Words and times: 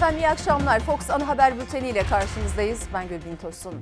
Efendim 0.00 0.18
iyi 0.18 0.28
akşamlar. 0.28 0.80
Fox 0.80 1.10
Ana 1.10 1.28
Haber 1.28 1.58
Bülteni 1.58 1.88
ile 1.88 2.02
karşınızdayız. 2.02 2.80
Ben 2.94 3.08
Gülbin 3.08 3.36
Tosun. 3.36 3.74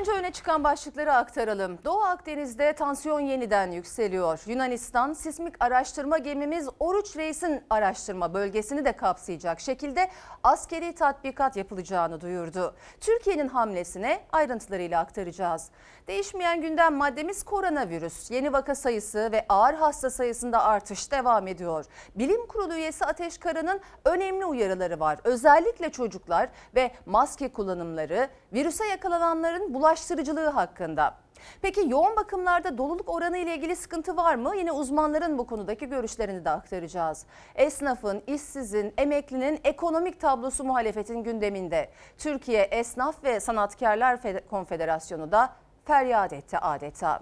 Önce 0.00 0.12
öne 0.12 0.32
çıkan 0.32 0.64
başlıkları 0.64 1.12
aktaralım. 1.12 1.78
Doğu 1.84 2.02
Akdeniz'de 2.02 2.72
tansiyon 2.72 3.20
yeniden 3.20 3.70
yükseliyor. 3.70 4.40
Yunanistan 4.46 5.12
sismik 5.12 5.54
araştırma 5.60 6.18
gemimiz 6.18 6.68
Oruç 6.80 7.16
Reis'in 7.16 7.62
araştırma 7.70 8.34
bölgesini 8.34 8.84
de 8.84 8.92
kapsayacak 8.92 9.60
şekilde 9.60 10.10
askeri 10.42 10.94
tatbikat 10.94 11.56
yapılacağını 11.56 12.20
duyurdu. 12.20 12.74
Türkiye'nin 13.00 13.48
hamlesine 13.48 14.20
ayrıntılarıyla 14.32 15.00
aktaracağız. 15.00 15.70
Değişmeyen 16.08 16.60
gündem 16.60 16.94
maddemiz 16.94 17.42
koronavirüs. 17.42 18.30
Yeni 18.30 18.52
vaka 18.52 18.74
sayısı 18.74 19.32
ve 19.32 19.46
ağır 19.48 19.74
hasta 19.74 20.10
sayısında 20.10 20.64
artış 20.64 21.12
devam 21.12 21.46
ediyor. 21.46 21.84
Bilim 22.14 22.46
Kurulu 22.46 22.74
üyesi 22.74 23.04
Ateş 23.04 23.38
Kara'nın 23.38 23.80
önemli 24.04 24.44
uyarıları 24.44 25.00
var. 25.00 25.18
Özellikle 25.24 25.90
çocuklar 25.90 26.48
ve 26.74 26.90
maske 27.06 27.52
kullanımları, 27.52 28.28
virüse 28.52 28.86
yakalananların 28.86 29.74
bulaştırıcılığı 29.74 30.48
hakkında. 30.48 31.14
Peki 31.62 31.84
yoğun 31.88 32.16
bakımlarda 32.16 32.78
doluluk 32.78 33.08
oranı 33.08 33.38
ile 33.38 33.54
ilgili 33.54 33.76
sıkıntı 33.76 34.16
var 34.16 34.34
mı? 34.34 34.56
Yine 34.56 34.72
uzmanların 34.72 35.38
bu 35.38 35.46
konudaki 35.46 35.88
görüşlerini 35.88 36.44
de 36.44 36.50
aktaracağız. 36.50 37.26
Esnafın, 37.54 38.22
işsizin, 38.26 38.94
emeklinin 38.98 39.60
ekonomik 39.64 40.20
tablosu 40.20 40.64
muhalefetin 40.64 41.22
gündeminde. 41.22 41.90
Türkiye 42.18 42.62
Esnaf 42.62 43.24
ve 43.24 43.40
Sanatkarlar 43.40 44.20
Konfederasyonu 44.50 45.32
da 45.32 45.52
feryat 45.84 46.32
etti 46.32 46.58
adeta. 46.58 47.20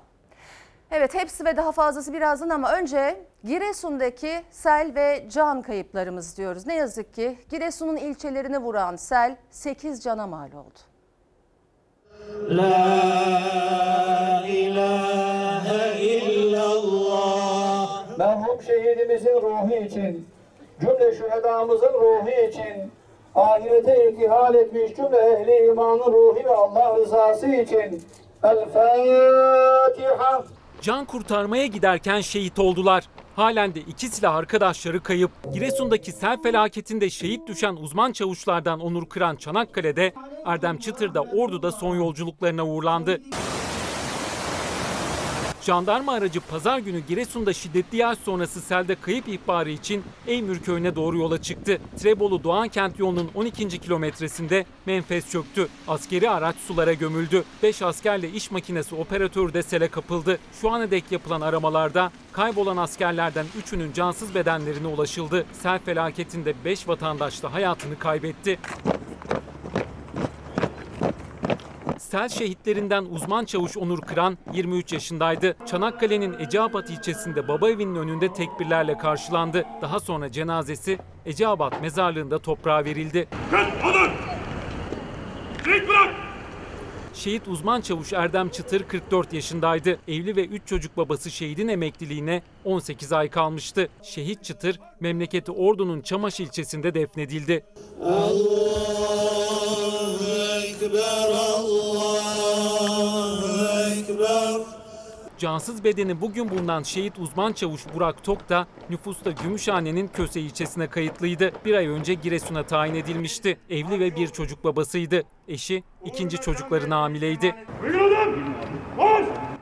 Evet 0.90 1.14
hepsi 1.14 1.44
ve 1.44 1.56
daha 1.56 1.72
fazlası 1.72 2.12
birazdan 2.12 2.48
ama 2.48 2.72
önce 2.72 3.26
Giresun'daki 3.44 4.42
sel 4.50 4.92
ve 4.94 5.24
can 5.32 5.62
kayıplarımız 5.62 6.38
diyoruz. 6.38 6.66
Ne 6.66 6.74
yazık 6.74 7.14
ki 7.14 7.38
Giresun'un 7.50 7.96
ilçelerini 7.96 8.58
vuran 8.58 8.96
sel 8.96 9.36
8 9.50 10.02
cana 10.02 10.26
mal 10.26 10.48
oldu. 10.52 10.78
La 12.48 12.72
ilahe 14.46 16.00
illallah. 16.00 17.72
Merhum 18.18 18.62
şehidimizin 18.62 19.34
ruhu 19.42 19.74
için, 19.74 20.28
cümle 20.80 21.14
şühedamızın 21.14 21.92
ruhu 21.92 22.30
için, 22.48 22.92
ahirete 23.34 24.08
irtihal 24.08 24.54
etmiş 24.54 24.96
cümle 24.96 25.18
ehli 25.18 25.66
imanın 25.66 26.12
ruhu 26.12 26.44
ve 26.44 26.54
Allah 26.54 26.96
rızası 26.96 27.46
için. 27.46 28.02
El 28.44 28.68
Fatiha. 28.72 30.44
Can 30.80 31.04
kurtarmaya 31.04 31.66
giderken 31.66 32.20
şehit 32.20 32.58
oldular. 32.58 33.04
Halen 33.36 33.74
de 33.74 33.80
iki 33.80 34.08
silah 34.08 34.34
arkadaşları 34.34 35.02
kayıp. 35.02 35.30
Giresun'daki 35.54 36.12
sel 36.12 36.42
felaketinde 36.42 37.10
şehit 37.10 37.48
düşen 37.48 37.76
uzman 37.76 38.12
çavuşlardan 38.12 38.80
Onur 38.80 39.08
Kıran 39.08 39.36
Çanakkale'de, 39.36 40.12
Erdem 40.46 40.78
Çıtır 40.78 41.14
da 41.14 41.22
Ordu'da 41.22 41.72
son 41.72 41.96
yolculuklarına 41.96 42.66
uğurlandı. 42.66 43.20
Jandarma 45.66 46.12
aracı 46.12 46.40
pazar 46.40 46.78
günü 46.78 47.00
Giresun'da 47.00 47.52
şiddetli 47.52 47.98
yağış 47.98 48.18
sonrası 48.18 48.60
selde 48.60 48.94
kayıp 48.94 49.28
ihbarı 49.28 49.70
için 49.70 50.04
Eymür 50.26 50.60
köyüne 50.60 50.96
doğru 50.96 51.18
yola 51.18 51.42
çıktı. 51.42 51.78
Trebolu 52.02 52.44
Doğan 52.44 52.68
kent 52.68 52.98
yolunun 52.98 53.30
12. 53.34 53.68
kilometresinde 53.68 54.64
menfez 54.86 55.30
çöktü. 55.30 55.68
Askeri 55.88 56.30
araç 56.30 56.56
sulara 56.56 56.92
gömüldü. 56.92 57.44
5 57.62 57.82
askerle 57.82 58.30
iş 58.30 58.50
makinesi 58.50 58.94
operatörü 58.94 59.54
de 59.54 59.62
sele 59.62 59.88
kapıldı. 59.88 60.38
Şu 60.60 60.70
ana 60.70 60.90
dek 60.90 61.04
yapılan 61.10 61.40
aramalarda 61.40 62.12
kaybolan 62.32 62.76
askerlerden 62.76 63.46
3'ünün 63.62 63.92
cansız 63.92 64.34
bedenlerine 64.34 64.86
ulaşıldı. 64.86 65.46
Sel 65.52 65.78
felaketinde 65.78 66.54
5 66.64 66.88
vatandaş 66.88 67.42
da 67.42 67.52
hayatını 67.52 67.98
kaybetti. 67.98 68.58
Sel 72.10 72.28
şehitlerinden 72.28 73.04
uzman 73.04 73.44
çavuş 73.44 73.76
Onur 73.76 74.00
Kıran 74.00 74.38
23 74.52 74.92
yaşındaydı. 74.92 75.56
Çanakkale'nin 75.66 76.38
Eceabat 76.38 76.90
ilçesinde 76.90 77.48
baba 77.48 77.70
evinin 77.70 77.94
önünde 77.94 78.32
tekbirlerle 78.32 78.98
karşılandı. 78.98 79.64
Daha 79.82 80.00
sonra 80.00 80.32
cenazesi 80.32 80.98
Eceabat 81.26 81.82
mezarlığında 81.82 82.38
toprağa 82.38 82.84
verildi. 82.84 83.28
Şehit 87.14 87.48
uzman 87.48 87.80
çavuş 87.80 88.12
Erdem 88.12 88.48
Çıtır 88.48 88.82
44 88.82 89.32
yaşındaydı. 89.32 89.98
Evli 90.08 90.36
ve 90.36 90.44
3 90.44 90.62
çocuk 90.66 90.96
babası 90.96 91.30
şehidin 91.30 91.68
emekliliğine 91.68 92.42
18 92.64 93.12
ay 93.12 93.30
kalmıştı. 93.30 93.88
Şehit 94.02 94.44
Çıtır 94.44 94.80
memleketi 95.00 95.52
Ordu'nun 95.52 96.00
Çamaş 96.00 96.40
ilçesinde 96.40 96.94
defnedildi. 96.94 97.64
Allahu 98.04 99.42
Ekber, 100.66 101.30
Allahu 101.34 102.12
Ekber. 103.92 104.81
Cansız 105.42 105.84
bedeni 105.84 106.20
bugün 106.20 106.50
bulunan 106.50 106.82
şehit 106.82 107.18
uzman 107.18 107.52
çavuş 107.52 107.82
Burak 107.94 108.24
Tok 108.24 108.48
da 108.48 108.66
nüfusta 108.90 109.30
Gümüşhane'nin 109.30 110.08
Köse 110.08 110.40
ilçesine 110.40 110.86
kayıtlıydı. 110.86 111.52
Bir 111.64 111.74
ay 111.74 111.86
önce 111.86 112.14
Giresun'a 112.14 112.62
tayin 112.62 112.94
edilmişti. 112.94 113.58
Evli 113.70 114.00
ve 114.00 114.16
bir 114.16 114.28
çocuk 114.28 114.64
babasıydı. 114.64 115.22
Eşi 115.48 115.82
ikinci 116.04 116.38
çocuklarına 116.38 117.02
hamileydi. 117.02 117.54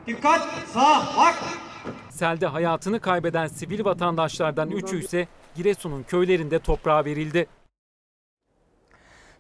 Dikkat 0.07 0.41
sağ 0.67 1.03
bak. 1.19 1.35
Selde 2.11 2.47
hayatını 2.47 3.01
kaybeden 3.01 3.47
sivil 3.47 3.85
vatandaşlardan 3.85 4.71
üçü 4.71 5.05
ise 5.05 5.29
Giresun'un 5.57 6.03
köylerinde 6.03 6.59
toprağa 6.59 7.05
verildi. 7.05 7.47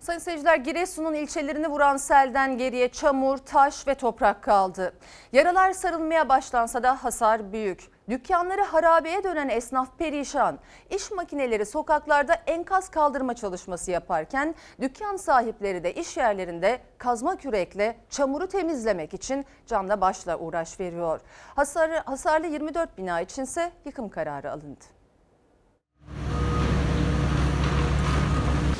Sayın 0.00 0.18
seyirciler 0.18 0.56
Giresun'un 0.56 1.14
ilçelerini 1.14 1.68
vuran 1.68 1.96
selden 1.96 2.58
geriye 2.58 2.88
çamur, 2.88 3.38
taş 3.38 3.86
ve 3.86 3.94
toprak 3.94 4.42
kaldı. 4.42 4.92
Yaralar 5.32 5.72
sarılmaya 5.72 6.28
başlansa 6.28 6.82
da 6.82 7.04
hasar 7.04 7.52
büyük. 7.52 7.90
Dükkanları 8.08 8.62
harabeye 8.62 9.24
dönen 9.24 9.48
esnaf 9.48 9.98
perişan. 9.98 10.58
İş 10.90 11.10
makineleri 11.10 11.66
sokaklarda 11.66 12.34
enkaz 12.34 12.88
kaldırma 12.88 13.34
çalışması 13.34 13.90
yaparken 13.90 14.54
dükkan 14.80 15.16
sahipleri 15.16 15.84
de 15.84 15.94
iş 15.94 16.16
yerlerinde 16.16 16.80
kazma 16.98 17.36
kürekle 17.36 17.96
çamuru 18.10 18.48
temizlemek 18.48 19.14
için 19.14 19.46
canla 19.66 20.00
başla 20.00 20.38
uğraş 20.38 20.80
veriyor. 20.80 21.20
Hasarı, 21.56 22.02
hasarlı 22.04 22.46
24 22.46 22.98
bina 22.98 23.20
içinse 23.20 23.72
yıkım 23.84 24.08
kararı 24.08 24.52
alındı. 24.52 24.99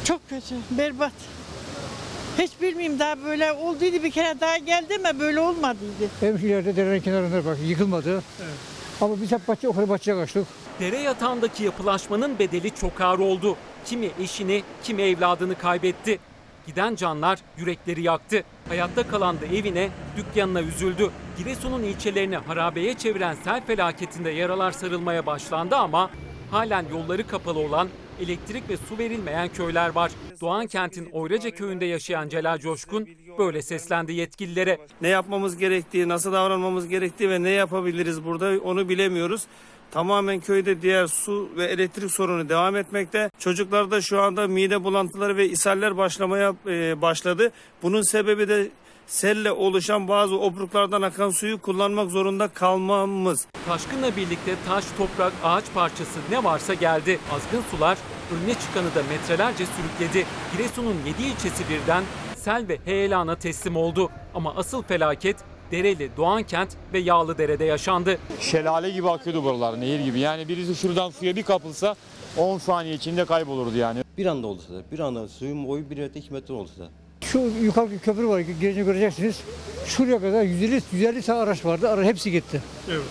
Çok 0.05 0.28
kötü, 0.28 0.55
berbat. 0.71 1.12
Hiç 2.38 2.50
bilmiyorum 2.62 2.99
daha 2.99 3.25
böyle 3.25 3.53
olduydu 3.53 4.03
bir 4.03 4.11
kere 4.11 4.41
daha 4.41 4.56
geldi 4.56 4.99
ama 4.99 5.21
böyle 5.21 5.41
olmadıydı. 5.41 6.09
Hemşirelerde 6.21 6.77
derenin 6.77 7.00
kenarında 7.00 7.44
bak 7.44 7.56
yıkılmadı. 7.66 8.22
Ama 9.00 9.21
biz 9.21 9.33
hep 9.33 9.49
bahçe, 9.49 9.66
yukarı 9.66 9.88
bahçeye 9.88 10.16
kaçtık. 10.16 10.47
Dere 10.81 10.99
yatağındaki 10.99 11.65
yapılaşmanın 11.65 12.38
bedeli 12.38 12.71
çok 12.71 13.00
ağır 13.00 13.19
oldu. 13.19 13.56
Kimi 13.84 14.11
eşini, 14.21 14.62
kimi 14.83 15.03
evladını 15.03 15.59
kaybetti. 15.59 16.19
Giden 16.67 16.94
canlar 16.94 17.38
yürekleri 17.59 18.03
yaktı. 18.03 18.43
Hayatta 18.69 19.09
kalan 19.09 19.41
da 19.41 19.47
evine, 19.47 19.88
dükkanına 20.17 20.62
üzüldü. 20.62 21.11
Giresun'un 21.38 21.82
ilçelerini 21.82 22.37
harabeye 22.37 22.94
çeviren 22.94 23.37
sel 23.44 23.67
felaketinde 23.67 24.31
yaralar 24.31 24.72
sarılmaya 24.72 25.27
başlandı 25.27 25.77
ama 25.77 26.11
halen 26.50 26.84
yolları 26.93 27.27
kapalı 27.27 27.59
olan 27.59 27.88
elektrik 28.22 28.69
ve 28.69 28.76
su 28.76 28.98
verilmeyen 28.98 29.48
köyler 29.48 29.88
var. 29.88 30.12
Doğan 30.41 30.66
kentin 30.66 31.08
Oyraca 31.12 31.50
köyünde 31.50 31.84
yaşayan 31.84 32.28
Celal 32.28 32.58
Coşkun 32.58 33.08
böyle 33.38 33.62
seslendi 33.62 34.12
yetkililere. 34.12 34.78
Ne 35.00 35.08
yapmamız 35.08 35.56
gerektiği, 35.56 36.08
nasıl 36.08 36.32
davranmamız 36.32 36.88
gerektiği 36.88 37.31
ve 37.31 37.42
ne 37.42 37.50
yapabiliriz 37.50 38.25
burada 38.25 38.60
onu 38.64 38.88
bilemiyoruz. 38.88 39.47
Tamamen 39.91 40.41
köyde 40.41 40.82
diğer 40.82 41.06
su 41.06 41.50
ve 41.56 41.64
elektrik 41.64 42.10
sorunu 42.10 42.48
devam 42.48 42.76
etmekte. 42.76 43.31
Çocuklarda 43.38 44.00
şu 44.00 44.20
anda 44.20 44.49
mide 44.49 44.84
bulantıları 44.84 45.37
ve 45.37 45.49
ishaller 45.49 45.96
başlamaya 45.96 46.55
e, 46.67 47.02
başladı. 47.02 47.52
Bunun 47.82 48.02
sebebi 48.02 48.49
de 48.49 48.69
selle 49.10 49.52
oluşan 49.52 50.08
bazı 50.08 50.38
obruklardan 50.38 51.02
akan 51.02 51.30
suyu 51.30 51.60
kullanmak 51.60 52.10
zorunda 52.10 52.48
kalmamız. 52.48 53.46
Taşkınla 53.66 54.16
birlikte 54.16 54.54
taş, 54.68 54.84
toprak, 54.98 55.32
ağaç 55.44 55.64
parçası 55.74 56.20
ne 56.30 56.44
varsa 56.44 56.74
geldi. 56.74 57.18
Azgın 57.32 57.62
sular 57.70 57.98
önüne 58.32 58.54
çıkanı 58.54 58.94
da 58.94 59.02
metrelerce 59.08 59.64
sürükledi. 59.66 60.26
Giresun'un 60.52 60.96
7 61.06 61.22
ilçesi 61.22 61.64
birden 61.70 62.04
sel 62.36 62.68
ve 62.68 62.78
heyelana 62.84 63.36
teslim 63.36 63.76
oldu. 63.76 64.10
Ama 64.34 64.54
asıl 64.56 64.82
felaket 64.82 65.36
Dereli, 65.70 66.10
Doğankent 66.16 66.76
ve 66.92 66.98
Yağlıdere'de 66.98 67.64
yaşandı. 67.64 68.18
Şelale 68.40 68.90
gibi 68.90 69.10
akıyordu 69.10 69.44
buralar, 69.44 69.80
nehir 69.80 70.00
gibi. 70.00 70.18
Yani 70.18 70.48
birisi 70.48 70.74
şuradan 70.74 71.10
suya 71.10 71.36
bir 71.36 71.42
kapılsa 71.42 71.96
10 72.36 72.58
saniye 72.58 72.94
içinde 72.94 73.24
kaybolurdu 73.24 73.76
yani. 73.76 74.02
Bir 74.18 74.26
anda 74.26 74.46
oldu 74.46 74.62
da, 74.72 74.92
bir 74.92 74.98
anda 74.98 75.28
suyun 75.28 75.68
boyu 75.68 75.90
1 75.90 75.98
metre 75.98 76.20
2 76.20 76.32
metre 76.32 76.54
oldu 76.54 76.70
da. 76.78 76.88
Şu 77.25 77.38
yukarıdaki 77.62 77.99
köprü 78.00 78.28
var, 78.28 78.40
gelince 78.40 78.82
göreceksiniz. 78.82 79.40
Şuraya 79.87 80.20
kadar 80.20 80.43
150, 80.43 80.82
150 80.93 81.22
tane 81.22 81.38
araç 81.38 81.64
vardı, 81.64 81.88
ara 81.88 82.02
hepsi 82.02 82.31
gitti. 82.31 82.62
Evet. 82.90 83.02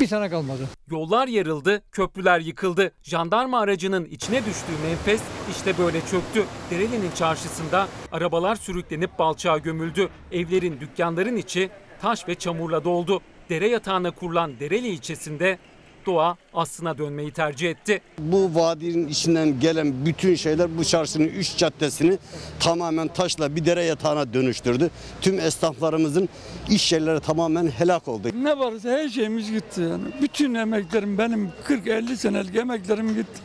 Bir 0.00 0.08
tane 0.08 0.30
kalmadı. 0.30 0.68
Yollar 0.90 1.28
yarıldı, 1.28 1.82
köprüler 1.92 2.40
yıkıldı. 2.40 2.92
Jandarma 3.02 3.60
aracının 3.60 4.04
içine 4.04 4.44
düştüğü 4.44 4.72
menfez 4.88 5.20
işte 5.50 5.78
böyle 5.78 6.00
çöktü. 6.00 6.44
Dereli'nin 6.70 7.10
çarşısında 7.14 7.88
arabalar 8.12 8.56
sürüklenip 8.56 9.18
balçağa 9.18 9.58
gömüldü. 9.58 10.08
Evlerin, 10.32 10.80
dükkanların 10.80 11.36
içi 11.36 11.70
taş 12.02 12.28
ve 12.28 12.34
çamurla 12.34 12.84
doldu. 12.84 13.20
Dere 13.50 13.68
yatağına 13.68 14.10
kurulan 14.10 14.60
Dereli 14.60 14.88
ilçesinde 14.88 15.58
doğa 16.08 16.36
aslına 16.54 16.98
dönmeyi 16.98 17.30
tercih 17.30 17.70
etti. 17.70 18.00
Bu 18.18 18.54
vadinin 18.54 19.08
içinden 19.08 19.60
gelen 19.60 20.06
bütün 20.06 20.34
şeyler 20.34 20.78
bu 20.78 20.84
çarşının 20.84 21.28
üç 21.28 21.56
caddesini 21.56 22.18
tamamen 22.60 23.08
taşla 23.08 23.56
bir 23.56 23.64
dere 23.64 23.84
yatağına 23.84 24.32
dönüştürdü. 24.32 24.90
Tüm 25.20 25.40
esnaflarımızın 25.40 26.28
iş 26.70 26.92
yerleri 26.92 27.20
tamamen 27.20 27.66
helak 27.66 28.08
oldu. 28.08 28.28
Ne 28.42 28.58
varsa 28.58 28.88
her 28.88 29.08
şeyimiz 29.08 29.50
gitti 29.50 29.80
yani. 29.80 30.04
Bütün 30.22 30.54
emeklerim 30.54 31.18
benim 31.18 31.50
40-50 31.68 32.16
senelik 32.16 32.56
emeklerim 32.56 33.08
gitti. 33.08 33.40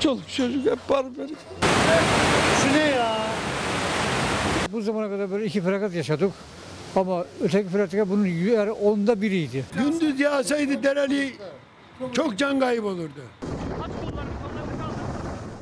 Çoluk 0.00 0.28
çocuk 0.28 0.66
hep 0.66 0.78
beraber. 0.90 1.30
Bu 4.72 4.80
zamana 4.82 5.08
kadar 5.08 5.30
böyle 5.30 5.46
iki 5.46 5.60
felaket 5.60 5.94
yaşadık. 5.94 6.32
Ama 6.96 7.24
öteki 7.42 7.68
felaket 7.68 8.08
bunun 8.08 8.26
onda 8.70 9.22
biriydi. 9.22 9.64
Gündüz 9.78 10.20
yağsaydı 10.20 10.82
dereli 10.82 11.32
çok 12.12 12.38
can 12.38 12.60
kaybı 12.60 12.86
olurdu. 12.86 13.20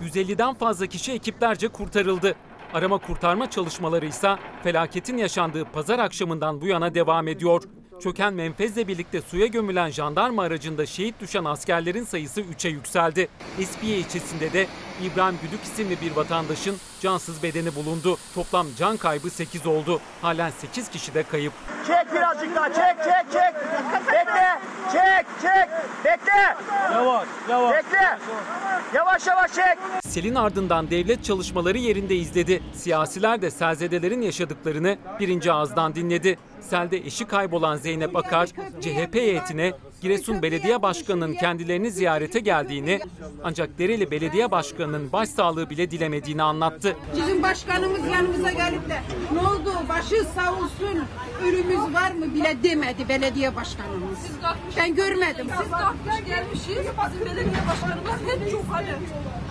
150'den 0.02 0.54
fazla 0.54 0.86
kişi 0.86 1.12
ekiplerce 1.12 1.69
kurtarıldı. 1.69 2.34
Arama 2.75 2.98
kurtarma 2.98 3.50
çalışmaları 3.50 4.06
ise 4.06 4.36
felaketin 4.62 5.16
yaşandığı 5.16 5.64
pazar 5.64 5.98
akşamından 5.98 6.60
bu 6.60 6.66
yana 6.66 6.94
devam 6.94 7.28
ediyor. 7.28 7.62
Çöken 8.02 8.35
menfezle 8.35 8.88
birlikte 8.88 9.20
suya 9.20 9.46
gömülen 9.46 9.91
jandarma 9.91 10.43
aracında 10.43 10.87
şehit 10.87 11.20
düşen 11.20 11.44
askerlerin 11.44 12.05
sayısı 12.05 12.41
3'e 12.41 12.70
yükseldi. 12.70 13.29
Espiye 13.61 13.99
ilçesinde 13.99 14.52
de 14.52 14.67
İbrahim 15.02 15.38
Güdük 15.43 15.64
isimli 15.64 16.00
bir 16.00 16.17
vatandaşın 16.17 16.76
cansız 17.00 17.43
bedeni 17.43 17.75
bulundu. 17.75 18.17
Toplam 18.35 18.67
can 18.79 18.96
kaybı 18.96 19.31
8 19.31 19.67
oldu. 19.67 20.00
Halen 20.23 20.50
8 20.50 20.88
kişi 20.88 21.14
de 21.14 21.23
kayıp. 21.23 21.52
Çek 21.87 22.12
birazcık 22.14 22.56
daha 22.56 22.69
çek 22.69 23.05
çek 23.05 23.32
çek. 23.32 23.55
Bekle. 24.12 24.61
Çek 24.93 25.26
çek. 25.43 25.69
Bekle. 26.05 26.56
Yavaş 26.93 27.29
yavaş. 27.49 27.75
Bekle. 27.76 28.19
Yavaş 28.94 29.26
yavaş 29.26 29.55
çek. 29.55 29.79
Selin 30.05 30.35
ardından 30.35 30.91
devlet 30.91 31.25
çalışmaları 31.25 31.79
yerinde 31.79 32.17
izledi. 32.17 32.62
Siyasiler 32.75 33.43
de 33.43 33.50
selzedelerin 33.50 34.23
yaşadıklarını 34.23 34.99
birinci 35.20 35.52
ağızdan 35.52 35.94
dinledi. 35.94 36.38
Selde 36.70 36.96
eşi 36.96 37.25
kaybolan 37.25 37.76
Zeynep 37.76 38.16
Akar, 38.16 38.46
CHP 38.81 39.14
heyetine 39.14 39.72
Giresun 40.00 40.43
Belediye 40.43 40.82
Başkanı'nın 40.82 41.34
kendilerini 41.34 41.90
ziyarete 41.90 42.40
geldiğini 42.40 43.00
ancak 43.44 43.78
Dereli 43.78 44.11
Belediye 44.11 44.50
Başkanı'nın 44.50 45.12
başsağlığı 45.12 45.70
bile 45.70 45.90
dilemediğini 45.90 46.43
anlattı. 46.43 46.96
Bizim 47.16 47.43
başkanımız 47.43 48.00
yanımıza 48.12 48.52
gelip 48.52 48.88
de 48.88 49.00
ne 49.32 49.40
oldu 49.40 49.72
başı 49.88 50.25
sağ 50.34 50.52
olsun 50.52 51.05
ölümümüz 51.44 51.94
var 51.94 52.11
mı 52.12 52.34
bile 52.34 52.56
demedi 52.62 53.08
belediye 53.08 53.56
başkanımız. 53.56 54.19
Ben 54.76 54.94
görmedim. 54.94 55.46
Siz 55.62 55.70
kalkmış 55.70 56.25
gelmişiz. 56.26 56.67
Bizim 56.69 57.26
belediye 57.26 57.62
başkanımız 57.69 58.20
hep 58.26 58.50
çok 58.50 58.64
hadi. 58.70 58.87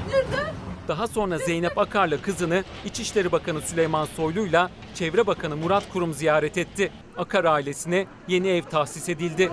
Nerede? 0.09 0.53
Daha 0.87 1.07
sonra 1.07 1.37
Zeynep 1.37 1.77
Akar'la 1.77 2.21
kızını 2.21 2.63
İçişleri 2.85 3.31
Bakanı 3.31 3.61
Süleyman 3.61 4.05
Soylu'yla 4.05 4.69
Çevre 4.95 5.27
Bakanı 5.27 5.57
Murat 5.57 5.83
Kurum 5.93 6.13
ziyaret 6.13 6.57
etti. 6.57 6.91
Akar 7.17 7.45
ailesine 7.45 8.07
yeni 8.27 8.47
ev 8.47 8.63
tahsis 8.63 9.09
edildi. 9.09 9.51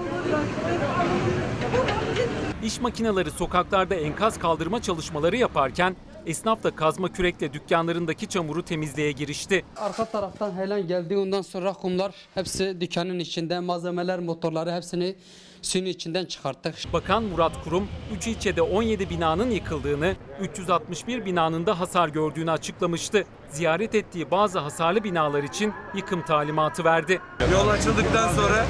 İş 2.62 2.80
makineleri 2.80 3.30
sokaklarda 3.30 3.94
enkaz 3.94 4.38
kaldırma 4.38 4.82
çalışmaları 4.82 5.36
yaparken 5.36 5.96
esnaf 6.26 6.62
da 6.62 6.70
kazma 6.70 7.12
kürekle 7.12 7.52
dükkanlarındaki 7.52 8.26
çamuru 8.26 8.64
temizliğe 8.64 9.12
girişti. 9.12 9.64
Arka 9.76 10.04
taraftan 10.04 10.52
helen 10.52 10.86
geldi. 10.86 11.16
Ondan 11.16 11.42
sonra 11.42 11.72
kumlar 11.72 12.14
hepsi 12.34 12.80
dükkanın 12.80 13.18
içinde. 13.18 13.60
Malzemeler, 13.60 14.18
motorları 14.18 14.72
hepsini 14.72 15.16
suyun 15.62 15.86
içinden 15.86 16.24
çıkarttık. 16.24 16.74
Bakan 16.92 17.22
Murat 17.22 17.64
Kurum, 17.64 17.88
3 18.16 18.26
ilçede 18.26 18.62
17 18.62 19.10
binanın 19.10 19.50
yıkıldığını, 19.50 20.16
361 20.40 21.24
binanın 21.24 21.66
da 21.66 21.80
hasar 21.80 22.08
gördüğünü 22.08 22.50
açıklamıştı. 22.50 23.24
Ziyaret 23.50 23.94
ettiği 23.94 24.30
bazı 24.30 24.58
hasarlı 24.58 25.04
binalar 25.04 25.42
için 25.42 25.72
yıkım 25.94 26.24
talimatı 26.24 26.84
verdi. 26.84 27.20
Yol 27.52 27.68
açıldıktan 27.68 28.28
sonra 28.34 28.66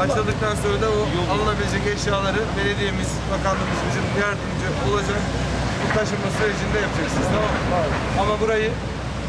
açıldıktan 0.00 0.54
sonra 0.54 0.82
da 0.82 0.90
o 0.90 1.32
alınabilecek 1.34 1.86
eşyaları 1.94 2.38
belediyemiz, 2.58 3.08
bakanlığımız 3.32 3.78
bizim 3.88 4.22
yardımcı 4.22 4.92
olacak. 4.92 5.45
Bu 5.90 5.98
taşınma 5.98 6.30
sürecinde 6.38 6.78
yapacaksınız 6.84 7.26
tamam 7.26 7.42
mı? 7.42 7.94
Ama 8.20 8.40
burayı 8.40 8.70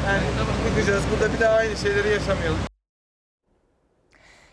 yani 0.08 0.24
yıkacağız. 0.70 1.04
Burada 1.12 1.34
bir 1.34 1.40
daha 1.40 1.54
aynı 1.56 1.78
şeyleri 1.78 2.10
yaşamayalım. 2.10 2.77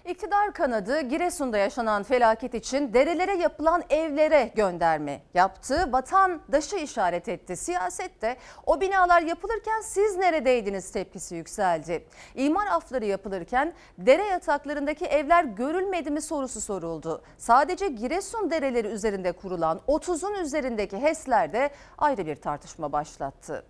İktidar 0.04 0.52
kanadı 0.52 1.00
Giresun'da 1.00 1.58
yaşanan 1.58 2.02
felaket 2.02 2.54
için 2.54 2.94
derelere 2.94 3.36
yapılan 3.36 3.82
evlere 3.90 4.52
gönderme 4.54 5.22
yaptı. 5.34 5.92
Vatandaşı 5.92 6.76
işaret 6.76 7.28
etti. 7.28 7.56
Siyasette 7.56 8.36
o 8.66 8.80
binalar 8.80 9.22
yapılırken 9.22 9.80
siz 9.80 10.16
neredeydiniz 10.16 10.92
tepkisi 10.92 11.34
yükseldi. 11.34 12.06
İmar 12.34 12.66
afları 12.66 13.04
yapılırken 13.04 13.72
dere 13.98 14.24
yataklarındaki 14.24 15.04
evler 15.04 15.44
görülmedi 15.44 16.10
mi 16.10 16.22
sorusu 16.22 16.60
soruldu. 16.60 17.22
Sadece 17.38 17.88
Giresun 17.88 18.50
dereleri 18.50 18.88
üzerinde 18.88 19.32
kurulan 19.32 19.80
30'un 19.88 20.34
üzerindeki 20.34 20.98
HES'ler 20.98 21.52
de 21.52 21.70
ayrı 21.98 22.26
bir 22.26 22.36
tartışma 22.36 22.92
başlattı. 22.92 23.64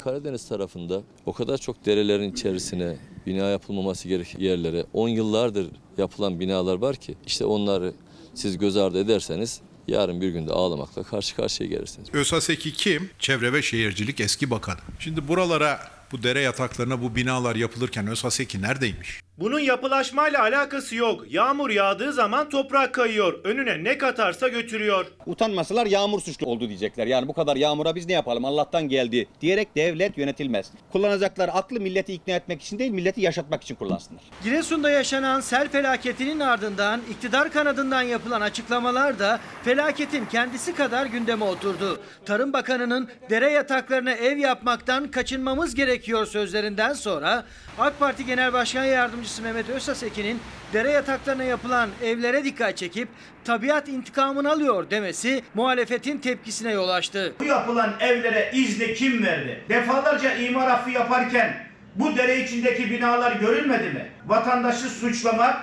Karadeniz 0.00 0.48
tarafında 0.48 1.02
o 1.26 1.32
kadar 1.32 1.58
çok 1.58 1.86
derelerin 1.86 2.32
içerisine 2.32 2.96
bina 3.26 3.44
yapılmaması 3.48 4.08
gereken 4.08 4.40
yerlere 4.40 4.84
10 4.92 5.08
yıllardır 5.08 5.70
yapılan 5.98 6.40
binalar 6.40 6.76
var 6.76 6.96
ki 6.96 7.14
işte 7.26 7.44
onları 7.44 7.94
siz 8.34 8.58
göz 8.58 8.76
ardı 8.76 9.00
ederseniz 9.00 9.60
yarın 9.88 10.20
bir 10.20 10.28
günde 10.28 10.52
ağlamakla 10.52 11.02
karşı 11.02 11.36
karşıya 11.36 11.70
gelirsiniz. 11.70 12.08
ÖSASEK'i 12.12 12.72
kim? 12.72 13.10
Çevre 13.18 13.52
ve 13.52 13.62
Şehircilik 13.62 14.20
eski 14.20 14.50
bakanı. 14.50 14.80
Şimdi 14.98 15.28
buralara, 15.28 15.80
bu 16.12 16.22
dere 16.22 16.40
yataklarına 16.40 17.02
bu 17.02 17.16
binalar 17.16 17.56
yapılırken 17.56 18.06
ÖSASEK'i 18.06 18.62
neredeymiş? 18.62 19.27
Bunun 19.40 19.58
yapılaşmayla 19.58 20.40
alakası 20.40 20.96
yok. 20.96 21.24
Yağmur 21.28 21.70
yağdığı 21.70 22.12
zaman 22.12 22.48
toprak 22.48 22.94
kayıyor. 22.94 23.40
Önüne 23.44 23.84
ne 23.84 23.98
katarsa 23.98 24.48
götürüyor. 24.48 25.06
Utanmasalar 25.26 25.86
yağmur 25.86 26.20
suçlu 26.20 26.46
oldu 26.46 26.68
diyecekler. 26.68 27.06
Yani 27.06 27.28
bu 27.28 27.32
kadar 27.32 27.56
yağmura 27.56 27.94
biz 27.94 28.06
ne 28.06 28.12
yapalım 28.12 28.44
Allah'tan 28.44 28.88
geldi 28.88 29.28
diyerek 29.40 29.76
devlet 29.76 30.18
yönetilmez. 30.18 30.70
Kullanacaklar 30.92 31.50
aklı 31.52 31.80
milleti 31.80 32.12
ikna 32.12 32.34
etmek 32.34 32.62
için 32.62 32.78
değil 32.78 32.90
milleti 32.90 33.20
yaşatmak 33.20 33.62
için 33.62 33.74
kullansınlar. 33.74 34.22
Giresun'da 34.44 34.90
yaşanan 34.90 35.40
sel 35.40 35.68
felaketinin 35.68 36.40
ardından 36.40 37.00
iktidar 37.10 37.52
kanadından 37.52 38.02
yapılan 38.02 38.40
açıklamalar 38.40 39.18
da 39.18 39.40
felaketin 39.64 40.26
kendisi 40.26 40.74
kadar 40.74 41.06
gündeme 41.06 41.44
oturdu. 41.44 42.00
Tarım 42.26 42.52
Bakanı'nın 42.52 43.08
dere 43.30 43.50
yataklarına 43.50 44.12
ev 44.12 44.36
yapmaktan 44.38 45.10
kaçınmamız 45.10 45.74
gerekiyor 45.74 46.26
sözlerinden 46.26 46.92
sonra 46.92 47.44
AK 47.78 47.98
Parti 47.98 48.26
Genel 48.26 48.52
Başkan 48.52 48.84
Yardımcısı 48.84 49.27
Mehmet 49.42 49.68
Özsasekin'in 49.68 50.40
dere 50.72 50.90
yataklarına 50.90 51.44
yapılan 51.44 51.90
evlere 52.04 52.44
dikkat 52.44 52.76
çekip 52.76 53.08
tabiat 53.44 53.88
intikamını 53.88 54.50
alıyor 54.50 54.90
demesi 54.90 55.42
muhalefetin 55.54 56.18
tepkisine 56.18 56.72
yol 56.72 56.88
açtı. 56.88 57.34
Bu 57.40 57.44
yapılan 57.44 57.94
evlere 58.00 58.50
izni 58.54 58.94
kim 58.94 59.22
verdi? 59.26 59.64
Defalarca 59.68 60.34
imar 60.34 60.70
affı 60.70 60.90
yaparken 60.90 61.66
bu 61.94 62.16
dere 62.16 62.44
içindeki 62.44 62.90
binalar 62.90 63.32
görülmedi 63.32 63.88
mi? 63.88 64.08
Vatandaşı 64.26 64.88
suçlamak 64.88 65.56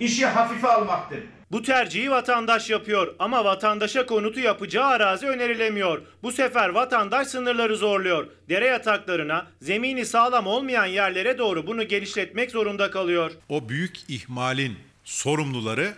işi 0.00 0.26
hafife 0.26 0.68
almaktır. 0.68 1.18
Bu 1.52 1.62
tercihi 1.62 2.10
vatandaş 2.10 2.70
yapıyor 2.70 3.14
ama 3.18 3.44
vatandaşa 3.44 4.06
konutu 4.06 4.40
yapacağı 4.40 4.86
arazi 4.86 5.26
önerilemiyor. 5.26 6.02
Bu 6.22 6.32
sefer 6.32 6.68
vatandaş 6.68 7.28
sınırları 7.28 7.76
zorluyor. 7.76 8.26
Dere 8.48 8.66
yataklarına, 8.66 9.46
zemini 9.62 10.06
sağlam 10.06 10.46
olmayan 10.46 10.86
yerlere 10.86 11.38
doğru 11.38 11.66
bunu 11.66 11.88
genişletmek 11.88 12.50
zorunda 12.50 12.90
kalıyor. 12.90 13.32
O 13.48 13.68
büyük 13.68 13.96
ihmalin 14.08 14.76
sorumluları 15.04 15.94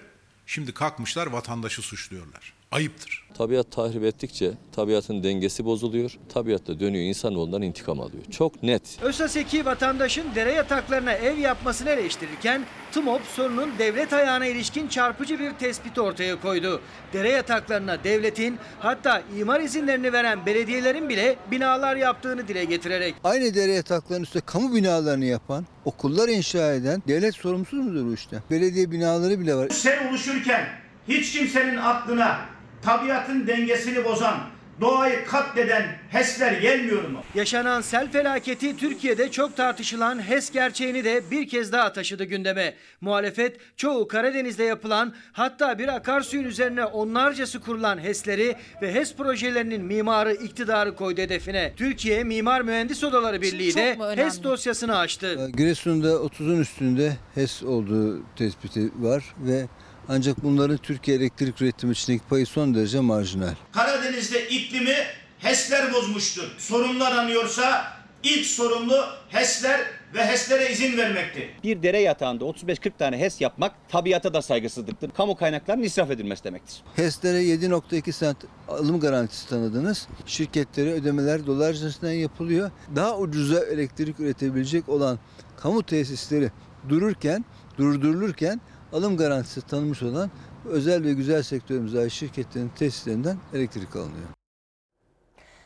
şimdi 0.46 0.74
kalkmışlar 0.74 1.26
vatandaşı 1.26 1.82
suçluyorlar. 1.82 2.59
Ayıptır. 2.80 3.26
Tabiat 3.34 3.70
tahrip 3.72 4.04
ettikçe 4.04 4.52
tabiatın 4.72 5.22
dengesi 5.22 5.64
bozuluyor. 5.64 6.18
Tabiat 6.28 6.66
da 6.66 6.80
dönüyor 6.80 7.04
insanoğlundan 7.04 7.62
intikam 7.62 8.00
alıyor. 8.00 8.22
Çok 8.30 8.62
net. 8.62 8.82
Ösaseki 9.02 9.64
vatandaşın 9.64 10.24
dere 10.34 10.52
yataklarına 10.52 11.12
ev 11.12 11.38
yapmasını 11.38 11.90
eleştirirken 11.90 12.64
TMOP 12.92 13.22
sorunun 13.36 13.70
devlet 13.78 14.12
ayağına 14.12 14.46
ilişkin 14.46 14.88
çarpıcı 14.88 15.38
bir 15.38 15.52
tespit 15.52 15.98
ortaya 15.98 16.40
koydu. 16.40 16.80
Dere 17.12 17.28
yataklarına 17.30 18.04
devletin 18.04 18.58
hatta 18.78 19.22
imar 19.38 19.60
izinlerini 19.60 20.12
veren 20.12 20.46
belediyelerin 20.46 21.08
bile 21.08 21.36
binalar 21.50 21.96
yaptığını 21.96 22.48
dile 22.48 22.64
getirerek. 22.64 23.14
Aynı 23.24 23.54
dere 23.54 23.72
yataklarının 23.72 24.24
üstünde 24.24 24.44
kamu 24.46 24.74
binalarını 24.74 25.24
yapan, 25.24 25.66
okullar 25.84 26.28
inşa 26.28 26.72
eden 26.72 27.02
devlet 27.08 27.34
sorumsuz 27.34 27.78
mudur 27.86 28.06
bu 28.06 28.14
işte? 28.14 28.42
Belediye 28.50 28.90
binaları 28.90 29.40
bile 29.40 29.54
var. 29.54 29.68
Sen 29.68 30.08
oluşurken 30.08 30.68
hiç 31.08 31.32
kimsenin 31.32 31.76
aklına 31.76 32.40
tabiatın 32.82 33.46
dengesini 33.46 34.04
bozan, 34.04 34.36
doğayı 34.80 35.24
katleden 35.24 35.82
HES'ler 36.10 36.52
gelmiyor 36.52 37.08
mu? 37.08 37.22
Yaşanan 37.34 37.80
sel 37.80 38.10
felaketi 38.12 38.76
Türkiye'de 38.76 39.30
çok 39.30 39.56
tartışılan 39.56 40.28
HES 40.28 40.50
gerçeğini 40.50 41.04
de 41.04 41.22
bir 41.30 41.48
kez 41.48 41.72
daha 41.72 41.92
taşıdı 41.92 42.24
gündeme. 42.24 42.74
Muhalefet 43.00 43.56
çoğu 43.76 44.08
Karadeniz'de 44.08 44.64
yapılan 44.64 45.14
hatta 45.32 45.78
bir 45.78 45.88
akarsuyun 45.88 46.44
üzerine 46.44 46.84
onlarcası 46.84 47.60
kurulan 47.60 47.98
HES'leri 48.04 48.56
ve 48.82 48.94
HES 48.94 49.16
projelerinin 49.16 49.84
mimarı 49.84 50.32
iktidarı 50.32 50.96
koydu 50.96 51.20
hedefine. 51.20 51.72
Türkiye 51.76 52.24
Mimar 52.24 52.60
Mühendis 52.60 53.04
Odaları 53.04 53.42
Birliği 53.42 53.74
de 53.74 53.96
HES 54.16 54.42
dosyasını 54.42 54.98
açtı. 54.98 55.50
Giresun'da 55.56 56.08
30'un 56.08 56.60
üstünde 56.60 57.12
HES 57.34 57.62
olduğu 57.62 58.22
tespiti 58.36 58.90
var 58.98 59.24
ve 59.38 59.66
ancak 60.10 60.44
bunların 60.44 60.76
Türkiye 60.76 61.16
elektrik 61.16 61.62
üretimi 61.62 61.92
içindeki 61.92 62.24
payı 62.28 62.46
son 62.46 62.74
derece 62.74 63.00
marjinal. 63.00 63.54
Karadeniz'de 63.72 64.48
iklimi 64.48 64.94
HES'ler 65.38 65.92
bozmuştur. 65.92 66.54
Sorunlu 66.58 67.04
aranıyorsa 67.04 67.84
ilk 68.22 68.46
sorumlu 68.46 69.04
HES'ler 69.28 69.80
ve 70.14 70.26
HES'lere 70.26 70.72
izin 70.72 70.96
vermektir. 70.96 71.44
Bir 71.64 71.82
dere 71.82 72.00
yatağında 72.00 72.44
35-40 72.44 72.90
tane 72.98 73.18
HES 73.18 73.40
yapmak 73.40 73.72
tabiata 73.88 74.34
da 74.34 74.42
saygısızlıktır. 74.42 75.10
Kamu 75.10 75.36
kaynaklarının 75.36 75.82
israf 75.82 76.10
edilmesi 76.10 76.44
demektir. 76.44 76.82
HES'lere 76.96 77.42
7.2 77.42 78.12
sent 78.12 78.36
alım 78.68 79.00
garantisi 79.00 79.48
tanıdınız. 79.48 80.08
Şirketlere 80.26 80.92
ödemeler 80.92 81.46
dolar 81.46 81.72
cinsinden 81.72 82.12
yapılıyor. 82.12 82.70
Daha 82.96 83.18
ucuza 83.18 83.64
elektrik 83.64 84.20
üretebilecek 84.20 84.88
olan 84.88 85.18
kamu 85.56 85.82
tesisleri 85.82 86.50
dururken, 86.88 87.44
durdurulurken 87.78 88.60
alım 88.92 89.16
garantisi 89.16 89.60
tanınmış 89.66 90.02
olan 90.02 90.30
özel 90.64 91.04
ve 91.04 91.12
güzel 91.12 91.42
sektörümüze 91.42 91.98
ait 91.98 92.12
şirketlerin 92.12 92.68
tesislerinden 92.68 93.36
elektrik 93.54 93.96
alınıyor. 93.96 94.28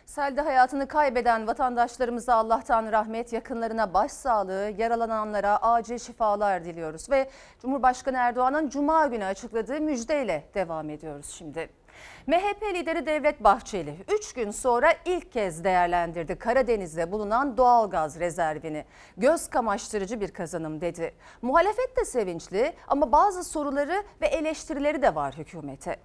Selde 0.06 0.40
hayatını 0.40 0.88
kaybeden 0.88 1.46
vatandaşlarımıza 1.46 2.34
Allah'tan 2.34 2.92
rahmet, 2.92 3.32
yakınlarına 3.32 3.94
başsağlığı, 3.94 4.72
yaralananlara 4.78 5.56
acil 5.56 5.98
şifalar 5.98 6.64
diliyoruz. 6.64 7.10
Ve 7.10 7.30
Cumhurbaşkanı 7.62 8.16
Erdoğan'ın 8.16 8.68
Cuma 8.68 9.06
günü 9.06 9.24
açıkladığı 9.24 9.80
müjdeyle 9.80 10.44
devam 10.54 10.90
ediyoruz 10.90 11.26
şimdi. 11.26 11.68
MHP 12.26 12.62
lideri 12.74 13.06
Devlet 13.06 13.44
Bahçeli 13.44 13.96
3 14.18 14.32
gün 14.32 14.50
sonra 14.50 14.94
ilk 15.04 15.32
kez 15.32 15.64
değerlendirdi 15.64 16.36
Karadeniz'de 16.36 17.12
bulunan 17.12 17.56
doğalgaz 17.56 18.20
rezervini. 18.20 18.84
Göz 19.16 19.50
kamaştırıcı 19.50 20.20
bir 20.20 20.28
kazanım 20.28 20.80
dedi. 20.80 21.14
Muhalefet 21.42 21.96
de 21.96 22.04
sevinçli 22.04 22.72
ama 22.88 23.12
bazı 23.12 23.44
soruları 23.44 24.04
ve 24.20 24.26
eleştirileri 24.26 25.02
de 25.02 25.14
var 25.14 25.34
hükümete. 25.38 25.96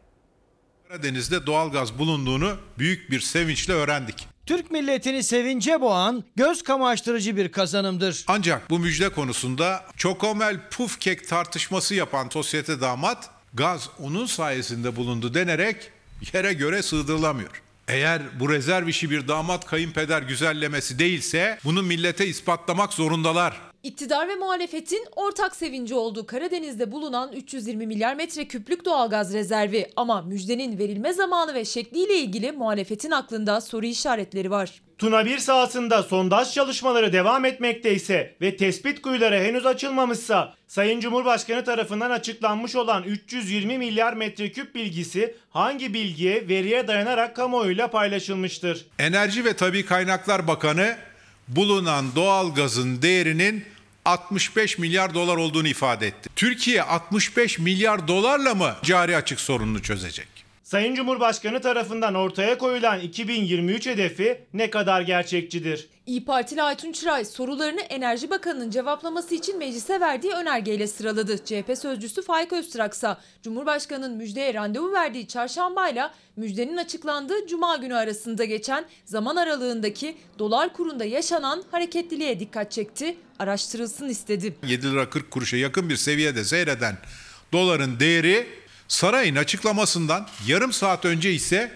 Karadeniz'de 0.88 1.46
doğalgaz 1.46 2.00
bulunduğunu 2.00 2.58
büyük 2.80 3.12
bir 3.12 3.20
sevinçle 3.20 3.74
öğrendik. 3.74 4.28
Türk 4.46 4.72
milletini 4.72 5.24
sevince 5.24 5.82
boğan 5.82 6.24
göz 6.36 6.64
kamaştırıcı 6.64 7.38
bir 7.38 7.52
kazanımdır. 7.52 8.26
Ancak 8.28 8.70
bu 8.70 8.80
müjde 8.80 9.10
konusunda 9.10 9.86
Çokomel 9.98 10.70
Pufkek 10.70 11.28
tartışması 11.28 11.96
yapan 11.96 12.30
sosyete 12.30 12.82
damat 12.82 13.30
gaz 13.54 13.90
onun 14.04 14.26
sayesinde 14.26 14.96
bulundu 14.96 15.34
denerek 15.34 15.92
yere 16.34 16.54
göre 16.54 16.82
sığdırılamıyor. 16.82 17.62
Eğer 17.88 18.22
bu 18.40 18.50
rezerv 18.50 18.88
işi 18.88 19.10
bir 19.10 19.28
damat 19.28 19.66
kayınpeder 19.66 20.22
güzellemesi 20.22 21.00
değilse 21.00 21.60
bunu 21.64 21.84
millete 21.84 22.28
ispatlamak 22.28 22.94
zorundalar. 22.94 23.62
İktidar 23.84 24.28
ve 24.28 24.36
muhalefetin 24.36 25.06
ortak 25.16 25.56
sevinci 25.56 25.96
olduğu 25.96 26.26
Karadeniz'de 26.26 26.92
bulunan 26.92 27.34
320 27.34 27.88
milyar 27.88 28.16
metreküplük 28.16 28.86
doğalgaz 28.86 29.34
rezervi 29.34 29.92
ama 29.96 30.22
müjdenin 30.22 30.78
verilme 30.78 31.14
zamanı 31.14 31.54
ve 31.54 31.66
şekliyle 31.66 32.20
ilgili 32.20 32.52
muhalefetin 32.52 33.12
aklında 33.12 33.62
soru 33.62 33.86
işaretleri 33.86 34.52
var. 34.52 34.82
Tuna 35.00 35.26
1 35.26 35.38
sahasında 35.38 36.04
sondaj 36.04 36.54
çalışmaları 36.54 37.14
devam 37.14 37.46
etmekteyse 37.46 38.36
ve 38.42 38.58
tespit 38.58 39.02
kuyuları 39.02 39.40
henüz 39.40 39.66
açılmamışsa 39.66 40.56
Sayın 40.68 41.00
Cumhurbaşkanı 41.00 41.66
tarafından 41.66 42.12
açıklanmış 42.12 42.76
olan 42.76 43.04
320 43.04 43.78
milyar 43.78 44.14
metreküp 44.14 44.76
bilgisi 44.76 45.36
hangi 45.50 45.94
bilgiye 45.94 46.48
veriye 46.48 46.88
dayanarak 46.88 47.36
kamuoyuyla 47.36 47.88
paylaşılmıştır? 47.88 48.86
Enerji 49.00 49.46
ve 49.46 49.54
Tabi 49.54 49.86
Kaynaklar 49.86 50.48
Bakanı 50.48 50.98
bulunan 51.48 52.16
doğalgazın 52.16 53.02
değerinin 53.02 53.66
65 54.06 54.78
milyar 54.78 55.14
dolar 55.14 55.38
olduğunu 55.38 55.68
ifade 55.68 56.08
etti. 56.08 56.30
Türkiye 56.36 56.84
65 56.84 57.60
milyar 57.60 58.08
dolarla 58.08 58.56
mı 58.56 58.76
cari 58.84 59.18
açık 59.18 59.40
sorununu 59.40 59.82
çözecek? 59.82 60.39
Sayın 60.70 60.96
Cumhurbaşkanı 60.96 61.62
tarafından 61.62 62.16
ortaya 62.16 62.58
koyulan 62.58 63.00
2023 63.00 63.88
hedefi 63.88 64.42
ne 64.54 64.70
kadar 64.70 65.02
gerçekçidir? 65.02 65.90
İyi 66.06 66.26
Partili 66.26 66.62
Aytun 66.62 66.92
Çıray 66.92 67.26
sorularını 67.26 67.82
Enerji 67.82 68.30
Bakanı'nın 68.30 68.70
cevaplaması 68.70 69.36
için 69.36 69.58
meclise 69.58 70.00
verdiği 70.00 70.34
önergeyle 70.34 70.88
sıraladı. 70.88 71.46
CHP 71.46 71.78
sözcüsü 71.82 72.22
Faik 72.22 72.54
Öztraksa 72.54 73.22
Cumhurbaşkanı'nın 73.44 74.18
müjdeye 74.18 74.54
randevu 74.54 74.94
verdiği 74.94 75.28
çarşambayla 75.28 76.14
müjdenin 76.36 76.78
açıklandığı 76.78 77.48
cuma 77.48 77.76
günü 77.76 77.96
arasında 77.96 78.46
geçen 78.46 78.86
zaman 79.06 79.36
aralığındaki 79.36 80.18
dolar 80.40 80.74
kurunda 80.74 81.06
yaşanan 81.06 81.64
hareketliliğe 81.72 82.40
dikkat 82.40 82.72
çekti, 82.72 83.18
araştırılsın 83.40 84.10
istedi. 84.10 84.56
7 84.68 84.92
lira 84.92 85.10
40 85.10 85.32
kuruşa 85.32 85.58
yakın 85.58 85.90
bir 85.90 85.98
seviyede 85.98 86.44
seyreden 86.44 86.98
doların 87.54 88.00
değeri 88.00 88.60
sarayın 88.90 89.36
açıklamasından 89.36 90.28
yarım 90.48 90.74
saat 90.74 91.06
önce 91.06 91.34
ise 91.34 91.72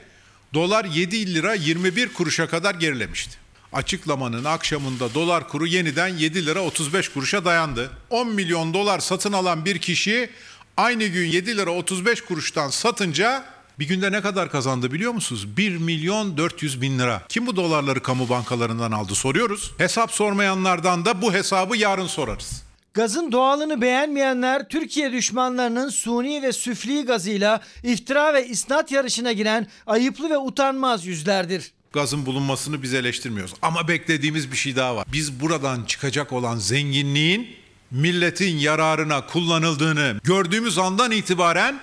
dolar 0.53 0.85
7 0.85 1.33
lira 1.33 1.53
21 1.53 2.13
kuruşa 2.13 2.47
kadar 2.47 2.75
gerilemişti. 2.75 3.37
Açıklamanın 3.73 4.43
akşamında 4.43 5.13
dolar 5.13 5.47
kuru 5.47 5.67
yeniden 5.67 6.07
7 6.07 6.45
lira 6.45 6.61
35 6.61 7.09
kuruşa 7.09 7.45
dayandı. 7.45 7.91
10 8.09 8.27
milyon 8.27 8.73
dolar 8.73 8.99
satın 8.99 9.33
alan 9.33 9.65
bir 9.65 9.77
kişi 9.79 10.29
aynı 10.77 11.05
gün 11.05 11.25
7 11.25 11.57
lira 11.57 11.71
35 11.71 12.21
kuruştan 12.21 12.69
satınca 12.69 13.45
bir 13.79 13.87
günde 13.87 14.11
ne 14.11 14.21
kadar 14.21 14.51
kazandı 14.51 14.91
biliyor 14.91 15.11
musunuz? 15.11 15.57
1 15.57 15.77
milyon 15.77 16.37
400 16.37 16.81
bin 16.81 16.99
lira. 16.99 17.21
Kim 17.29 17.47
bu 17.47 17.55
dolarları 17.55 18.03
kamu 18.03 18.29
bankalarından 18.29 18.91
aldı 18.91 19.15
soruyoruz. 19.15 19.71
Hesap 19.77 20.11
sormayanlardan 20.11 21.05
da 21.05 21.21
bu 21.21 21.33
hesabı 21.33 21.77
yarın 21.77 22.07
sorarız. 22.07 22.62
Gazın 22.93 23.31
doğalını 23.31 23.81
beğenmeyenler 23.81 24.69
Türkiye 24.69 25.11
düşmanlarının 25.11 25.89
suni 25.89 26.41
ve 26.41 26.53
süfli 26.53 27.05
gazıyla 27.05 27.61
iftira 27.83 28.33
ve 28.33 28.47
isnat 28.47 28.91
yarışına 28.91 29.31
giren 29.31 29.67
ayıplı 29.87 30.29
ve 30.29 30.37
utanmaz 30.37 31.05
yüzlerdir. 31.05 31.71
Gazın 31.93 32.25
bulunmasını 32.25 32.83
biz 32.83 32.93
eleştirmiyoruz. 32.93 33.53
Ama 33.61 33.87
beklediğimiz 33.87 34.51
bir 34.51 34.57
şey 34.57 34.75
daha 34.75 34.95
var. 34.95 35.07
Biz 35.13 35.39
buradan 35.39 35.83
çıkacak 35.83 36.33
olan 36.33 36.57
zenginliğin 36.57 37.55
milletin 37.91 38.57
yararına 38.57 39.25
kullanıldığını 39.27 40.19
gördüğümüz 40.23 40.77
andan 40.77 41.11
itibaren 41.11 41.79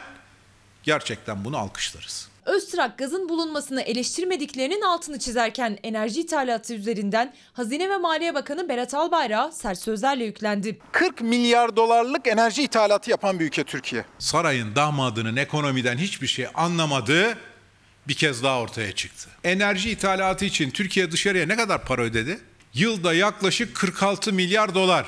gerçekten 0.82 1.44
bunu 1.44 1.58
alkışlarız. 1.58 2.29
Öztrak 2.44 2.98
gazın 2.98 3.28
bulunmasını 3.28 3.82
eleştirmediklerinin 3.82 4.80
altını 4.80 5.18
çizerken 5.18 5.78
enerji 5.82 6.20
ithalatı 6.20 6.74
üzerinden 6.74 7.34
Hazine 7.52 7.90
ve 7.90 7.96
Maliye 7.96 8.34
Bakanı 8.34 8.68
Berat 8.68 8.94
Albayrak 8.94 9.54
sert 9.54 9.78
sözlerle 9.78 10.24
yüklendi. 10.24 10.78
40 10.92 11.20
milyar 11.20 11.76
dolarlık 11.76 12.26
enerji 12.26 12.62
ithalatı 12.62 13.10
yapan 13.10 13.40
bir 13.40 13.44
ülke 13.44 13.64
Türkiye. 13.64 14.04
Sarayın 14.18 14.76
damadının 14.76 15.36
ekonomiden 15.36 15.98
hiçbir 15.98 16.26
şey 16.26 16.46
anlamadığı 16.54 17.38
bir 18.08 18.14
kez 18.14 18.42
daha 18.42 18.60
ortaya 18.60 18.92
çıktı. 18.92 19.30
Enerji 19.44 19.90
ithalatı 19.90 20.44
için 20.44 20.70
Türkiye 20.70 21.12
dışarıya 21.12 21.46
ne 21.46 21.56
kadar 21.56 21.84
para 21.84 22.02
ödedi? 22.02 22.38
Yılda 22.74 23.14
yaklaşık 23.14 23.76
46 23.76 24.32
milyar 24.32 24.74
dolar. 24.74 25.06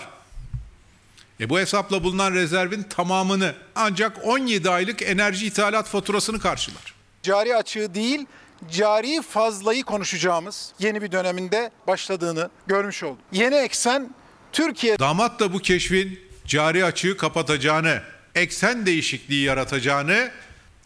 E 1.41 1.51
bu 1.51 1.59
hesapla 1.59 2.05
bulunan 2.05 2.35
rezervin 2.35 2.83
tamamını 2.83 3.55
ancak 3.75 4.27
17 4.27 4.71
aylık 4.71 5.03
enerji 5.03 5.47
ithalat 5.47 5.89
faturasını 5.89 6.41
karşılar. 6.41 7.02
Cari 7.23 7.57
açığı 7.57 7.95
değil, 7.95 8.27
cari 8.71 9.23
fazlayı 9.23 9.83
konuşacağımız 9.83 10.73
yeni 10.79 11.03
bir 11.03 11.13
döneminde 11.13 11.71
başladığını 11.87 12.51
görmüş 12.67 13.03
olduk. 13.03 13.19
Yeni 13.33 13.55
eksen 13.55 14.15
Türkiye... 14.53 14.99
Damat 14.99 15.41
da 15.41 15.53
bu 15.53 15.59
keşfin 15.59 16.21
cari 16.47 16.85
açığı 16.85 17.17
kapatacağını, 17.17 18.03
eksen 18.35 18.87
değişikliği 18.87 19.45
yaratacağını 19.45 20.31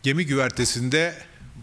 gemi 0.02 0.26
güvertesinde 0.26 1.14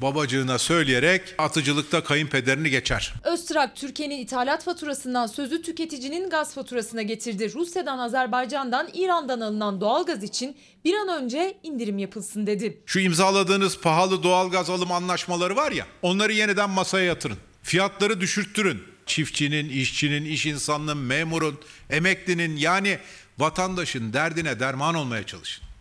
babacığına 0.01 0.59
söyleyerek 0.59 1.21
atıcılıkta 1.37 2.03
kayınpederini 2.03 2.69
geçer. 2.69 3.13
Öztrak 3.23 3.75
Türkiye'nin 3.75 4.17
ithalat 4.17 4.63
faturasından 4.63 5.27
sözü 5.27 5.61
tüketicinin 5.61 6.29
gaz 6.29 6.53
faturasına 6.53 7.01
getirdi. 7.01 7.53
Rusya'dan, 7.53 7.97
Azerbaycan'dan, 7.97 8.89
İran'dan 8.93 9.39
alınan 9.39 9.81
doğalgaz 9.81 10.23
için 10.23 10.57
bir 10.85 10.93
an 10.93 11.23
önce 11.23 11.57
indirim 11.63 11.97
yapılsın 11.97 12.47
dedi. 12.47 12.81
Şu 12.85 12.99
imzaladığınız 12.99 13.79
pahalı 13.79 14.23
doğalgaz 14.23 14.69
alım 14.69 14.91
anlaşmaları 14.91 15.55
var 15.55 15.71
ya 15.71 15.87
onları 16.01 16.33
yeniden 16.33 16.69
masaya 16.69 17.05
yatırın. 17.05 17.37
Fiyatları 17.63 18.21
düşürttürün. 18.21 18.83
Çiftçinin, 19.05 19.69
işçinin, 19.69 20.25
iş 20.25 20.45
insanının, 20.45 20.97
memurun, 20.97 21.59
emeklinin 21.89 22.57
yani 22.57 22.99
vatandaşın 23.37 24.13
derdine 24.13 24.59
derman 24.59 24.95
olmaya 24.95 25.25
çalışın. 25.25 25.72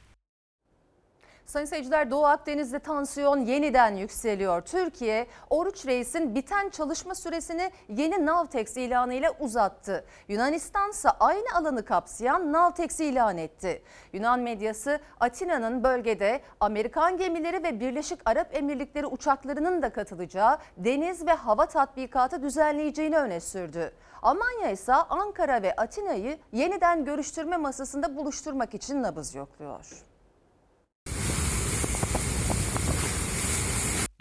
Sayın 1.52 1.66
seyirciler 1.66 2.10
Doğu 2.10 2.24
Akdeniz'de 2.24 2.78
tansiyon 2.78 3.40
yeniden 3.40 3.94
yükseliyor. 3.94 4.62
Türkiye, 4.62 5.26
Oruç 5.50 5.86
Reis'in 5.86 6.34
biten 6.34 6.68
çalışma 6.68 7.14
süresini 7.14 7.70
yeni 7.88 8.26
Navtex 8.26 8.76
ilanıyla 8.76 9.30
uzattı. 9.40 10.04
Yunanistan 10.28 10.90
ise 10.90 11.10
aynı 11.10 11.46
alanı 11.54 11.84
kapsayan 11.84 12.52
Navtex 12.52 13.00
ilan 13.00 13.38
etti. 13.38 13.82
Yunan 14.12 14.40
medyası 14.40 15.00
Atina'nın 15.20 15.84
bölgede 15.84 16.40
Amerikan 16.60 17.16
gemileri 17.16 17.62
ve 17.62 17.80
Birleşik 17.80 18.20
Arap 18.24 18.56
Emirlikleri 18.56 19.06
uçaklarının 19.06 19.82
da 19.82 19.92
katılacağı 19.92 20.58
deniz 20.76 21.26
ve 21.26 21.32
hava 21.32 21.66
tatbikatı 21.66 22.42
düzenleyeceğini 22.42 23.18
öne 23.18 23.40
sürdü. 23.40 23.92
Almanya 24.22 24.70
ise 24.70 24.94
Ankara 24.94 25.62
ve 25.62 25.76
Atina'yı 25.76 26.38
yeniden 26.52 27.04
görüştürme 27.04 27.56
masasında 27.56 28.16
buluşturmak 28.16 28.74
için 28.74 29.02
nabız 29.02 29.34
yokluyor. 29.34 30.11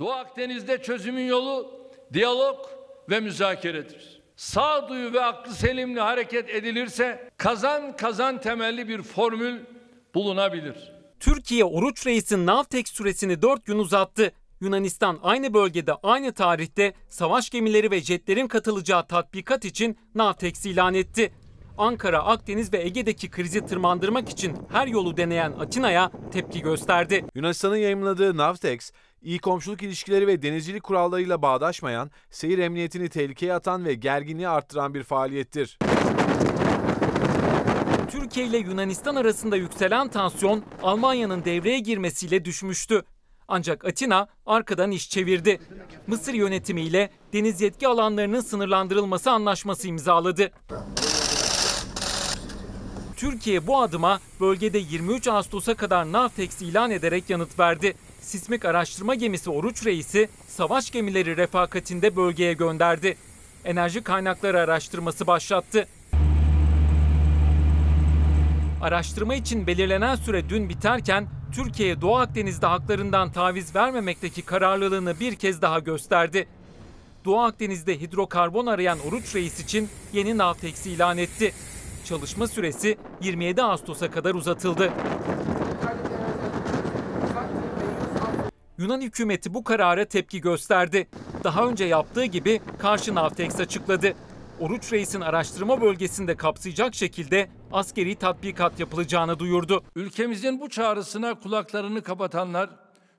Doğu 0.02 0.12
Akdeniz'de 0.12 0.82
çözümün 0.82 1.26
yolu 1.26 1.72
diyalog 2.14 2.60
ve 3.10 3.20
müzakeredir. 3.20 4.22
Sağduyu 4.36 5.14
ve 5.14 5.24
aklı 5.24 5.54
selimle 5.54 6.02
hareket 6.02 6.50
edilirse 6.50 7.30
kazan 7.38 7.96
kazan 7.96 8.42
temelli 8.42 8.88
bir 8.88 9.02
formül 9.02 9.60
bulunabilir. 10.16 10.92
Türkiye 11.20 11.66
Oruç 11.66 12.08
Reis'in 12.08 12.46
Navtex 12.46 12.86
süresini 12.88 13.42
4 13.42 13.66
gün 13.66 13.80
uzattı. 13.80 14.32
Yunanistan 14.62 15.20
aynı 15.24 15.54
bölgede 15.54 15.94
aynı 16.04 16.34
tarihte 16.34 16.94
savaş 17.10 17.50
gemileri 17.50 17.92
ve 17.92 18.02
jetlerin 18.02 18.48
katılacağı 18.48 19.08
tatbikat 19.08 19.66
için 19.66 19.98
Navtex 20.16 20.66
ilan 20.66 20.94
etti. 20.94 21.34
Ankara, 21.82 22.26
Akdeniz 22.26 22.74
ve 22.74 22.84
Ege'deki 22.84 23.30
krizi 23.30 23.66
tırmandırmak 23.66 24.30
için 24.30 24.58
her 24.72 24.88
yolu 24.88 25.18
deneyen 25.18 25.52
Atina'ya 25.52 26.12
tepki 26.32 26.62
gösterdi. 26.62 27.26
Yunanistan'ın 27.36 27.76
yayımladığı 27.76 28.38
Navtex, 28.38 28.92
iyi 29.22 29.40
komşuluk 29.40 29.84
ilişkileri 29.84 30.28
ve 30.28 30.42
denizcilik 30.42 30.84
kurallarıyla 30.84 31.42
bağdaşmayan, 31.42 32.12
seyir 32.30 32.58
emniyetini 32.58 33.10
tehlikeye 33.10 33.54
atan 33.54 33.86
ve 33.86 33.94
gerginliği 33.94 34.48
arttıran 34.48 34.94
bir 34.94 35.04
faaliyettir. 35.04 35.80
Türkiye 38.12 38.46
ile 38.46 38.58
Yunanistan 38.58 39.16
arasında 39.16 39.56
yükselen 39.56 40.08
tansiyon 40.08 40.64
Almanya'nın 40.84 41.46
devreye 41.46 41.80
girmesiyle 41.80 42.46
düşmüştü. 42.46 43.04
Ancak 43.48 43.86
Atina 43.86 44.28
arkadan 44.46 44.92
iş 44.92 45.10
çevirdi. 45.10 45.60
Mısır 46.08 46.34
yönetimiyle 46.34 47.10
deniz 47.34 47.62
yetki 47.62 47.88
alanlarının 47.88 48.42
sınırlandırılması 48.42 49.32
anlaşması 49.32 49.88
imzaladı. 49.88 50.52
Türkiye 53.22 53.68
bu 53.68 53.82
adıma 53.82 54.20
bölgede 54.40 54.78
23 54.78 55.28
Ağustos'a 55.28 55.74
kadar 55.74 56.12
Navtex 56.12 56.62
ilan 56.62 56.92
ederek 56.92 57.30
yanıt 57.30 57.60
verdi. 57.60 57.94
Sismik 58.22 58.66
araştırma 58.66 59.16
gemisi 59.16 59.50
Oruç 59.50 59.86
Reis'i 59.86 60.30
savaş 60.48 60.92
gemileri 60.92 61.38
refakatinde 61.38 62.16
bölgeye 62.16 62.54
gönderdi. 62.54 63.18
Enerji 63.66 64.04
kaynakları 64.04 64.60
araştırması 64.60 65.28
başlattı. 65.28 65.88
Araştırma 68.82 69.36
için 69.36 69.68
belirlenen 69.68 70.16
süre 70.16 70.50
dün 70.50 70.70
biterken 70.70 71.28
Türkiye 71.56 72.02
Doğu 72.02 72.16
Akdeniz'de 72.18 72.66
haklarından 72.66 73.32
taviz 73.32 73.76
vermemekteki 73.76 74.42
kararlılığını 74.42 75.20
bir 75.20 75.36
kez 75.36 75.62
daha 75.62 75.80
gösterdi. 75.80 76.48
Doğu 77.26 77.40
Akdeniz'de 77.40 78.02
hidrokarbon 78.02 78.66
arayan 78.66 79.00
Oruç 79.08 79.36
Reis 79.36 79.60
için 79.60 79.90
yeni 80.14 80.38
Navtex 80.38 80.86
ilan 80.86 81.18
etti. 81.18 81.54
Çalışma 82.06 82.48
süresi 82.48 82.98
27 83.22 83.64
Ağustos'a 83.64 84.12
kadar 84.12 84.36
uzatıldı. 84.36 84.92
Yunan 88.78 89.02
hükümeti 89.02 89.54
bu 89.54 89.64
karara 89.64 90.06
tepki 90.06 90.42
gösterdi. 90.42 91.08
Daha 91.44 91.68
önce 91.68 91.86
yaptığı 91.86 92.26
gibi 92.26 92.62
karşı 92.80 93.16
Navtex 93.16 93.60
açıkladı. 93.60 94.14
Oruç 94.60 94.94
Reis'in 94.94 95.22
araştırma 95.22 95.82
bölgesinde 95.82 96.36
kapsayacak 96.36 96.96
şekilde 96.96 97.48
askeri 97.72 98.16
tatbikat 98.16 98.80
yapılacağını 98.80 99.40
duyurdu. 99.40 99.84
Ülkemizin 99.96 100.60
bu 100.60 100.70
çağrısına 100.70 101.40
kulaklarını 101.40 102.02
kapatanlar, 102.02 102.70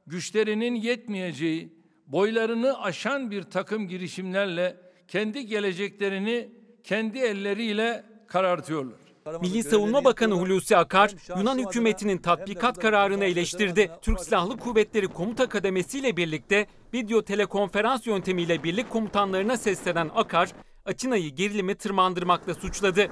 güçlerinin 0.06 0.74
yetmeyeceği, 0.74 1.72
boylarını 2.06 2.82
aşan 2.82 3.30
bir 3.30 3.42
takım 3.42 3.88
girişimlerle 3.88 4.76
kendi 5.08 5.46
geleceklerini 5.46 6.48
kendi 6.84 7.18
elleriyle 7.18 8.04
karartıyorlar. 8.32 8.94
Milli 9.40 9.62
Savunma 9.62 10.04
Bakanı 10.04 10.34
Hulusi 10.34 10.76
Akar, 10.76 11.14
Yunan 11.38 11.58
hükümetinin 11.58 12.18
tatbikat 12.18 12.78
kararını 12.78 13.24
eleştirdi. 13.24 13.90
Türk 14.02 14.20
Silahlı 14.20 14.56
Kuvvetleri 14.56 15.08
Komuta 15.08 15.48
Kademesi 15.48 15.98
ile 15.98 16.16
birlikte 16.16 16.66
video 16.94 17.22
telekonferans 17.22 18.06
yöntemiyle 18.06 18.62
birlik 18.62 18.90
komutanlarına 18.90 19.56
seslenen 19.56 20.10
Akar, 20.14 20.48
Atina'yı 20.86 21.30
gerilimi 21.30 21.74
tırmandırmakla 21.74 22.54
suçladı. 22.54 23.08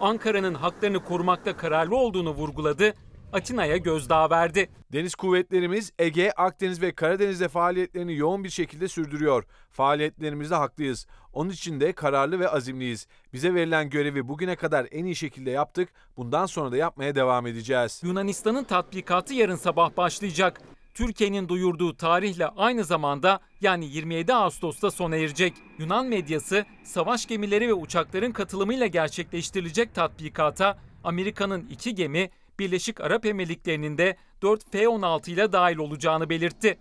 Ankara'nın 0.00 0.54
haklarını 0.54 1.04
korumakta 1.04 1.56
kararlı 1.56 1.96
olduğunu 1.96 2.30
vurguladı. 2.30 2.94
Atina'ya 3.32 3.76
gözdağı 3.76 4.30
verdi. 4.30 4.70
Deniz 4.92 5.14
kuvvetlerimiz 5.14 5.92
Ege, 5.98 6.30
Akdeniz 6.36 6.82
ve 6.82 6.92
Karadeniz'de 6.92 7.48
faaliyetlerini 7.48 8.16
yoğun 8.16 8.44
bir 8.44 8.50
şekilde 8.50 8.88
sürdürüyor. 8.88 9.44
Faaliyetlerimizde 9.70 10.54
haklıyız. 10.54 11.06
Onun 11.32 11.50
için 11.50 11.80
de 11.80 11.92
kararlı 11.92 12.40
ve 12.40 12.48
azimliyiz. 12.48 13.06
Bize 13.32 13.54
verilen 13.54 13.90
görevi 13.90 14.28
bugüne 14.28 14.56
kadar 14.56 14.86
en 14.90 15.04
iyi 15.04 15.16
şekilde 15.16 15.50
yaptık. 15.50 15.88
Bundan 16.16 16.46
sonra 16.46 16.72
da 16.72 16.76
yapmaya 16.76 17.14
devam 17.14 17.46
edeceğiz. 17.46 18.00
Yunanistan'ın 18.04 18.64
tatbikatı 18.64 19.34
yarın 19.34 19.56
sabah 19.56 19.96
başlayacak. 19.96 20.60
Türkiye'nin 20.94 21.48
duyurduğu 21.48 21.96
tarihle 21.96 22.46
aynı 22.46 22.84
zamanda 22.84 23.40
yani 23.60 23.86
27 23.86 24.34
Ağustos'ta 24.34 24.90
sona 24.90 25.16
erecek. 25.16 25.54
Yunan 25.78 26.06
medyası 26.06 26.64
savaş 26.84 27.26
gemileri 27.26 27.68
ve 27.68 27.74
uçakların 27.74 28.32
katılımıyla 28.32 28.86
gerçekleştirilecek 28.86 29.94
tatbikata 29.94 30.78
Amerika'nın 31.04 31.68
iki 31.70 31.94
gemi 31.94 32.30
Birleşik 32.58 33.00
Arap 33.00 33.26
Emirlikleri'nin 33.26 33.98
de 33.98 34.16
4 34.42 34.72
F-16 34.72 35.30
ile 35.30 35.52
dahil 35.52 35.76
olacağını 35.76 36.30
belirtti. 36.30 36.78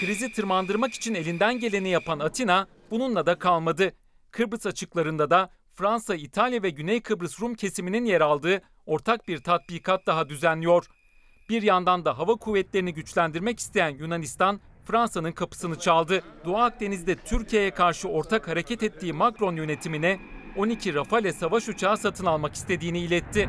Krizi 0.00 0.32
tırmandırmak 0.32 0.94
için 0.94 1.14
elinden 1.14 1.58
geleni 1.58 1.88
yapan 1.88 2.18
Atina 2.18 2.66
bununla 2.90 3.26
da 3.26 3.38
kalmadı. 3.38 3.92
Kıbrıs 4.30 4.66
açıklarında 4.66 5.30
da 5.30 5.50
Fransa, 5.72 6.14
İtalya 6.14 6.62
ve 6.62 6.70
Güney 6.70 7.00
Kıbrıs 7.00 7.40
Rum 7.40 7.54
kesiminin 7.54 8.04
yer 8.04 8.20
aldığı 8.20 8.62
ortak 8.86 9.28
bir 9.28 9.38
tatbikat 9.38 10.06
daha 10.06 10.28
düzenliyor. 10.28 10.86
Bir 11.48 11.62
yandan 11.62 12.04
da 12.04 12.18
hava 12.18 12.34
kuvvetlerini 12.34 12.94
güçlendirmek 12.94 13.58
isteyen 13.58 13.90
Yunanistan, 13.90 14.60
Fransa'nın 14.84 15.32
kapısını 15.32 15.78
çaldı. 15.78 16.22
Doğu 16.44 16.56
Akdeniz'de 16.56 17.16
Türkiye'ye 17.16 17.70
karşı 17.70 18.08
ortak 18.08 18.48
hareket 18.48 18.82
ettiği 18.82 19.12
Macron 19.12 19.56
yönetimine 19.56 20.20
12 20.56 20.94
Rafale 20.94 21.32
savaş 21.32 21.68
uçağı 21.68 21.96
satın 21.96 22.26
almak 22.26 22.54
istediğini 22.54 22.98
iletti. 22.98 23.48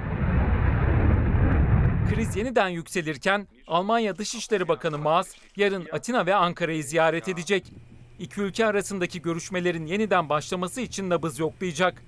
Kriz 2.10 2.36
yeniden 2.36 2.70
yükselirken 2.70 3.48
Almanya 3.68 4.18
Dışişleri 4.18 4.68
Bakanı 4.68 4.98
Maas 4.98 5.36
yarın 5.56 5.88
Atina 5.92 6.26
ve 6.26 6.36
Ankara'yı 6.36 6.84
ziyaret 6.84 7.30
edecek. 7.30 7.74
İki 8.20 8.42
ülke 8.42 8.66
arasındaki 8.66 9.22
görüşmelerin 9.22 9.86
yeniden 9.86 10.30
başlaması 10.30 10.82
için 10.82 11.10
nabız 11.10 11.40
yoklayacak. 11.40 12.04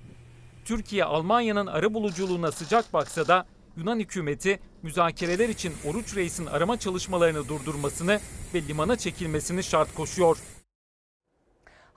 Türkiye 0.64 1.04
Almanya'nın 1.04 1.66
arabuluculuğuna 1.66 2.52
sıcak 2.52 2.92
baksa 2.92 3.28
da 3.28 3.46
Yunan 3.76 3.98
hükümeti 3.98 4.60
müzakereler 4.82 5.48
için 5.48 5.72
Oruç 5.86 6.16
Reis'in 6.16 6.46
arama 6.46 6.78
çalışmalarını 6.78 7.48
durdurmasını 7.48 8.20
ve 8.54 8.62
limana 8.62 8.96
çekilmesini 8.96 9.62
şart 9.62 9.94
koşuyor. 9.94 10.38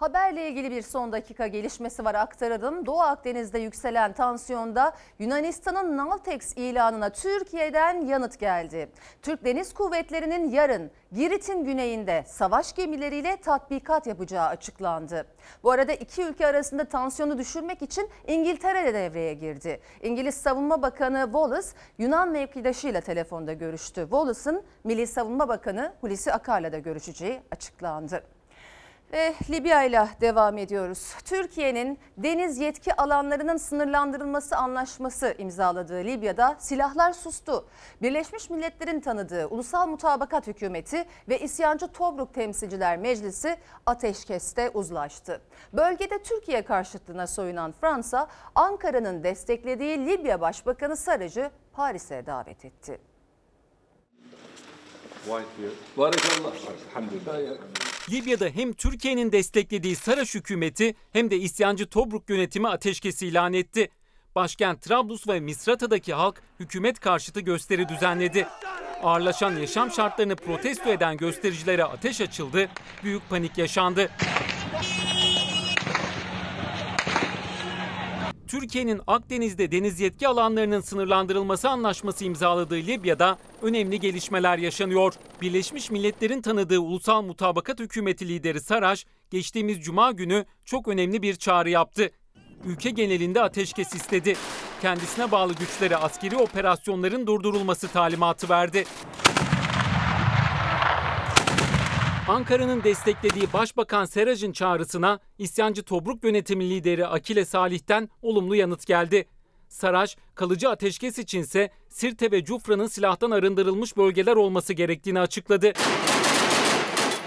Haberle 0.02 0.50
ilgili 0.50 0.72
bir 0.72 0.82
son 0.82 1.12
dakika 1.12 1.48
gelişmesi 1.48 2.06
var 2.06 2.16
aktaralım. 2.16 2.86
Doğu 2.86 3.00
Akdeniz'de 3.00 3.60
yükselen 3.60 4.14
tansiyonda 4.14 4.94
Yunanistan'ın 5.20 5.98
Naltex 5.98 6.58
ilanına 6.58 7.10
Türkiye'den 7.10 8.06
yanıt 8.06 8.40
geldi. 8.40 8.90
Türk 9.22 9.46
Deniz 9.46 9.74
Kuvvetleri'nin 9.74 10.50
yarın 10.50 10.92
Girit'in 11.12 11.66
güneyinde 11.66 12.24
savaş 12.28 12.74
gemileriyle 12.74 13.38
tatbikat 13.38 14.08
yapacağı 14.08 14.48
açıklandı. 14.48 15.28
Bu 15.64 15.72
arada 15.72 15.94
iki 15.94 16.24
ülke 16.24 16.48
arasında 16.48 16.86
tansiyonu 16.86 17.38
düşürmek 17.38 17.82
için 17.82 18.10
İngiltere 18.28 18.86
de 18.86 18.94
devreye 18.94 19.34
girdi. 19.34 19.82
İngiliz 20.02 20.36
Savunma 20.36 20.82
Bakanı 20.82 21.22
Wallace 21.24 21.68
Yunan 21.98 22.30
mevkidaşıyla 22.30 23.02
telefonda 23.02 23.54
görüştü. 23.54 24.02
Wallace'ın 24.02 24.64
Milli 24.84 25.08
Savunma 25.08 25.48
Bakanı 25.48 25.94
Hulusi 26.02 26.34
Akar'la 26.34 26.72
da 26.72 26.80
görüşeceği 26.80 27.42
açıklandı. 27.52 28.24
Ve 29.14 29.34
Libya 29.50 29.84
ile 29.84 30.08
devam 30.22 30.58
ediyoruz. 30.58 31.14
Türkiye'nin 31.26 32.00
deniz 32.18 32.58
yetki 32.58 32.94
alanlarının 32.94 33.58
sınırlandırılması 33.58 34.58
anlaşması 34.58 35.36
imzaladığı 35.38 36.04
Libya'da 36.04 36.56
silahlar 36.60 37.14
sustu. 37.14 37.66
Birleşmiş 38.02 38.50
Milletler'in 38.50 39.00
tanıdığı 39.00 39.48
Ulusal 39.48 39.88
Mutabakat 39.88 40.48
Hükümeti 40.48 41.06
ve 41.30 41.40
isyancı 41.40 41.88
Tobruk 41.88 42.34
Temsilciler 42.34 42.98
Meclisi 42.98 43.58
ateşkeste 43.86 44.70
uzlaştı. 44.70 45.42
Bölgede 45.74 46.24
Türkiye 46.24 46.62
karşıtlığına 46.62 47.28
soyunan 47.28 47.72
Fransa, 47.72 48.28
Ankara'nın 48.56 49.24
desteklediği 49.24 50.06
Libya 50.06 50.42
Başbakanı 50.42 50.98
Sarıcı 50.98 51.52
Paris'e 51.74 52.26
davet 52.26 52.66
etti. 52.66 53.00
Libya'da 58.12 58.46
hem 58.46 58.74
Türkiye'nin 58.74 59.32
desteklediği 59.32 59.96
Saraç 59.96 60.36
hükümeti 60.36 60.96
hem 61.14 61.32
de 61.32 61.38
isyancı 61.38 61.86
Tobruk 61.86 62.30
yönetimi 62.30 62.68
ateşkesi 62.68 63.28
ilan 63.28 63.54
etti. 63.54 63.90
Başkent 64.36 64.82
Trablus 64.82 65.28
ve 65.28 65.40
Misrata'daki 65.40 66.14
halk 66.14 66.42
hükümet 66.60 67.00
karşıtı 67.00 67.40
gösteri 67.40 67.90
düzenledi. 67.90 68.48
Ağırlaşan 69.04 69.56
yaşam 69.56 69.92
şartlarını 69.92 70.36
protesto 70.36 70.90
eden 70.90 71.18
göstericilere 71.18 71.84
ateş 71.84 72.22
açıldı, 72.22 72.70
büyük 73.04 73.30
panik 73.30 73.58
yaşandı. 73.58 74.10
Türkiye'nin 78.52 79.02
Akdeniz'de 79.08 79.72
deniz 79.72 80.00
yetki 80.00 80.28
alanlarının 80.28 80.82
sınırlandırılması 80.82 81.70
anlaşması 81.70 82.26
imzaladığı 82.26 82.76
Libya'da 82.76 83.38
önemli 83.62 84.00
gelişmeler 84.00 84.58
yaşanıyor. 84.58 85.14
Birleşmiş 85.42 85.92
Milletler'in 85.92 86.42
tanıdığı 86.42 86.80
Ulusal 86.80 87.22
Mutabakat 87.22 87.80
Hükümeti 87.80 88.28
lideri 88.28 88.62
Saraç, 88.62 89.06
geçtiğimiz 89.30 89.84
cuma 89.84 90.12
günü 90.12 90.46
çok 90.66 90.88
önemli 90.88 91.22
bir 91.22 91.36
çağrı 91.36 91.70
yaptı. 91.70 92.12
Ülke 92.66 92.90
genelinde 92.90 93.42
ateşkes 93.42 93.96
istedi. 93.96 94.36
Kendisine 94.82 95.32
bağlı 95.32 95.54
güçlere 95.54 95.96
askeri 95.96 96.38
operasyonların 96.38 97.28
durdurulması 97.28 97.88
talimatı 97.88 98.50
verdi. 98.50 98.86
Ankara'nın 102.32 102.84
desteklediği 102.84 103.54
Başbakan 103.54 104.06
Seraj'ın 104.06 104.52
çağrısına 104.52 105.20
isyancı 105.38 105.84
Tobruk 105.84 106.24
yönetimi 106.24 106.70
lideri 106.70 107.08
Akile 107.08 107.46
Salih'ten 107.46 108.10
olumlu 108.22 108.56
yanıt 108.56 108.86
geldi. 108.86 109.26
Saraj, 109.70 110.16
kalıcı 110.36 110.70
ateşkes 110.70 111.20
içinse 111.20 111.70
Sirte 111.90 112.32
ve 112.32 112.44
Cufra'nın 112.44 112.88
silahtan 112.88 113.32
arındırılmış 113.32 113.98
bölgeler 113.98 114.36
olması 114.36 114.74
gerektiğini 114.74 115.20
açıkladı. 115.20 115.74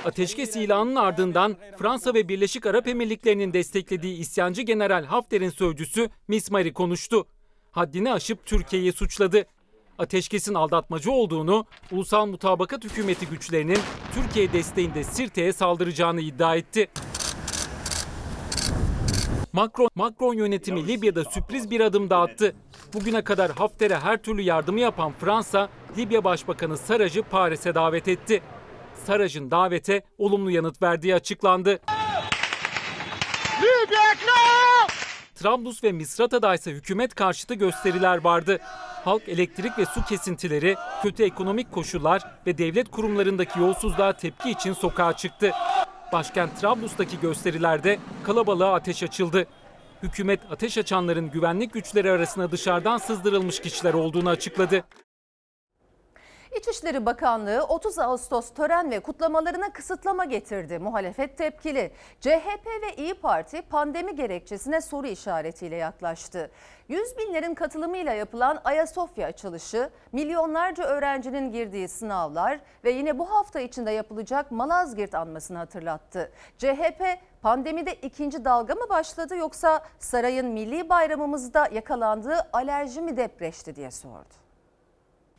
Ateşkes 0.04 0.56
ilanının 0.56 0.96
ardından 0.96 1.56
Fransa 1.78 2.14
ve 2.14 2.28
Birleşik 2.28 2.66
Arap 2.66 2.88
Emirlikleri'nin 2.88 3.52
desteklediği 3.52 4.18
isyancı 4.18 4.62
General 4.62 5.04
Hafter'in 5.04 5.50
sözcüsü 5.50 6.08
Mismari 6.28 6.72
konuştu. 6.72 7.26
Haddini 7.70 8.12
aşıp 8.12 8.46
Türkiye'yi 8.46 8.92
suçladı. 8.92 9.46
Ateşkesin 9.98 10.54
aldatmacı 10.54 11.10
olduğunu, 11.12 11.64
Ulusal 11.92 12.26
Mutabakat 12.26 12.84
Hükümeti 12.84 13.26
güçlerinin 13.26 13.78
Türkiye 14.14 14.52
desteğinde 14.52 15.04
Sirte'ye 15.04 15.52
saldıracağını 15.52 16.20
iddia 16.20 16.56
etti. 16.56 16.88
Macron, 19.52 19.90
Macron 19.94 20.34
yönetimi 20.34 20.88
Libya'da 20.88 21.24
sürpriz 21.24 21.70
bir 21.70 21.80
adım 21.80 22.10
daha 22.10 22.22
attı. 22.22 22.54
Bugüne 22.94 23.24
kadar 23.24 23.52
Hafter'e 23.52 23.96
her 23.96 24.22
türlü 24.22 24.42
yardımı 24.42 24.80
yapan 24.80 25.12
Fransa, 25.20 25.68
Libya 25.98 26.24
Başbakanı 26.24 26.78
Saraj'ı 26.78 27.22
Paris'e 27.22 27.74
davet 27.74 28.08
etti. 28.08 28.42
Saraj'ın 29.06 29.50
davete 29.50 30.02
olumlu 30.18 30.50
yanıt 30.50 30.82
verdiği 30.82 31.14
açıklandı. 31.14 31.80
Trablus 35.44 35.84
ve 35.84 35.92
Misrata'da 35.92 36.54
ise 36.54 36.70
hükümet 36.70 37.14
karşıtı 37.14 37.54
gösteriler 37.54 38.24
vardı. 38.24 38.58
Halk 39.04 39.28
elektrik 39.28 39.78
ve 39.78 39.86
su 39.86 40.04
kesintileri, 40.04 40.76
kötü 41.02 41.22
ekonomik 41.22 41.72
koşullar 41.72 42.22
ve 42.46 42.58
devlet 42.58 42.90
kurumlarındaki 42.90 43.60
yolsuzluğa 43.60 44.12
tepki 44.12 44.50
için 44.50 44.72
sokağa 44.72 45.16
çıktı. 45.16 45.52
Başkent 46.12 46.60
Trablus'taki 46.60 47.20
gösterilerde 47.20 47.98
kalabalığa 48.22 48.74
ateş 48.74 49.02
açıldı. 49.02 49.46
Hükümet 50.02 50.40
ateş 50.50 50.78
açanların 50.78 51.30
güvenlik 51.30 51.72
güçleri 51.72 52.10
arasına 52.10 52.50
dışarıdan 52.50 52.98
sızdırılmış 52.98 53.60
kişiler 53.60 53.94
olduğunu 53.94 54.28
açıkladı. 54.28 54.84
İçişleri 56.58 57.06
Bakanlığı 57.06 57.62
30 57.68 57.98
Ağustos 57.98 58.54
tören 58.54 58.90
ve 58.90 59.00
kutlamalarına 59.00 59.72
kısıtlama 59.72 60.24
getirdi. 60.24 60.78
Muhalefet 60.78 61.38
tepkili. 61.38 61.92
CHP 62.20 62.66
ve 62.66 62.94
İyi 62.96 63.14
Parti 63.14 63.62
pandemi 63.62 64.14
gerekçesine 64.14 64.80
soru 64.80 65.06
işaretiyle 65.06 65.76
yaklaştı. 65.76 66.50
Yüz 66.88 67.18
binlerin 67.18 67.54
katılımıyla 67.54 68.12
yapılan 68.12 68.60
Ayasofya 68.64 69.26
açılışı, 69.26 69.90
milyonlarca 70.12 70.84
öğrencinin 70.84 71.52
girdiği 71.52 71.88
sınavlar 71.88 72.60
ve 72.84 72.90
yine 72.90 73.18
bu 73.18 73.30
hafta 73.30 73.60
içinde 73.60 73.90
yapılacak 73.90 74.50
Malazgirt 74.50 75.14
anmasını 75.14 75.58
hatırlattı. 75.58 76.32
CHP 76.58 77.02
pandemide 77.42 77.94
ikinci 77.94 78.44
dalga 78.44 78.74
mı 78.74 78.88
başladı 78.88 79.36
yoksa 79.36 79.82
sarayın 79.98 80.46
milli 80.46 80.88
bayramımızda 80.88 81.68
yakalandığı 81.72 82.48
alerji 82.52 83.00
mi 83.00 83.16
depreşti 83.16 83.76
diye 83.76 83.90
sordu. 83.90 84.43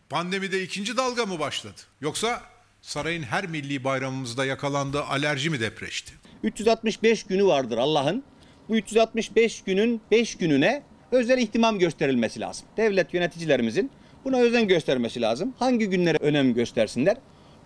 Pandemide 0.10 0.64
ikinci 0.64 0.98
dalga 0.98 1.26
mı 1.26 1.40
başladı? 1.40 1.82
Yoksa 2.02 2.42
sarayın 2.82 3.24
her 3.24 3.48
milli 3.48 3.84
bayramımızda 3.84 4.46
yakalandığı 4.46 5.04
alerji 5.04 5.50
mi 5.50 5.60
depreşti? 5.60 6.14
365 6.44 7.24
günü 7.24 7.46
vardır 7.46 7.78
Allah'ın. 7.78 8.24
Bu 8.70 8.76
365 8.76 9.62
günün 9.62 10.02
5 10.12 10.36
gününe 10.36 10.84
özel 11.12 11.38
ihtimam 11.38 11.80
gösterilmesi 11.80 12.40
lazım. 12.40 12.68
Devlet 12.78 13.14
yöneticilerimizin 13.14 13.92
buna 14.26 14.38
özen 14.38 14.68
göstermesi 14.68 15.22
lazım. 15.22 15.54
Hangi 15.60 15.90
günlere 15.90 16.18
önem 16.18 16.54
göstersinler? 16.54 17.18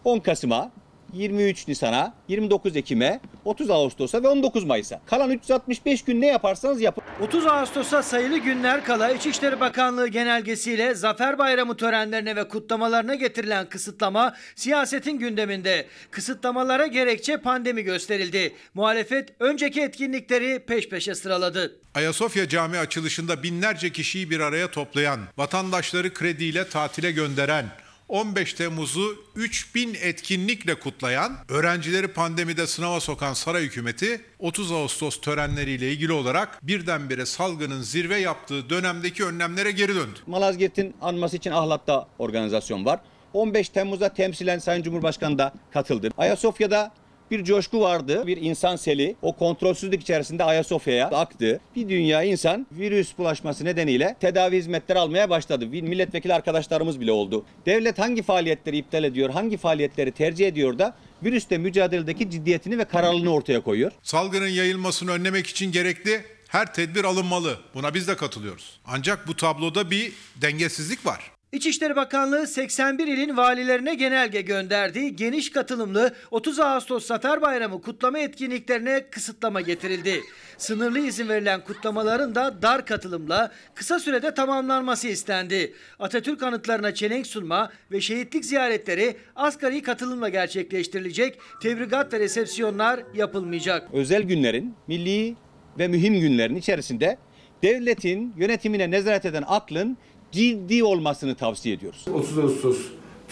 10 0.03 0.19
Kasım'a, 0.19 0.71
23 1.13 1.67
Nisan'a, 1.67 2.13
29 2.27 2.75
Ekim'e, 2.75 3.19
30 3.45 3.69
Ağustos'a 3.69 4.23
ve 4.23 4.27
19 4.27 4.63
Mayıs'a. 4.63 5.01
Kalan 5.05 5.31
365 5.31 6.01
gün 6.01 6.21
ne 6.21 6.27
yaparsanız 6.27 6.81
yapın. 6.81 7.03
30 7.21 7.45
Ağustos'a 7.45 8.03
sayılı 8.03 8.37
günler 8.37 8.85
kala 8.85 9.11
İçişleri 9.11 9.59
Bakanlığı 9.59 10.07
genelgesiyle 10.07 10.95
Zafer 10.95 11.37
Bayramı 11.37 11.77
törenlerine 11.77 12.35
ve 12.35 12.47
kutlamalarına 12.47 13.15
getirilen 13.15 13.69
kısıtlama 13.69 14.35
siyasetin 14.55 15.19
gündeminde. 15.19 15.87
Kısıtlamalara 16.11 16.87
gerekçe 16.87 17.37
pandemi 17.37 17.83
gösterildi. 17.83 18.55
Muhalefet 18.73 19.29
önceki 19.39 19.81
etkinlikleri 19.81 20.59
peş 20.59 20.89
peşe 20.89 21.15
sıraladı. 21.15 21.79
Ayasofya 21.95 22.49
Camii 22.49 22.77
açılışında 22.77 23.43
binlerce 23.43 23.91
kişiyi 23.91 24.29
bir 24.29 24.39
araya 24.39 24.71
toplayan, 24.71 25.19
vatandaşları 25.37 26.13
krediyle 26.13 26.69
tatile 26.69 27.11
gönderen, 27.11 27.65
15 28.09 28.53
Temmuz'u 28.53 29.15
3000 29.35 29.93
etkinlikle 30.01 30.75
kutlayan, 30.75 31.37
öğrencileri 31.49 32.07
pandemide 32.07 32.67
sınava 32.67 32.99
sokan 32.99 33.33
saray 33.33 33.63
hükümeti 33.63 34.21
30 34.39 34.71
Ağustos 34.71 35.21
törenleriyle 35.21 35.91
ilgili 35.91 36.13
olarak 36.13 36.59
birdenbire 36.67 37.25
salgının 37.25 37.81
zirve 37.81 38.17
yaptığı 38.17 38.69
dönemdeki 38.69 39.25
önlemlere 39.25 39.71
geri 39.71 39.95
döndü. 39.95 40.19
Malazgirt'in 40.27 40.95
anması 41.01 41.37
için 41.37 41.51
Ahlat'ta 41.51 42.07
organizasyon 42.19 42.85
var. 42.85 42.99
15 43.33 43.69
Temmuz'da 43.69 44.09
temsilen 44.09 44.59
Sayın 44.59 44.83
Cumhurbaşkanı 44.83 45.37
da 45.37 45.53
katıldı. 45.71 46.09
Ayasofya'da 46.17 46.91
bir 47.31 47.43
coşku 47.43 47.81
vardı. 47.81 48.27
Bir 48.27 48.37
insan 48.37 48.75
seli 48.75 49.15
o 49.21 49.35
kontrolsüzlük 49.35 50.01
içerisinde 50.01 50.43
Ayasofya'ya 50.43 51.07
aktı. 51.07 51.59
Bir 51.75 51.89
dünya 51.89 52.23
insan 52.23 52.67
virüs 52.71 53.17
bulaşması 53.17 53.65
nedeniyle 53.65 54.15
tedavi 54.19 54.57
hizmetleri 54.57 54.99
almaya 54.99 55.29
başladı. 55.29 55.67
Milletvekili 55.67 56.33
arkadaşlarımız 56.33 56.99
bile 56.99 57.11
oldu. 57.11 57.45
Devlet 57.65 57.99
hangi 57.99 58.23
faaliyetleri 58.23 58.77
iptal 58.77 59.03
ediyor, 59.03 59.29
hangi 59.29 59.57
faaliyetleri 59.57 60.11
tercih 60.11 60.47
ediyor 60.47 60.79
da 60.79 60.95
virüsle 61.23 61.57
mücadeledeki 61.57 62.31
ciddiyetini 62.31 62.77
ve 62.77 62.85
kararlılığını 62.85 63.33
ortaya 63.33 63.61
koyuyor. 63.61 63.91
Salgının 64.03 64.47
yayılmasını 64.47 65.11
önlemek 65.11 65.47
için 65.47 65.71
gerekli 65.71 66.23
her 66.47 66.73
tedbir 66.73 67.03
alınmalı. 67.03 67.57
Buna 67.73 67.93
biz 67.93 68.07
de 68.07 68.15
katılıyoruz. 68.15 68.79
Ancak 68.85 69.27
bu 69.27 69.35
tabloda 69.35 69.91
bir 69.91 70.13
dengesizlik 70.41 71.05
var. 71.05 71.31
İçişleri 71.51 71.95
Bakanlığı 71.95 72.47
81 72.47 73.07
ilin 73.07 73.37
valilerine 73.37 73.95
genelge 73.95 74.41
gönderdi. 74.41 75.15
Geniş 75.15 75.51
katılımlı 75.51 76.13
30 76.31 76.59
Ağustos 76.59 77.05
Zafer 77.05 77.41
Bayramı 77.41 77.81
kutlama 77.81 78.19
etkinliklerine 78.19 79.05
kısıtlama 79.11 79.61
getirildi. 79.61 80.21
Sınırlı 80.57 80.99
izin 80.99 81.29
verilen 81.29 81.63
kutlamaların 81.63 82.35
da 82.35 82.61
dar 82.61 82.85
katılımla 82.85 83.51
kısa 83.75 83.99
sürede 83.99 84.33
tamamlanması 84.33 85.07
istendi. 85.07 85.73
Atatürk 85.99 86.43
anıtlarına 86.43 86.93
çelenk 86.93 87.27
sunma 87.27 87.71
ve 87.91 88.01
şehitlik 88.01 88.45
ziyaretleri 88.45 89.17
asgari 89.35 89.81
katılımla 89.81 90.29
gerçekleştirilecek. 90.29 91.39
Tebrigat 91.61 92.13
ve 92.13 92.19
resepsiyonlar 92.19 92.99
yapılmayacak. 93.15 93.89
Özel 93.93 94.21
günlerin, 94.23 94.75
milli 94.87 95.35
ve 95.79 95.87
mühim 95.87 96.19
günlerin 96.19 96.55
içerisinde 96.55 97.17
devletin 97.63 98.33
yönetimine 98.37 98.91
nezaret 98.91 99.25
eden 99.25 99.43
aklın 99.47 99.97
ciddi 100.31 100.83
olmasını 100.83 101.35
tavsiye 101.35 101.75
ediyoruz. 101.75 102.05
30 102.13 102.37
Ağustos 102.39 102.77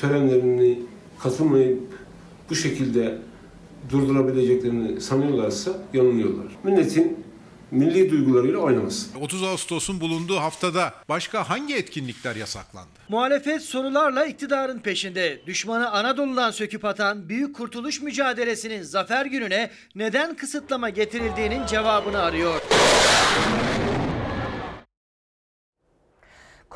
törenlerini 0.01 0.79
katılmayıp 1.19 1.83
bu 2.49 2.55
şekilde 2.55 3.17
durdurabileceklerini 3.89 5.01
sanıyorlarsa 5.01 5.71
yanılıyorlar. 5.93 6.45
Milletin 6.63 7.25
milli 7.71 8.11
duygularıyla 8.11 8.59
oynamasın. 8.59 9.21
30 9.21 9.43
Ağustos'un 9.43 9.99
bulunduğu 10.01 10.35
haftada 10.35 10.93
başka 11.09 11.49
hangi 11.49 11.75
etkinlikler 11.75 12.35
yasaklandı? 12.35 12.89
Muhalefet 13.09 13.61
sorularla 13.61 14.25
iktidarın 14.25 14.79
peşinde. 14.79 15.41
Düşmanı 15.47 15.91
Anadolu'dan 15.91 16.51
söküp 16.51 16.85
atan 16.85 17.29
büyük 17.29 17.55
kurtuluş 17.55 18.01
mücadelesinin 18.01 18.81
zafer 18.81 19.25
gününe 19.25 19.69
neden 19.95 20.35
kısıtlama 20.35 20.89
getirildiğinin 20.89 21.65
cevabını 21.65 22.19
arıyor. 22.21 22.61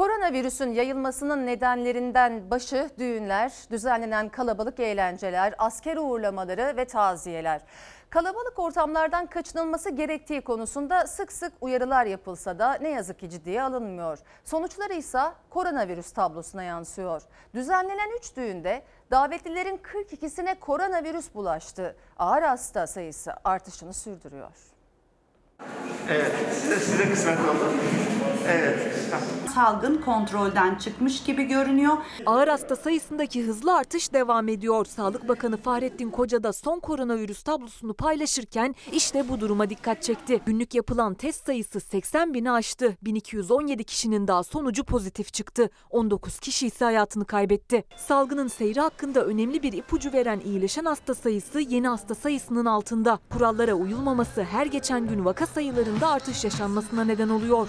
Koronavirüsün 0.02 0.74
yayılmasının 0.74 1.46
nedenlerinden 1.46 2.52
başı 2.52 2.90
düğünler, 2.98 3.54
düzenlenen 3.72 4.30
kalabalık 4.30 4.80
eğlenceler, 4.80 5.56
asker 5.58 5.98
uğurlamaları 5.98 6.78
ve 6.78 6.86
taziyeler. 6.86 7.62
Kalabalık 8.10 8.60
ortamlardan 8.60 9.26
kaçınılması 9.26 9.90
gerektiği 9.90 10.42
konusunda 10.42 11.08
sık 11.08 11.32
sık 11.32 11.54
uyarılar 11.62 12.06
yapılsa 12.06 12.60
da 12.60 12.74
ne 12.74 12.90
yazık 12.90 13.20
ki 13.20 13.30
ciddiye 13.30 13.64
alınmıyor. 13.64 14.20
Sonuçları 14.44 14.94
ise 14.94 15.22
koronavirüs 15.50 16.12
tablosuna 16.12 16.64
yansıyor. 16.64 17.22
Düzenlenen 17.54 18.18
3 18.18 18.36
düğünde 18.36 18.84
davetlilerin 19.12 19.78
42'sine 19.78 20.60
koronavirüs 20.60 21.34
bulaştı. 21.34 21.96
Ağır 22.20 22.42
hasta 22.42 22.88
sayısı 22.88 23.34
artışını 23.44 23.94
sürdürüyor. 23.94 24.71
Evet, 26.10 26.32
size, 26.54 26.80
size 26.80 27.10
kısmet 27.10 27.40
oldu. 27.40 27.74
Evet. 28.48 28.92
Salgın 29.56 30.02
kontrolden 30.02 30.76
çıkmış 30.76 31.24
gibi 31.24 31.44
görünüyor. 31.44 31.98
Ağır 32.26 32.48
hasta 32.48 32.76
sayısındaki 32.76 33.44
hızlı 33.44 33.76
artış 33.76 34.14
devam 34.14 34.48
ediyor. 34.48 34.86
Sağlık 34.86 35.28
Bakanı 35.28 35.58
Fahrettin 35.58 36.10
Koca 36.10 36.44
da 36.44 36.54
son 36.54 36.80
koronavirüs 36.80 37.44
tablosunu 37.44 37.94
paylaşırken 37.94 38.76
işte 38.92 39.30
bu 39.30 39.40
duruma 39.40 39.70
dikkat 39.70 40.04
çekti. 40.04 40.42
Günlük 40.46 40.76
yapılan 40.76 41.14
test 41.14 41.46
sayısı 41.46 41.80
80 41.80 42.34
bini 42.34 42.52
aştı. 42.52 42.98
1217 43.02 43.84
kişinin 43.84 44.28
daha 44.28 44.44
sonucu 44.44 44.84
pozitif 44.84 45.34
çıktı. 45.34 45.70
19 45.90 46.40
kişi 46.40 46.68
ise 46.68 46.86
hayatını 46.86 47.26
kaybetti. 47.26 47.84
Salgının 47.98 48.48
seyri 48.48 48.80
hakkında 48.80 49.26
önemli 49.26 49.64
bir 49.64 49.74
ipucu 49.74 50.14
veren 50.14 50.40
iyileşen 50.46 50.86
hasta 50.86 51.16
sayısı 51.16 51.60
yeni 51.60 51.88
hasta 51.88 52.16
sayısının 52.16 52.66
altında. 52.66 53.20
Kurallara 53.30 53.74
uyulmaması 53.74 54.44
her 54.44 54.66
geçen 54.66 55.08
gün 55.08 55.26
vaka 55.26 55.46
sayılarında 55.54 56.10
artış 56.10 56.44
yaşanmasına 56.44 57.04
neden 57.04 57.30
oluyor. 57.30 57.68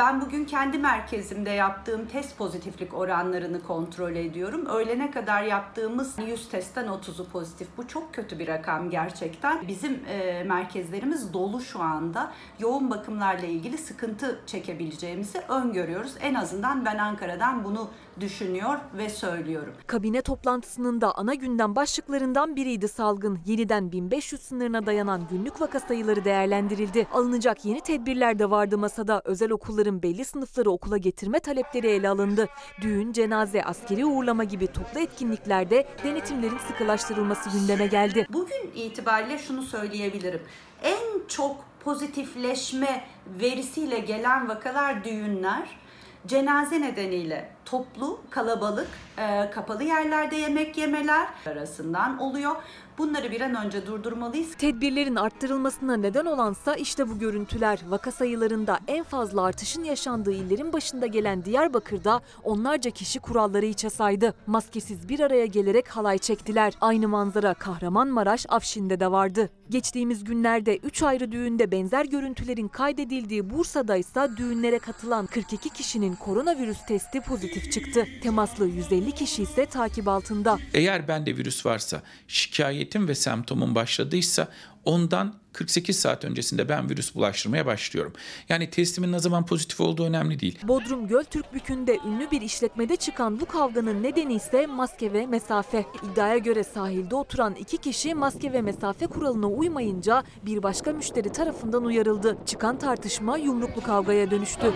Ben 0.00 0.20
bugün 0.20 0.44
kendi 0.44 0.78
merkezimde 0.78 1.50
yaptığım 1.50 2.06
test 2.06 2.38
pozitiflik 2.38 2.94
oranlarını 2.94 3.62
kontrol 3.62 4.16
ediyorum. 4.16 4.66
Öğlene 4.66 5.10
kadar 5.10 5.42
yaptığımız 5.42 6.18
100 6.26 6.48
testten 6.48 6.86
30'u 6.86 7.28
pozitif. 7.28 7.68
Bu 7.76 7.88
çok 7.88 8.14
kötü 8.14 8.38
bir 8.38 8.48
rakam 8.48 8.90
gerçekten. 8.90 9.68
Bizim 9.68 10.00
e, 10.08 10.44
merkezlerimiz 10.44 11.32
dolu 11.32 11.60
şu 11.60 11.82
anda. 11.82 12.32
Yoğun 12.58 12.90
bakımlarla 12.90 13.46
ilgili 13.46 13.78
sıkıntı 13.78 14.40
çekebileceğimizi 14.46 15.38
öngörüyoruz. 15.48 16.14
En 16.20 16.34
azından 16.34 16.84
ben 16.84 16.98
Ankara'dan 16.98 17.64
bunu 17.64 17.90
düşünüyor 18.20 18.78
ve 18.96 19.08
söylüyorum. 19.08 19.74
Kabine 19.86 20.22
toplantısının 20.22 21.00
da 21.00 21.14
ana 21.14 21.34
gündem 21.34 21.76
başlıklarından 21.76 22.56
biriydi 22.56 22.88
salgın. 22.88 23.38
Yeniden 23.46 23.92
1500 23.92 24.42
sınırına 24.42 24.86
dayanan 24.86 25.26
günlük 25.30 25.60
vaka 25.60 25.80
sayıları 25.80 26.24
değerlendirildi. 26.24 27.06
Alınacak 27.12 27.64
yeni 27.64 27.80
tedbirler 27.80 28.38
de 28.38 28.50
vardı 28.50 28.78
masada. 28.78 29.22
Özel 29.24 29.50
okulların 29.50 30.02
belli 30.02 30.24
sınıfları 30.24 30.70
okula 30.70 30.96
getirme 30.96 31.40
talepleri 31.40 31.86
ele 31.86 32.08
alındı. 32.08 32.48
Düğün, 32.80 33.12
cenaze, 33.12 33.64
askeri 33.64 34.04
uğurlama 34.04 34.44
gibi 34.44 34.66
toplu 34.66 35.00
etkinliklerde 35.00 35.86
denetimlerin 36.04 36.58
sıkılaştırılması 36.68 37.50
gündeme 37.50 37.86
geldi. 37.86 38.26
Bugün 38.32 38.70
itibariyle 38.74 39.38
şunu 39.38 39.62
söyleyebilirim. 39.62 40.40
En 40.82 41.26
çok 41.28 41.64
pozitifleşme 41.84 43.04
verisiyle 43.40 43.98
gelen 43.98 44.48
vakalar 44.48 45.04
düğünler, 45.04 45.78
cenaze 46.26 46.80
nedeniyle 46.80 47.50
toplu, 47.64 48.20
kalabalık, 48.30 48.88
e, 49.18 49.50
kapalı 49.50 49.82
yerlerde 49.84 50.36
yemek 50.36 50.78
yemeler 50.78 51.28
arasından 51.46 52.18
oluyor. 52.18 52.56
Bunları 52.98 53.30
bir 53.30 53.40
an 53.40 53.66
önce 53.66 53.86
durdurmalıyız. 53.86 54.54
Tedbirlerin 54.54 55.16
arttırılmasına 55.16 55.96
neden 55.96 56.24
olansa 56.24 56.74
işte 56.74 57.08
bu 57.08 57.18
görüntüler. 57.18 57.78
Vaka 57.88 58.10
sayılarında 58.10 58.78
en 58.88 59.04
fazla 59.04 59.42
artışın 59.42 59.84
yaşandığı 59.84 60.32
illerin 60.32 60.72
başında 60.72 61.06
gelen 61.06 61.44
Diyarbakır'da 61.44 62.20
onlarca 62.44 62.90
kişi 62.90 63.20
kuralları 63.20 63.66
içe 63.66 63.90
saydı. 63.90 64.34
Maskesiz 64.46 65.08
bir 65.08 65.20
araya 65.20 65.46
gelerek 65.46 65.88
halay 65.88 66.18
çektiler. 66.18 66.72
Aynı 66.80 67.08
manzara 67.08 67.54
Kahramanmaraş, 67.54 68.46
Afşin'de 68.48 69.00
de 69.00 69.10
vardı. 69.10 69.50
Geçtiğimiz 69.70 70.24
günlerde 70.24 70.76
3 70.76 71.02
ayrı 71.02 71.32
düğünde 71.32 71.70
benzer 71.70 72.04
görüntülerin 72.04 72.68
kaydedildiği 72.68 73.50
Bursa'da 73.50 73.96
ise 73.96 74.28
düğünlere 74.36 74.78
katılan 74.78 75.26
42 75.26 75.70
kişinin 75.70 76.14
koronavirüs 76.14 76.78
testi 76.88 77.20
pozitif 77.20 77.72
çıktı. 77.72 78.06
Temaslı 78.22 78.66
150 78.66 79.12
kişi 79.12 79.42
ise 79.42 79.66
takip 79.66 80.08
altında. 80.08 80.58
Eğer 80.74 81.08
bende 81.08 81.36
virüs 81.36 81.66
varsa, 81.66 82.02
şikayetim 82.28 83.08
ve 83.08 83.14
semptomum 83.14 83.74
başladıysa 83.74 84.48
ondan 84.84 85.34
48 85.52 86.00
saat 86.00 86.24
öncesinde 86.24 86.68
ben 86.68 86.90
virüs 86.90 87.14
bulaştırmaya 87.14 87.66
başlıyorum. 87.66 88.12
Yani 88.48 88.70
testimin 88.70 89.12
ne 89.12 89.18
zaman 89.18 89.46
pozitif 89.46 89.80
olduğu 89.80 90.04
önemli 90.04 90.40
değil. 90.40 90.58
Bodrum 90.62 91.08
Göltürkbükü'nde 91.08 91.98
ünlü 92.06 92.30
bir 92.30 92.40
işletmede 92.40 92.96
çıkan 92.96 93.40
bu 93.40 93.46
kavganın 93.46 94.02
nedeni 94.02 94.34
ise 94.34 94.66
maske 94.66 95.12
ve 95.12 95.26
mesafe. 95.26 95.84
İddiaya 96.12 96.38
göre 96.38 96.64
sahilde 96.64 97.14
oturan 97.14 97.54
iki 97.54 97.76
kişi 97.76 98.14
maske 98.14 98.52
ve 98.52 98.62
mesafe 98.62 99.06
kuralına 99.06 99.46
uymayınca 99.46 100.22
bir 100.46 100.62
başka 100.62 100.92
müşteri 100.92 101.32
tarafından 101.32 101.84
uyarıldı. 101.84 102.38
Çıkan 102.46 102.78
tartışma 102.78 103.38
yumruklu 103.38 103.82
kavgaya 103.82 104.30
dönüştü. 104.30 104.72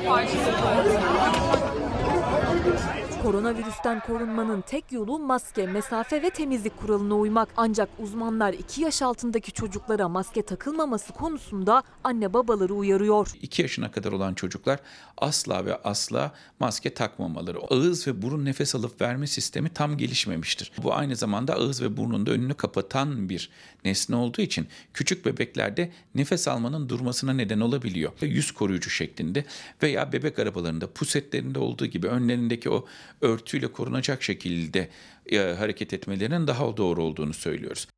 Koronavirüsten 3.22 4.00
korunmanın 4.00 4.60
tek 4.60 4.92
yolu 4.92 5.18
maske, 5.18 5.66
mesafe 5.66 6.22
ve 6.22 6.30
temizlik 6.30 6.80
kuralına 6.80 7.14
uymak. 7.14 7.48
Ancak 7.56 7.88
uzmanlar 7.98 8.52
2 8.52 8.82
yaş 8.82 9.02
altındaki 9.02 9.52
çocuklara 9.52 10.08
maske 10.08 10.42
takılmaması 10.42 11.12
konusunda 11.12 11.82
anne 12.04 12.32
babaları 12.32 12.74
uyarıyor. 12.74 13.32
2 13.42 13.62
yaşına 13.62 13.90
kadar 13.90 14.12
olan 14.12 14.34
çocuklar 14.34 14.80
asla 15.18 15.66
ve 15.66 15.76
asla 15.76 16.32
maske 16.60 16.94
takmamaları. 16.94 17.58
Ağız 17.58 18.06
ve 18.06 18.22
burun 18.22 18.44
nefes 18.44 18.74
alıp 18.74 19.00
verme 19.00 19.26
sistemi 19.26 19.68
tam 19.68 19.96
gelişmemiştir. 19.96 20.72
Bu 20.82 20.94
aynı 20.94 21.16
zamanda 21.16 21.54
ağız 21.54 21.82
ve 21.82 21.96
burnun 21.96 22.26
da 22.26 22.30
önünü 22.30 22.54
kapatan 22.54 23.28
bir 23.28 23.50
nesne 23.84 24.16
olduğu 24.16 24.42
için 24.42 24.66
küçük 24.94 25.26
bebeklerde 25.26 25.90
nefes 26.14 26.48
almanın 26.48 26.88
durmasına 26.88 27.32
neden 27.32 27.60
olabiliyor. 27.60 28.12
Yüz 28.20 28.52
koruyucu 28.52 28.90
şeklinde 28.90 29.44
veya 29.82 30.12
bebek 30.12 30.38
arabalarında 30.38 30.92
pusetlerinde 30.92 31.58
olduğu 31.58 31.86
gibi 31.86 32.08
önlerindeki 32.54 32.70
o 32.70 32.84
örtüyle 33.20 33.72
korunacak 33.72 34.22
şekilde 34.22 34.88
e, 35.26 35.38
hareket 35.38 35.92
etmelerinin 35.92 36.46
daha 36.46 36.76
doğru 36.76 37.02
olduğunu 37.02 37.34
söylüyoruz. 37.34 37.88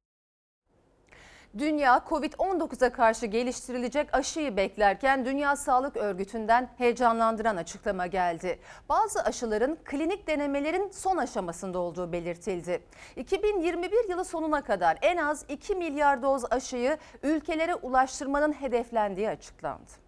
Dünya 1.59 2.05
Covid-19'a 2.09 2.93
karşı 2.93 3.27
geliştirilecek 3.27 4.15
aşıyı 4.15 4.57
beklerken 4.57 5.25
Dünya 5.25 5.57
Sağlık 5.57 5.97
Örgütü'nden 5.97 6.69
heyecanlandıran 6.79 7.57
açıklama 7.57 8.07
geldi. 8.07 8.59
Bazı 8.89 9.23
aşıların 9.23 9.79
klinik 9.85 10.27
denemelerin 10.27 10.91
son 10.93 11.17
aşamasında 11.17 11.79
olduğu 11.79 12.13
belirtildi. 12.13 12.83
2021 13.17 14.11
yılı 14.11 14.25
sonuna 14.25 14.61
kadar 14.63 14.99
en 15.03 15.17
az 15.17 15.45
2 15.49 15.75
milyar 15.75 16.23
doz 16.23 16.45
aşıyı 16.51 16.99
ülkelere 17.23 17.75
ulaştırmanın 17.75 18.53
hedeflendiği 18.53 19.29
açıklandı. 19.29 20.07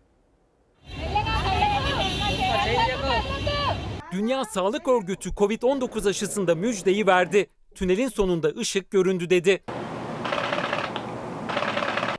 Dünya 4.12 4.44
Sağlık 4.44 4.88
Örgütü 4.88 5.30
Covid-19 5.30 6.08
aşısında 6.08 6.54
müjdeyi 6.54 7.06
verdi. 7.06 7.50
Tünelin 7.74 8.08
sonunda 8.08 8.48
ışık 8.48 8.90
göründü 8.90 9.30
dedi. 9.30 9.64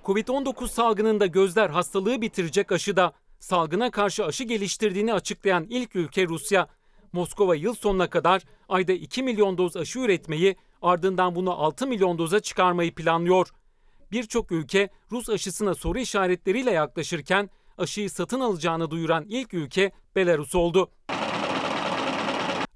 Covid-19 0.06 0.68
salgınında 0.68 1.26
gözler 1.26 1.70
hastalığı 1.70 2.22
bitirecek 2.22 2.72
aşıda. 2.72 3.14
Salgına 3.40 3.92
karşı 3.92 4.26
aşı 4.26 4.44
geliştirdiğini 4.44 5.14
açıklayan 5.14 5.66
ilk 5.70 5.96
ülke 5.96 6.28
Rusya. 6.28 6.68
Moskova 7.14 7.56
yıl 7.56 7.76
sonuna 7.76 8.10
kadar 8.10 8.42
ayda 8.70 8.92
2 8.92 9.24
milyon 9.24 9.58
doz 9.58 9.78
aşı 9.78 10.00
üretmeyi, 10.00 10.56
ardından 10.82 11.36
bunu 11.36 11.52
6 11.52 11.88
milyon 11.88 12.18
doza 12.18 12.40
çıkarmayı 12.40 12.96
planlıyor. 12.96 13.50
Birçok 14.12 14.52
ülke 14.52 14.90
Rus 15.12 15.30
aşısına 15.30 15.76
soru 15.76 16.00
işaretleriyle 16.00 16.72
yaklaşırken 16.72 17.50
aşıyı 17.78 18.10
satın 18.10 18.40
alacağını 18.40 18.92
duyuran 18.92 19.26
ilk 19.30 19.54
ülke 19.54 19.92
Belarus 20.16 20.56
oldu. 20.56 20.92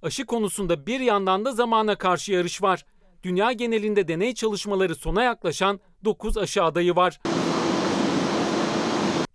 Aşı 0.04 0.26
konusunda 0.26 0.88
bir 0.88 1.00
yandan 1.00 1.46
da 1.46 1.52
zamana 1.52 1.96
karşı 1.96 2.32
yarış 2.32 2.62
var. 2.62 2.86
Dünya 3.24 3.52
genelinde 3.52 4.08
deney 4.08 4.34
çalışmaları 4.34 4.96
sona 4.96 5.24
yaklaşan 5.24 5.80
9 6.06 6.38
aşı 6.38 6.63
adayı 6.63 6.96
var. 6.96 7.20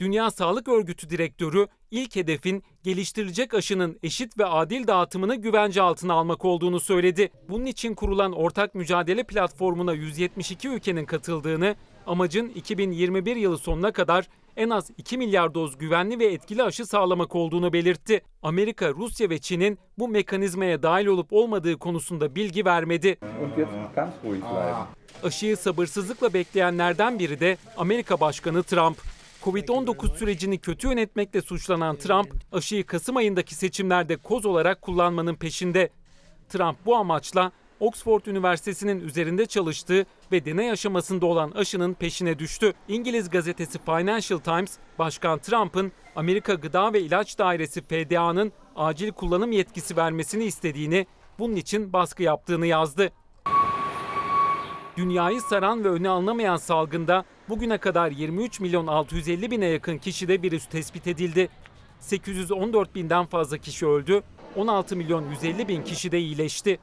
Dünya 0.00 0.30
Sağlık 0.30 0.68
Örgütü 0.68 1.10
direktörü 1.10 1.66
ilk 1.90 2.16
hedefin 2.16 2.62
geliştirilecek 2.82 3.54
aşının 3.54 3.98
eşit 4.02 4.38
ve 4.38 4.46
adil 4.46 4.86
dağıtımını 4.86 5.36
güvence 5.36 5.82
altına 5.82 6.14
almak 6.14 6.44
olduğunu 6.44 6.80
söyledi. 6.80 7.30
Bunun 7.48 7.66
için 7.66 7.94
kurulan 7.94 8.32
ortak 8.32 8.74
mücadele 8.74 9.22
platformuna 9.22 9.92
172 9.92 10.68
ülkenin 10.68 11.04
katıldığını, 11.06 11.76
amacın 12.06 12.48
2021 12.48 13.36
yılı 13.36 13.58
sonuna 13.58 13.92
kadar 13.92 14.28
en 14.58 14.70
az 14.70 14.90
2 14.98 15.18
milyar 15.18 15.54
doz 15.54 15.78
güvenli 15.78 16.18
ve 16.18 16.26
etkili 16.26 16.62
aşı 16.62 16.86
sağlamak 16.86 17.34
olduğunu 17.36 17.72
belirtti. 17.72 18.22
Amerika, 18.42 18.90
Rusya 18.90 19.30
ve 19.30 19.38
Çin'in 19.38 19.78
bu 19.98 20.08
mekanizmaya 20.08 20.82
dahil 20.82 21.06
olup 21.06 21.32
olmadığı 21.32 21.78
konusunda 21.78 22.34
bilgi 22.34 22.64
vermedi. 22.64 23.18
Aşıyı 25.22 25.56
sabırsızlıkla 25.56 26.32
bekleyenlerden 26.34 27.18
biri 27.18 27.40
de 27.40 27.56
Amerika 27.76 28.20
Başkanı 28.20 28.62
Trump. 28.62 28.98
Covid-19 29.44 30.16
sürecini 30.16 30.58
kötü 30.58 30.88
yönetmekle 30.88 31.42
suçlanan 31.42 31.96
Trump, 31.96 32.34
aşıyı 32.52 32.86
Kasım 32.86 33.16
ayındaki 33.16 33.54
seçimlerde 33.54 34.16
koz 34.16 34.46
olarak 34.46 34.82
kullanmanın 34.82 35.34
peşinde. 35.34 35.90
Trump 36.48 36.76
bu 36.86 36.96
amaçla 36.96 37.52
Oxford 37.80 38.26
Üniversitesi'nin 38.26 39.00
üzerinde 39.00 39.46
çalıştığı 39.46 40.06
ve 40.32 40.44
deney 40.44 40.70
aşamasında 40.70 41.26
olan 41.26 41.50
aşının 41.50 41.94
peşine 41.94 42.38
düştü. 42.38 42.72
İngiliz 42.88 43.30
gazetesi 43.30 43.78
Financial 43.84 44.38
Times, 44.38 44.78
Başkan 44.98 45.38
Trump'ın 45.38 45.92
Amerika 46.16 46.54
Gıda 46.54 46.92
ve 46.92 47.00
İlaç 47.00 47.38
Dairesi 47.38 47.82
FDA'nın 47.82 48.52
acil 48.76 49.12
kullanım 49.12 49.52
yetkisi 49.52 49.96
vermesini 49.96 50.44
istediğini, 50.44 51.06
bunun 51.38 51.56
için 51.56 51.92
baskı 51.92 52.22
yaptığını 52.22 52.66
yazdı. 52.66 53.12
Dünyayı 54.96 55.40
saran 55.40 55.84
ve 55.84 55.88
önü 55.88 56.08
alınamayan 56.08 56.56
salgında 56.56 57.24
bugüne 57.48 57.78
kadar 57.78 58.10
23 58.10 58.60
milyon 58.60 58.86
650 58.86 59.50
bine 59.50 59.66
yakın 59.66 59.98
kişide 59.98 60.42
virüs 60.42 60.66
tespit 60.66 61.06
edildi. 61.06 61.48
814 62.00 62.94
binden 62.94 63.26
fazla 63.26 63.58
kişi 63.58 63.86
öldü, 63.86 64.22
16 64.56 64.96
milyon 64.96 65.30
150 65.30 65.68
bin 65.68 65.82
kişi 65.82 66.12
de 66.12 66.18
iyileşti. 66.18 66.78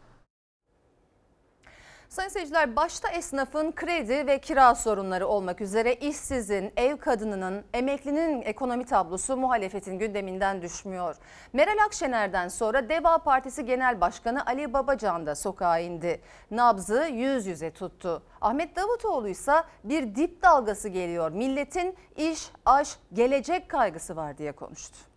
Sayın 2.16 2.30
seyirciler 2.30 2.76
başta 2.76 3.10
esnafın 3.10 3.72
kredi 3.72 4.28
ve 4.28 4.40
kira 4.40 4.76
sorunları 4.76 5.28
olmak 5.28 5.62
üzere 5.62 5.94
işsizin, 5.94 6.74
ev 6.78 6.98
kadınının, 6.98 7.64
emeklinin 7.74 8.42
ekonomi 8.42 8.86
tablosu 8.86 9.38
muhalefetin 9.38 10.00
gündeminden 10.00 10.62
düşmüyor. 10.62 11.16
Meral 11.54 11.86
Akşener'den 11.86 12.48
sonra 12.48 12.90
Deva 12.90 13.18
Partisi 13.18 13.66
Genel 13.66 14.02
Başkanı 14.02 14.46
Ali 14.46 14.74
Babacan 14.74 15.26
da 15.26 15.36
sokağa 15.36 15.80
indi. 15.80 16.22
Nabzı 16.52 17.08
yüz 17.14 17.48
yüze 17.48 17.72
tuttu. 17.72 18.24
Ahmet 18.42 18.76
Davutoğlu 18.76 19.28
ise 19.28 19.54
bir 19.84 20.16
dip 20.16 20.44
dalgası 20.44 20.90
geliyor. 20.90 21.32
Milletin 21.32 21.96
iş, 22.16 22.52
aş, 22.66 22.98
gelecek 23.14 23.70
kaygısı 23.70 24.16
var 24.16 24.38
diye 24.38 24.52
konuştu. 24.52 25.15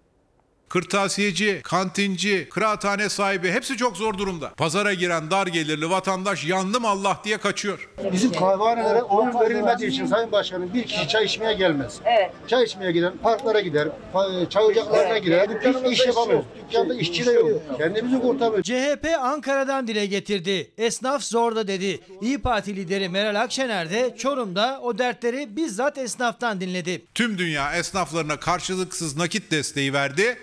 Kırtasiyeci, 0.68 1.60
kantinci, 1.64 2.48
kıraathane 2.50 3.08
sahibi 3.08 3.50
hepsi 3.50 3.76
çok 3.76 3.96
zor 3.96 4.18
durumda. 4.18 4.48
Pazara 4.56 4.94
giren 4.94 5.30
dar 5.30 5.46
gelirli 5.46 5.90
vatandaş 5.90 6.44
yandım 6.44 6.84
Allah 6.84 7.20
diye 7.24 7.38
kaçıyor. 7.38 7.88
Bizim 8.12 8.32
kahvehanelere 8.32 9.02
oyun 9.02 9.40
verilmediği 9.40 9.90
için 9.90 10.06
Sayın 10.06 10.32
Başkanım 10.32 10.74
bir 10.74 10.82
kişi 10.86 11.08
çay 11.08 11.24
içmeye 11.24 11.52
gelmez. 11.54 11.94
Evet. 12.04 12.30
Çay 12.48 12.64
içmeye 12.64 12.92
giden 12.92 13.12
parklara 13.22 13.60
gider, 13.60 13.88
pa- 14.14 14.48
çay 14.48 14.64
ocaklarına 14.64 15.18
gider. 15.18 15.48
Hiç 15.84 15.98
iş 16.00 16.06
yapamıyoruz. 16.06 16.46
Dükkanda 16.68 16.94
işçi 16.94 17.26
de 17.26 17.32
yok. 17.32 17.62
Kendimizi 17.78 18.20
kurtarmıyoruz. 18.20 18.66
CHP 18.66 19.06
Ankara'dan 19.20 19.88
dile 19.88 20.06
getirdi. 20.06 20.70
Esnaf 20.78 21.22
zorda 21.22 21.68
dedi. 21.68 22.00
İyi 22.20 22.38
Parti 22.38 22.76
lideri 22.76 23.08
Meral 23.08 23.40
Akşener 23.40 23.90
de 23.90 24.14
Çorum'da 24.18 24.80
o 24.82 24.98
dertleri 24.98 25.56
bizzat 25.56 25.98
esnaftan 25.98 26.60
dinledi. 26.60 27.02
Tüm 27.14 27.38
dünya 27.38 27.72
esnaflarına 27.76 28.36
karşılıksız 28.40 29.16
nakit 29.16 29.50
desteği 29.50 29.92
verdi. 29.92 30.38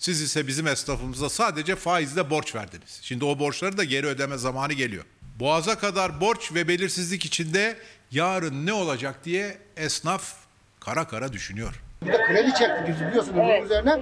Siz 0.00 0.20
ise 0.20 0.46
bizim 0.46 0.66
esnafımıza 0.66 1.30
sadece 1.30 1.76
faizle 1.76 2.30
borç 2.30 2.54
verdiniz. 2.54 2.98
Şimdi 3.02 3.24
o 3.24 3.38
borçları 3.38 3.76
da 3.78 3.84
geri 3.84 4.06
ödeme 4.06 4.36
zamanı 4.36 4.72
geliyor. 4.72 5.04
Boğaza 5.40 5.78
kadar 5.78 6.20
borç 6.20 6.54
ve 6.54 6.68
belirsizlik 6.68 7.24
içinde 7.24 7.76
yarın 8.10 8.66
ne 8.66 8.72
olacak 8.72 9.24
diye 9.24 9.58
esnaf 9.76 10.34
kara 10.80 11.08
kara 11.08 11.32
düşünüyor. 11.32 11.82
Bir 12.02 12.12
de 12.12 12.24
kredi 12.26 12.48
çektik 12.54 12.88
biz 12.88 13.06
biliyorsunuz 13.06 13.36
bunun 13.36 13.64
üzerine. 13.64 14.00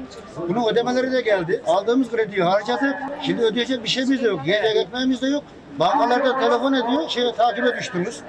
Bunun 0.49 0.73
ödemeleri 0.73 1.13
de 1.13 1.21
geldi. 1.21 1.63
Aldığımız 1.67 2.11
krediyi 2.11 2.43
harcadık. 2.43 2.95
Şimdi 3.27 3.43
ödeyecek 3.43 3.85
bir 3.85 3.89
şeyimiz 3.89 4.23
de 4.23 4.27
yok. 4.27 4.47
Yiyecek 4.47 4.77
ekmeğimiz 4.77 5.23
de 5.23 5.27
yok. 5.27 5.45
Bankalarda 5.79 6.41
telefon 6.41 6.73
ediyor, 6.73 7.09
şeye 7.09 7.33
takibe 7.33 7.77
düştünüz. 7.79 8.21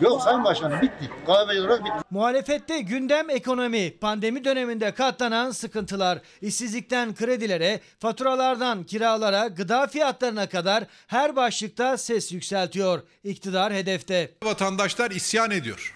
Yok 0.00 0.22
Sayın 0.22 0.44
Başkanım 0.44 0.82
bitti. 0.82 1.10
Kahveci 1.26 1.60
olarak 1.60 1.84
bitti. 1.84 1.96
Muhalefette 2.10 2.80
gündem 2.80 3.30
ekonomi, 3.30 3.98
pandemi 3.98 4.44
döneminde 4.44 4.90
katlanan 4.94 5.50
sıkıntılar, 5.50 6.18
işsizlikten 6.40 7.14
kredilere, 7.14 7.80
faturalardan 7.98 8.84
kiralara, 8.84 9.46
gıda 9.46 9.86
fiyatlarına 9.86 10.48
kadar 10.48 10.84
her 11.06 11.36
başlıkta 11.36 11.96
ses 11.98 12.32
yükseltiyor. 12.32 13.02
İktidar 13.24 13.72
hedefte. 13.72 14.30
Vatandaşlar 14.44 15.10
isyan 15.10 15.50
ediyor. 15.50 15.94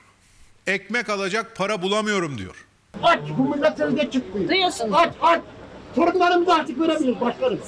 Ekmek 0.66 1.08
alacak 1.10 1.56
para 1.56 1.82
bulamıyorum 1.82 2.38
diyor. 2.38 2.66
Aç 3.02 3.20
bu 3.38 3.42
millet 3.56 3.80
önünde 3.80 4.10
çıkmıyor. 4.10 4.48
Duyuyorsun. 4.48 4.92
Aç 4.92 5.12
aç. 5.22 5.40
Torunlarımızı 5.94 6.54
artık 6.54 6.80
veremiyoruz 6.80 7.20
başkanım. 7.20 7.60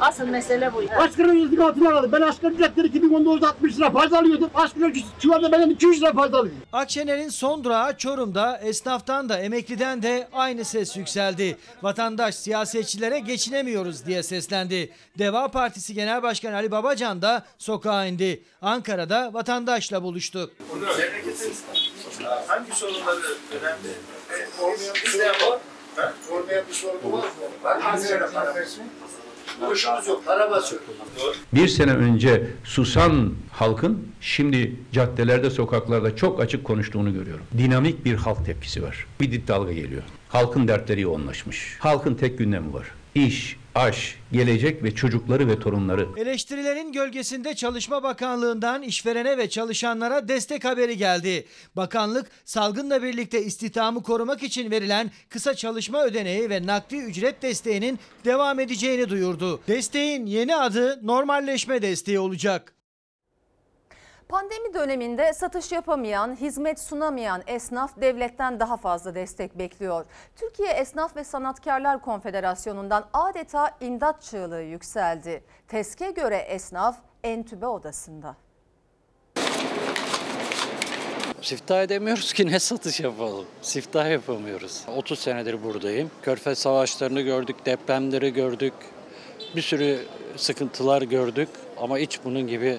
Asıl 0.00 0.26
mesele 0.26 0.72
bu. 0.74 0.82
Asgari 0.98 1.42
ücret 1.42 1.60
altına 1.60 1.98
aldım. 1.98 2.12
Ben 2.12 2.20
asgari 2.20 2.54
ücretleri 2.54 2.86
2019'da 2.86 3.48
60 3.48 3.76
lira 3.76 3.90
fazla 3.90 4.18
alıyordum. 4.18 4.50
Asgari 4.54 4.90
ücret 4.90 5.04
şu 5.22 5.34
anda 5.34 5.52
benden 5.52 5.70
200 5.70 6.02
lira 6.02 6.12
fazla 6.12 6.38
alıyorum. 6.38 6.60
Akşener'in 6.72 7.28
son 7.28 7.64
durağı 7.64 7.96
Çorum'da 7.96 8.58
esnaftan 8.58 9.28
da 9.28 9.38
emekliden 9.38 10.02
de 10.02 10.28
aynı 10.32 10.64
ses 10.64 10.96
yükseldi. 10.96 11.56
Vatandaş 11.82 12.34
siyasetçilere 12.34 13.18
geçinemiyoruz 13.18 14.06
diye 14.06 14.22
seslendi. 14.22 14.92
Deva 15.18 15.48
Partisi 15.48 15.94
Genel 15.94 16.22
Başkanı 16.22 16.54
Ali 16.54 16.70
Babacan 16.70 17.22
da 17.22 17.42
sokağa 17.58 18.06
indi. 18.06 18.42
Ankara'da 18.62 19.34
vatandaşla 19.34 20.02
buluştu. 20.02 20.50
Memleketin 20.98 21.52
hangi 22.46 22.72
sorunları 22.72 23.18
önemli? 23.52 23.88
E, 24.30 24.62
olmayan 24.62 24.94
bir. 24.94 25.69
Ha? 25.96 26.12
Bir 26.68 26.74
sorun 26.74 27.12
var 27.12 27.18
mı? 27.18 27.24
Var. 27.62 27.80
Haziran'a 27.80 28.30
para 28.32 28.54
versin. 28.54 28.82
Boşumuz 29.60 30.08
yok. 30.08 30.22
Para 30.26 30.50
basıyor. 30.50 30.80
Bir 31.52 31.68
sene 31.68 31.92
önce 31.92 32.46
susan 32.64 33.34
halkın 33.52 34.08
şimdi 34.20 34.76
caddelerde, 34.92 35.50
sokaklarda 35.50 36.16
çok 36.16 36.40
açık 36.40 36.64
konuştuğunu 36.64 37.14
görüyorum. 37.14 37.44
Dinamik 37.58 38.04
bir 38.04 38.14
halk 38.14 38.46
tepkisi 38.46 38.82
var. 38.82 39.06
Bir 39.20 39.32
dip 39.32 39.48
dalga 39.48 39.72
geliyor. 39.72 40.02
Halkın 40.28 40.68
dertleri 40.68 41.00
yoğunlaşmış. 41.00 41.76
Halkın 41.78 42.14
tek 42.14 42.38
gündemi 42.38 42.74
var. 42.74 42.86
İş, 43.14 43.56
aş, 43.74 44.18
gelecek 44.32 44.82
ve 44.82 44.94
çocukları 44.94 45.48
ve 45.48 45.58
torunları. 45.58 46.08
Eleştirilerin 46.16 46.92
gölgesinde 46.92 47.54
Çalışma 47.54 48.02
Bakanlığı'ndan 48.02 48.82
işverene 48.82 49.38
ve 49.38 49.48
çalışanlara 49.48 50.28
destek 50.28 50.64
haberi 50.64 50.96
geldi. 50.96 51.46
Bakanlık 51.76 52.30
salgınla 52.44 53.02
birlikte 53.02 53.42
istihdamı 53.42 54.02
korumak 54.02 54.42
için 54.42 54.70
verilen 54.70 55.10
kısa 55.28 55.54
çalışma 55.54 56.04
ödeneği 56.04 56.50
ve 56.50 56.66
nakdi 56.66 56.96
ücret 56.96 57.42
desteğinin 57.42 57.98
devam 58.24 58.60
edeceğini 58.60 59.08
duyurdu. 59.08 59.60
Desteğin 59.68 60.26
yeni 60.26 60.56
adı 60.56 61.06
normalleşme 61.06 61.82
desteği 61.82 62.18
olacak. 62.18 62.79
Pandemi 64.30 64.74
döneminde 64.74 65.32
satış 65.32 65.72
yapamayan, 65.72 66.36
hizmet 66.36 66.80
sunamayan 66.80 67.42
esnaf 67.46 68.00
devletten 68.00 68.60
daha 68.60 68.76
fazla 68.76 69.14
destek 69.14 69.58
bekliyor. 69.58 70.06
Türkiye 70.36 70.68
Esnaf 70.70 71.16
ve 71.16 71.24
Sanatkarlar 71.24 72.02
Konfederasyonu'ndan 72.02 73.04
adeta 73.12 73.70
imdat 73.80 74.22
çığlığı 74.22 74.62
yükseldi. 74.62 75.42
TESK'e 75.68 76.10
göre 76.10 76.36
esnaf 76.36 76.96
entübe 77.24 77.66
odasında. 77.66 78.36
Siftah 81.42 81.82
edemiyoruz 81.82 82.32
ki 82.32 82.46
ne 82.46 82.58
satış 82.58 83.00
yapalım? 83.00 83.46
Siftah 83.62 84.10
yapamıyoruz. 84.10 84.84
30 84.96 85.18
senedir 85.18 85.64
buradayım. 85.64 86.10
Körfez 86.22 86.58
savaşlarını 86.58 87.20
gördük, 87.20 87.56
depremleri 87.66 88.32
gördük. 88.32 88.74
Bir 89.56 89.62
sürü 89.62 89.98
sıkıntılar 90.36 91.02
gördük 91.02 91.48
ama 91.76 91.98
hiç 91.98 92.24
bunun 92.24 92.46
gibi 92.46 92.78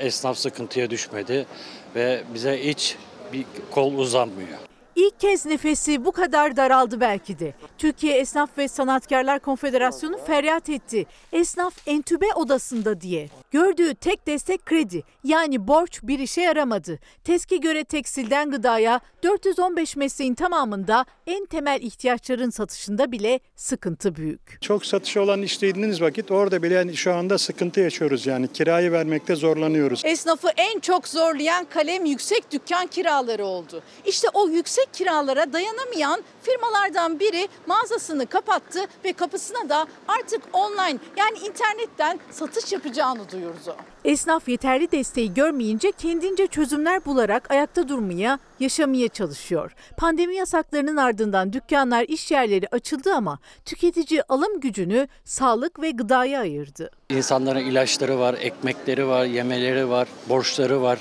esnaf 0.00 0.38
sıkıntıya 0.38 0.90
düşmedi 0.90 1.46
ve 1.94 2.22
bize 2.34 2.64
hiç 2.64 2.96
bir 3.32 3.44
kol 3.70 3.94
uzanmıyor. 3.94 4.69
İlk 4.96 5.20
kez 5.20 5.46
nefesi 5.46 6.04
bu 6.04 6.12
kadar 6.12 6.56
daraldı 6.56 7.00
belki 7.00 7.38
de. 7.38 7.54
Türkiye 7.78 8.18
Esnaf 8.18 8.58
ve 8.58 8.68
Sanatkarlar 8.68 9.38
Konfederasyonu 9.40 10.18
feryat 10.26 10.68
etti. 10.68 11.06
Esnaf 11.32 11.74
entübe 11.86 12.26
odasında 12.34 13.00
diye. 13.00 13.28
Gördüğü 13.50 13.94
tek 13.94 14.26
destek 14.26 14.66
kredi 14.66 15.02
yani 15.24 15.68
borç 15.68 16.00
bir 16.02 16.18
işe 16.18 16.40
yaramadı. 16.40 16.98
TESK'e 17.24 17.56
göre 17.56 17.84
tekstilden 17.84 18.50
gıdaya 18.50 19.00
415 19.22 19.96
mesleğin 19.96 20.34
tamamında 20.34 21.04
en 21.26 21.46
temel 21.46 21.82
ihtiyaçların 21.82 22.50
satışında 22.50 23.12
bile 23.12 23.40
sıkıntı 23.56 24.16
büyük. 24.16 24.62
Çok 24.62 24.86
satışı 24.86 25.22
olan 25.22 25.42
işlediğiniz 25.42 26.02
vakit 26.02 26.30
orada 26.30 26.62
bile 26.62 26.74
yani 26.74 26.96
şu 26.96 27.14
anda 27.14 27.38
sıkıntı 27.38 27.80
yaşıyoruz 27.80 28.26
yani 28.26 28.48
kirayı 28.52 28.92
vermekte 28.92 29.36
zorlanıyoruz. 29.36 30.02
Esnafı 30.04 30.48
en 30.56 30.80
çok 30.80 31.08
zorlayan 31.08 31.64
kalem 31.64 32.04
yüksek 32.04 32.52
dükkan 32.52 32.86
kiraları 32.86 33.44
oldu. 33.44 33.82
İşte 34.06 34.28
o 34.34 34.48
yüksek 34.48 34.89
kiralara 34.92 35.52
dayanamayan 35.52 36.22
firmalardan 36.42 37.20
biri 37.20 37.48
mağazasını 37.66 38.26
kapattı 38.26 38.80
ve 39.04 39.12
kapısına 39.12 39.68
da 39.68 39.86
artık 40.08 40.42
online 40.52 40.98
yani 41.16 41.38
internetten 41.38 42.20
satış 42.30 42.72
yapacağını 42.72 43.30
duyurdu. 43.32 43.76
Esnaf 44.04 44.48
yeterli 44.48 44.92
desteği 44.92 45.34
görmeyince 45.34 45.92
kendince 45.92 46.46
çözümler 46.46 47.04
bularak 47.04 47.50
ayakta 47.50 47.88
durmaya, 47.88 48.38
yaşamaya 48.60 49.08
çalışıyor. 49.08 49.72
Pandemi 49.96 50.36
yasaklarının 50.36 50.96
ardından 50.96 51.52
dükkanlar, 51.52 52.04
iş 52.08 52.30
yerleri 52.30 52.68
açıldı 52.68 53.14
ama 53.14 53.38
tüketici 53.64 54.22
alım 54.28 54.60
gücünü 54.60 55.08
sağlık 55.24 55.80
ve 55.82 55.90
gıdaya 55.90 56.40
ayırdı. 56.40 56.90
İnsanların 57.10 57.60
ilaçları 57.60 58.18
var, 58.18 58.36
ekmekleri 58.40 59.06
var, 59.06 59.24
yemeleri 59.24 59.88
var, 59.88 60.08
borçları 60.28 60.82
var. 60.82 60.98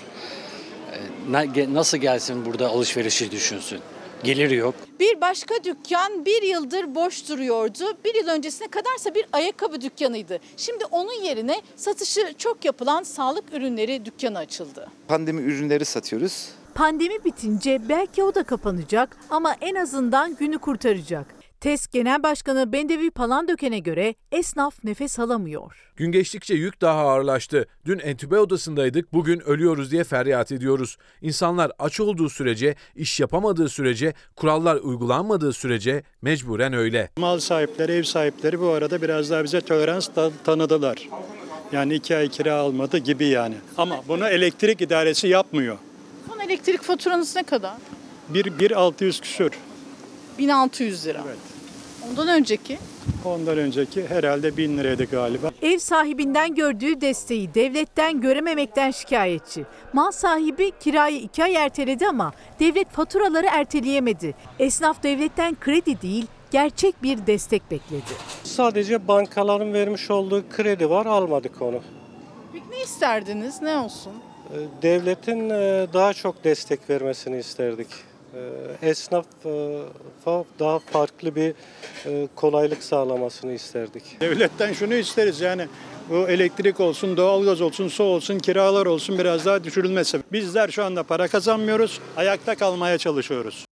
Na- 1.29 1.73
Nasıl 1.73 1.97
gelsin 1.97 2.45
burada 2.45 2.69
alışverişi 2.69 3.31
düşünsün? 3.31 3.79
Geliri 4.23 4.55
yok. 4.55 4.75
Bir 4.99 5.21
başka 5.21 5.55
dükkan 5.63 6.25
bir 6.25 6.41
yıldır 6.41 6.95
boş 6.95 7.29
duruyordu. 7.29 7.83
Bir 8.05 8.15
yıl 8.15 8.27
öncesine 8.27 8.67
kadarsa 8.67 9.15
bir 9.15 9.25
ayakkabı 9.33 9.81
dükkanıydı. 9.81 10.39
Şimdi 10.57 10.85
onun 10.85 11.23
yerine 11.23 11.61
satışı 11.75 12.33
çok 12.37 12.65
yapılan 12.65 13.03
sağlık 13.03 13.43
ürünleri 13.53 14.05
dükkanı 14.05 14.37
açıldı. 14.37 14.87
Pandemi 15.07 15.41
ürünleri 15.41 15.85
satıyoruz. 15.85 16.49
Pandemi 16.75 17.23
bitince 17.25 17.81
belki 17.89 18.23
o 18.23 18.35
da 18.35 18.43
kapanacak 18.43 19.17
ama 19.29 19.55
en 19.61 19.75
azından 19.75 20.35
günü 20.35 20.57
kurtaracak. 20.57 21.25
TES 21.59 21.87
Genel 21.87 22.23
Başkanı 22.23 22.73
Bendevi 22.73 23.11
Palandöken'e 23.11 23.79
göre 23.79 24.15
esnaf 24.31 24.83
nefes 24.83 25.19
alamıyor. 25.19 25.91
Gün 25.95 26.11
geçtikçe 26.11 26.53
yük 26.53 26.81
daha 26.81 26.99
ağırlaştı. 26.99 27.67
Dün 27.85 27.99
entübe 27.99 28.39
odasındaydık, 28.39 29.13
bugün 29.13 29.39
ölüyoruz 29.39 29.91
diye 29.91 30.03
feryat 30.03 30.51
ediyoruz. 30.51 30.97
İnsanlar 31.21 31.71
aç 31.79 31.99
olduğu 31.99 32.29
sürece, 32.29 32.75
iş 32.95 33.19
yapamadığı 33.19 33.69
sürece, 33.69 34.13
kurallar 34.35 34.75
uygulanmadığı 34.75 35.53
sürece 35.53 36.03
mecburen 36.21 36.73
öyle. 36.73 37.09
Mal 37.17 37.39
sahipleri, 37.39 37.91
ev 37.91 38.03
sahipleri 38.03 38.59
bu 38.59 38.67
arada 38.69 39.01
biraz 39.01 39.29
daha 39.29 39.43
bize 39.43 39.61
tolerans 39.61 40.07
ta- 40.15 40.31
tanıdılar. 40.43 41.09
Yani 41.71 41.93
iki 41.93 42.15
ay 42.15 42.29
kira 42.29 42.53
almadı 42.53 42.97
gibi 42.97 43.25
yani. 43.25 43.55
Ama 43.77 44.03
bunu 44.07 44.27
elektrik 44.27 44.81
idaresi 44.81 45.27
yapmıyor. 45.27 45.77
Son 46.29 46.39
elektrik 46.39 46.81
faturanız 46.81 47.35
ne 47.35 47.43
kadar? 47.43 47.75
Bir, 48.29 48.59
bir 48.59 48.71
600 48.71 49.21
küsür. 49.21 49.51
1600 50.39 51.05
lira. 51.05 51.23
Ondan 52.09 52.27
önceki? 52.27 52.77
Ondan 53.25 53.57
önceki 53.57 54.07
herhalde 54.07 54.57
1000 54.57 54.77
liraydı 54.77 55.05
galiba. 55.05 55.51
Ev 55.61 55.77
sahibinden 55.77 56.55
gördüğü 56.55 57.01
desteği 57.01 57.53
devletten 57.53 58.21
görememekten 58.21 58.91
şikayetçi. 58.91 59.65
Mal 59.93 60.11
sahibi 60.11 60.71
kirayı 60.79 61.17
iki 61.17 61.43
ay 61.43 61.55
erteledi 61.55 62.07
ama 62.07 62.33
devlet 62.59 62.89
faturaları 62.89 63.47
erteleyemedi. 63.51 64.35
Esnaf 64.59 65.03
devletten 65.03 65.57
kredi 65.59 66.01
değil 66.01 66.25
gerçek 66.51 67.03
bir 67.03 67.27
destek 67.27 67.71
bekledi. 67.71 68.03
Sadece 68.43 69.07
bankaların 69.07 69.73
vermiş 69.73 70.11
olduğu 70.11 70.49
kredi 70.49 70.89
var 70.89 71.05
almadık 71.05 71.61
onu. 71.61 71.79
Peki 72.53 72.65
ne 72.71 72.83
isterdiniz? 72.83 73.61
Ne 73.61 73.77
olsun? 73.77 74.13
Devletin 74.81 75.49
e, 75.49 75.87
daha 75.93 76.13
çok 76.13 76.43
destek 76.43 76.89
vermesini 76.89 77.37
isterdik. 77.39 77.87
Ee, 78.33 78.89
Esnafa 78.89 80.43
daha 80.59 80.79
farklı 80.79 81.35
bir 81.35 81.53
e, 82.05 82.27
kolaylık 82.35 82.83
sağlamasını 82.83 83.53
isterdik. 83.53 84.03
Devletten 84.21 84.73
şunu 84.73 84.93
isteriz 84.93 85.41
yani 85.41 85.67
bu 86.09 86.29
elektrik 86.29 86.79
olsun, 86.79 87.17
doğalgaz 87.17 87.61
olsun, 87.61 87.87
su 87.87 88.03
olsun, 88.03 88.39
kiralar 88.39 88.85
olsun 88.85 89.19
biraz 89.19 89.45
daha 89.45 89.63
düşürülmesi. 89.63 90.19
Bizler 90.31 90.69
şu 90.69 90.83
anda 90.83 91.03
para 91.03 91.27
kazanmıyoruz, 91.27 91.99
ayakta 92.17 92.55
kalmaya 92.55 92.97
çalışıyoruz. 92.97 93.68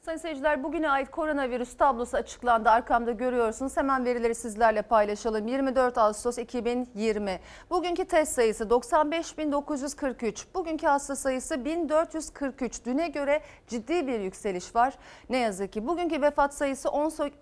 Sayın 0.00 0.18
seyirciler 0.18 0.62
bugüne 0.62 0.90
ait 0.90 1.10
koronavirüs 1.10 1.76
tablosu 1.76 2.16
açıklandı. 2.16 2.70
Arkamda 2.70 3.12
görüyorsunuz. 3.12 3.76
Hemen 3.76 4.04
verileri 4.04 4.34
sizlerle 4.34 4.82
paylaşalım. 4.82 5.48
24 5.48 5.98
Ağustos 5.98 6.38
2020. 6.38 7.40
Bugünkü 7.70 8.04
test 8.04 8.32
sayısı 8.32 8.64
95.943. 8.64 10.44
Bugünkü 10.54 10.86
hasta 10.86 11.16
sayısı 11.16 11.64
1443. 11.64 12.84
Düne 12.84 13.08
göre 13.08 13.40
ciddi 13.68 14.06
bir 14.06 14.20
yükseliş 14.20 14.74
var. 14.74 14.94
Ne 15.30 15.36
yazık 15.36 15.72
ki 15.72 15.86
bugünkü 15.86 16.22
vefat 16.22 16.54
sayısı 16.54 16.90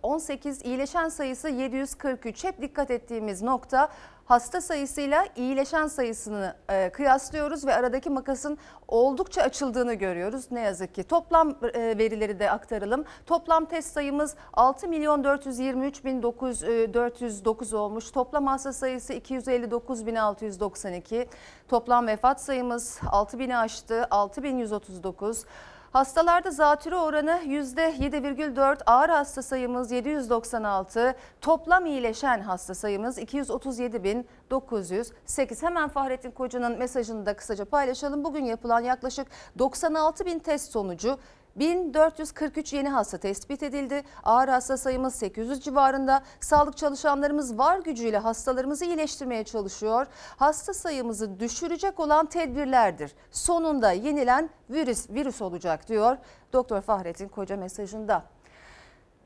18, 0.02 0.64
iyileşen 0.64 1.08
sayısı 1.08 1.48
743. 1.48 2.44
Hep 2.44 2.62
dikkat 2.62 2.90
ettiğimiz 2.90 3.42
nokta 3.42 3.88
hasta 4.28 4.60
sayısıyla 4.60 5.26
iyileşen 5.36 5.86
sayısını 5.86 6.54
e, 6.68 6.90
kıyaslıyoruz 6.90 7.66
ve 7.66 7.74
aradaki 7.74 8.10
makasın 8.10 8.58
oldukça 8.88 9.42
açıldığını 9.42 9.94
görüyoruz. 9.94 10.44
Ne 10.50 10.60
yazık 10.60 10.94
ki 10.94 11.02
toplam 11.02 11.56
e, 11.74 11.98
verileri 11.98 12.38
de 12.38 12.50
aktaralım. 12.50 13.04
Toplam 13.26 13.64
test 13.64 13.92
sayımız 13.92 14.34
6 14.52 14.88
milyon 14.88 15.24
423 15.24 16.04
bin 16.04 16.22
9, 16.22 16.62
e, 16.62 16.94
409 16.94 17.74
olmuş. 17.74 18.10
Toplam 18.10 18.46
hasta 18.46 18.72
sayısı 18.72 19.12
259 19.12 20.06
bin 20.06 20.14
692. 20.14 21.28
Toplam 21.68 22.06
vefat 22.06 22.40
sayımız 22.40 23.00
6 23.10 23.38
bini 23.38 23.56
aştı 23.56 24.06
6139. 24.10 25.44
Hastalarda 25.92 26.50
zatürre 26.50 26.96
oranı 26.96 27.30
%7,4, 27.30 28.78
ağır 28.86 29.08
hasta 29.08 29.42
sayımız 29.42 29.90
796, 29.90 31.14
toplam 31.40 31.86
iyileşen 31.86 32.40
hasta 32.40 32.74
sayımız 32.74 33.18
237.908. 33.18 35.62
Hemen 35.62 35.88
Fahrettin 35.88 36.30
Koca'nın 36.30 36.78
mesajını 36.78 37.26
da 37.26 37.36
kısaca 37.36 37.64
paylaşalım. 37.64 38.24
Bugün 38.24 38.44
yapılan 38.44 38.80
yaklaşık 38.80 39.26
96 39.58 40.26
bin 40.26 40.38
test 40.38 40.72
sonucu 40.72 41.18
1443 41.58 42.72
yeni 42.72 42.88
hasta 42.88 43.18
tespit 43.18 43.62
edildi. 43.62 44.02
Ağır 44.24 44.48
hasta 44.48 44.76
sayımız 44.76 45.14
800 45.14 45.60
civarında. 45.60 46.22
Sağlık 46.40 46.76
çalışanlarımız 46.76 47.58
var 47.58 47.78
gücüyle 47.78 48.18
hastalarımızı 48.18 48.84
iyileştirmeye 48.84 49.44
çalışıyor. 49.44 50.06
Hasta 50.36 50.74
sayımızı 50.74 51.40
düşürecek 51.40 52.00
olan 52.00 52.26
tedbirlerdir. 52.26 53.14
Sonunda 53.30 53.92
yenilen 53.92 54.50
virüs 54.70 55.10
virüs 55.10 55.42
olacak 55.42 55.88
diyor 55.88 56.16
Doktor 56.52 56.80
Fahrettin 56.80 57.28
Koca 57.28 57.56
mesajında. 57.56 58.24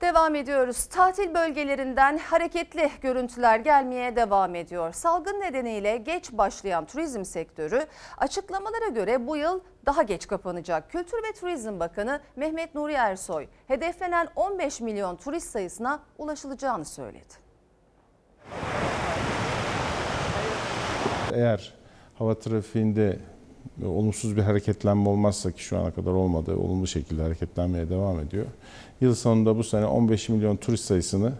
Devam 0.03 0.35
ediyoruz. 0.35 0.85
Tatil 0.87 1.35
bölgelerinden 1.35 2.19
hareketli 2.19 2.91
görüntüler 3.03 3.59
gelmeye 3.59 4.17
devam 4.17 4.55
ediyor. 4.55 4.93
Salgın 4.93 5.41
nedeniyle 5.41 5.97
geç 5.97 6.33
başlayan 6.33 6.87
turizm 6.87 7.25
sektörü 7.25 7.87
açıklamalara 8.19 8.89
göre 8.89 9.27
bu 9.27 9.37
yıl 9.37 9.61
daha 9.87 10.03
geç 10.03 10.27
kapanacak. 10.27 10.91
Kültür 10.91 11.17
ve 11.17 11.33
Turizm 11.41 11.81
Bakanı 11.81 12.21
Mehmet 12.37 12.75
Nuri 12.75 12.93
Ersoy 12.93 13.47
hedeflenen 13.69 14.29
15 14.37 14.81
milyon 14.81 15.17
turist 15.17 15.51
sayısına 15.51 16.03
ulaşılacağını 16.19 16.85
söyledi. 16.85 17.35
Eğer 21.35 21.75
hava 22.19 22.39
trafiğinde 22.39 23.19
olumsuz 23.87 24.37
bir 24.37 24.43
hareketlenme 24.43 25.09
olmazsa 25.09 25.53
ki 25.53 25.63
şu 25.63 25.79
ana 25.79 25.91
kadar 25.91 26.11
olmadı, 26.11 26.57
olumlu 26.57 26.87
şekilde 26.87 27.23
hareketlenmeye 27.23 27.91
devam 27.91 28.21
ediyor. 28.21 28.47
Yıl 29.01 29.15
sonunda 29.15 29.57
bu 29.57 29.65
sene 29.65 29.87
15 29.87 30.29
milyon 30.29 30.57
turist 30.57 30.85
sayısını 30.85 31.33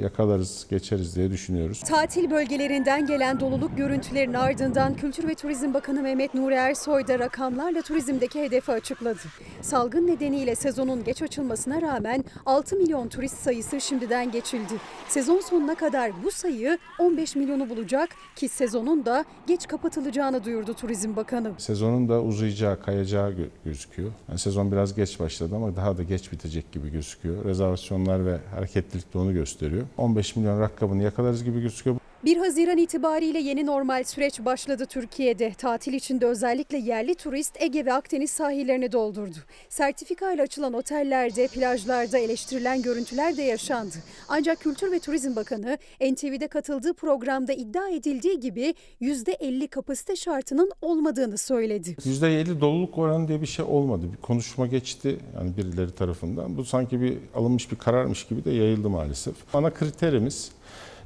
yakalarız, 0.00 0.66
geçeriz 0.70 1.16
diye 1.16 1.30
düşünüyoruz. 1.30 1.80
Tatil 1.80 2.30
bölgelerinden 2.30 3.06
gelen 3.06 3.40
doluluk 3.40 3.76
görüntülerinin 3.76 4.34
ardından 4.34 4.94
Kültür 4.94 5.28
ve 5.28 5.34
Turizm 5.34 5.74
Bakanı 5.74 6.02
Mehmet 6.02 6.34
Nuri 6.34 6.54
Ersoy 6.54 7.06
da 7.06 7.18
rakamlarla 7.18 7.82
turizmdeki 7.82 8.42
hedefi 8.42 8.72
açıkladı. 8.72 9.18
Salgın 9.62 10.06
nedeniyle 10.06 10.54
sezonun 10.54 11.04
geç 11.04 11.22
açılmasına 11.22 11.82
rağmen 11.82 12.24
6 12.46 12.76
milyon 12.76 13.08
turist 13.08 13.36
sayısı 13.38 13.80
şimdiden 13.80 14.30
geçildi. 14.30 14.74
Sezon 15.08 15.40
sonuna 15.40 15.74
kadar 15.74 16.12
bu 16.24 16.30
sayı 16.30 16.78
15 16.98 17.36
milyonu 17.36 17.70
bulacak 17.70 18.08
ki 18.36 18.48
sezonun 18.48 19.04
da 19.04 19.24
geç 19.46 19.66
kapatılacağını 19.66 20.44
duyurdu 20.44 20.74
Turizm 20.74 21.16
Bakanı. 21.16 21.52
Sezonun 21.58 22.08
da 22.08 22.22
uzayacağı, 22.22 22.82
kayacağı 22.82 23.30
gö- 23.30 23.48
gözüküyor. 23.64 24.10
Yani 24.28 24.38
sezon 24.38 24.72
biraz 24.72 24.94
geç 24.94 25.20
başladı 25.20 25.56
ama 25.56 25.76
daha 25.76 25.98
da 25.98 26.02
geç 26.02 26.32
bitecek 26.32 26.72
gibi 26.72 26.90
gözüküyor. 26.92 27.44
Rezervasyonlar 27.44 28.26
ve 28.26 28.38
hareketlilik 28.54 29.14
de 29.14 29.18
onu 29.18 29.32
gösteriyor. 29.32 29.57
15 29.96 30.36
milyon 30.36 30.60
rakamını 30.60 31.02
yakalarız 31.02 31.44
gibi 31.44 31.60
gözüküyor. 31.60 31.96
1 32.24 32.36
Haziran 32.36 32.78
itibariyle 32.78 33.38
yeni 33.38 33.66
normal 33.66 34.04
süreç 34.04 34.40
başladı 34.44 34.86
Türkiye'de. 34.86 35.52
Tatil 35.58 35.92
içinde 35.92 36.26
özellikle 36.26 36.78
yerli 36.78 37.14
turist 37.14 37.62
Ege 37.62 37.86
ve 37.86 37.92
Akdeniz 37.92 38.30
sahillerini 38.30 38.92
doldurdu. 38.92 39.36
Sertifika 39.68 40.32
ile 40.32 40.42
açılan 40.42 40.72
otellerde, 40.72 41.48
plajlarda 41.48 42.18
eleştirilen 42.18 42.82
görüntüler 42.82 43.36
de 43.36 43.42
yaşandı. 43.42 43.94
Ancak 44.28 44.60
Kültür 44.60 44.92
ve 44.92 44.98
Turizm 44.98 45.36
Bakanı 45.36 45.78
NTV'de 46.00 46.48
katıldığı 46.48 46.94
programda 46.94 47.52
iddia 47.52 47.88
edildiği 47.88 48.40
gibi 48.40 48.74
%50 49.00 49.68
kapasite 49.68 50.16
şartının 50.16 50.70
olmadığını 50.82 51.38
söyledi. 51.38 51.90
%50 51.90 52.60
doluluk 52.60 52.98
oranı 52.98 53.28
diye 53.28 53.40
bir 53.40 53.46
şey 53.46 53.64
olmadı. 53.64 54.06
Bir 54.12 54.22
konuşma 54.22 54.66
geçti 54.66 55.18
yani 55.34 55.56
birileri 55.56 55.90
tarafından. 55.94 56.56
Bu 56.56 56.64
sanki 56.64 57.00
bir 57.00 57.18
alınmış 57.34 57.72
bir 57.72 57.76
kararmış 57.76 58.26
gibi 58.26 58.44
de 58.44 58.50
yayıldı 58.50 58.88
maalesef. 58.88 59.34
Ana 59.54 59.74
kriterimiz 59.74 60.57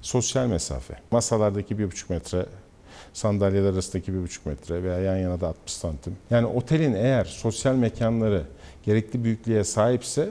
sosyal 0.03 0.47
mesafe. 0.47 0.95
Masalardaki 1.11 1.79
bir 1.79 1.87
buçuk 1.87 2.11
metre, 2.11 2.47
sandalyeler 3.13 3.73
arasındaki 3.73 4.15
bir 4.15 4.23
buçuk 4.23 4.47
metre 4.47 4.83
veya 4.83 4.99
yan 4.99 5.17
yana 5.17 5.41
da 5.41 5.49
60 5.49 5.73
santim. 5.73 6.17
Yani 6.31 6.47
otelin 6.47 6.95
eğer 6.95 7.25
sosyal 7.25 7.75
mekanları 7.75 8.43
gerekli 8.83 9.25
büyüklüğe 9.25 9.65
sahipse 9.65 10.31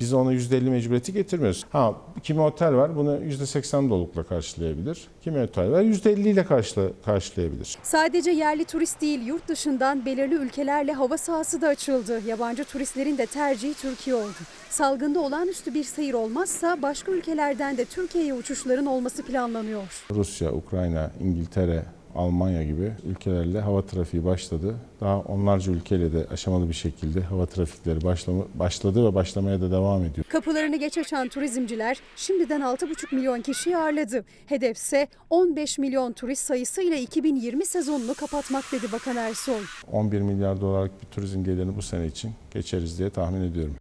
biz 0.00 0.12
ona 0.12 0.32
%50 0.32 0.70
mecburiyeti 0.70 1.12
getirmiyoruz. 1.12 1.64
Ha 1.70 1.94
kimi 2.22 2.40
otel 2.40 2.74
var 2.74 2.96
bunu 2.96 3.16
%80 3.16 3.90
dolulukla 3.90 4.22
karşılayabilir. 4.22 5.08
Kimi 5.22 5.40
otel 5.42 5.70
var 5.70 5.82
%50 5.82 6.28
ile 6.28 6.44
karşıla, 6.44 6.88
karşılayabilir. 7.04 7.78
Sadece 7.82 8.30
yerli 8.30 8.64
turist 8.64 9.00
değil 9.00 9.26
yurt 9.26 9.48
dışından 9.48 10.06
belirli 10.06 10.34
ülkelerle 10.34 10.92
hava 10.92 11.18
sahası 11.18 11.60
da 11.60 11.68
açıldı. 11.68 12.20
Yabancı 12.26 12.64
turistlerin 12.64 13.18
de 13.18 13.26
tercihi 13.26 13.74
Türkiye 13.74 14.16
oldu. 14.16 14.36
Salgında 14.70 15.20
olağanüstü 15.20 15.74
bir 15.74 15.84
seyir 15.84 16.14
olmazsa 16.14 16.82
başka 16.82 17.12
ülkelerden 17.12 17.76
de 17.76 17.84
Türkiye'ye 17.84 18.34
uçuşların 18.34 18.86
olması 18.86 19.22
planlanıyor. 19.22 20.04
Rusya, 20.10 20.52
Ukrayna, 20.52 21.10
İngiltere, 21.20 21.82
Almanya 22.16 22.62
gibi 22.62 22.92
ülkelerle 23.06 23.60
hava 23.60 23.86
trafiği 23.86 24.24
başladı. 24.24 24.76
Daha 25.00 25.18
onlarca 25.18 25.72
ülkeyle 25.72 26.12
de 26.12 26.26
aşamalı 26.32 26.68
bir 26.68 26.74
şekilde 26.74 27.20
hava 27.20 27.46
trafikleri 27.46 28.04
başlama, 28.04 28.44
başladı 28.54 29.06
ve 29.06 29.14
başlamaya 29.14 29.60
da 29.60 29.70
devam 29.70 30.04
ediyor. 30.04 30.26
Kapılarını 30.28 30.76
geç 30.76 30.98
açan 30.98 31.28
turizmciler 31.28 32.00
şimdiden 32.16 32.60
6,5 32.60 33.14
milyon 33.14 33.40
kişiyi 33.42 33.76
ağırladı. 33.76 34.24
Hedefse 34.46 35.08
15 35.30 35.78
milyon 35.78 36.12
turist 36.12 36.46
sayısıyla 36.46 36.96
2020 36.96 37.66
sezonunu 37.66 38.14
kapatmak 38.14 38.64
dedi 38.72 38.92
Bakan 38.92 39.16
Ersoy. 39.16 39.62
11 39.92 40.20
milyar 40.20 40.60
dolarlık 40.60 41.02
bir 41.02 41.06
turizm 41.06 41.44
gelirini 41.44 41.76
bu 41.76 41.82
sene 41.82 42.06
için 42.06 42.32
geçeriz 42.50 42.98
diye 42.98 43.10
tahmin 43.10 43.40
ediyorum. 43.40 43.76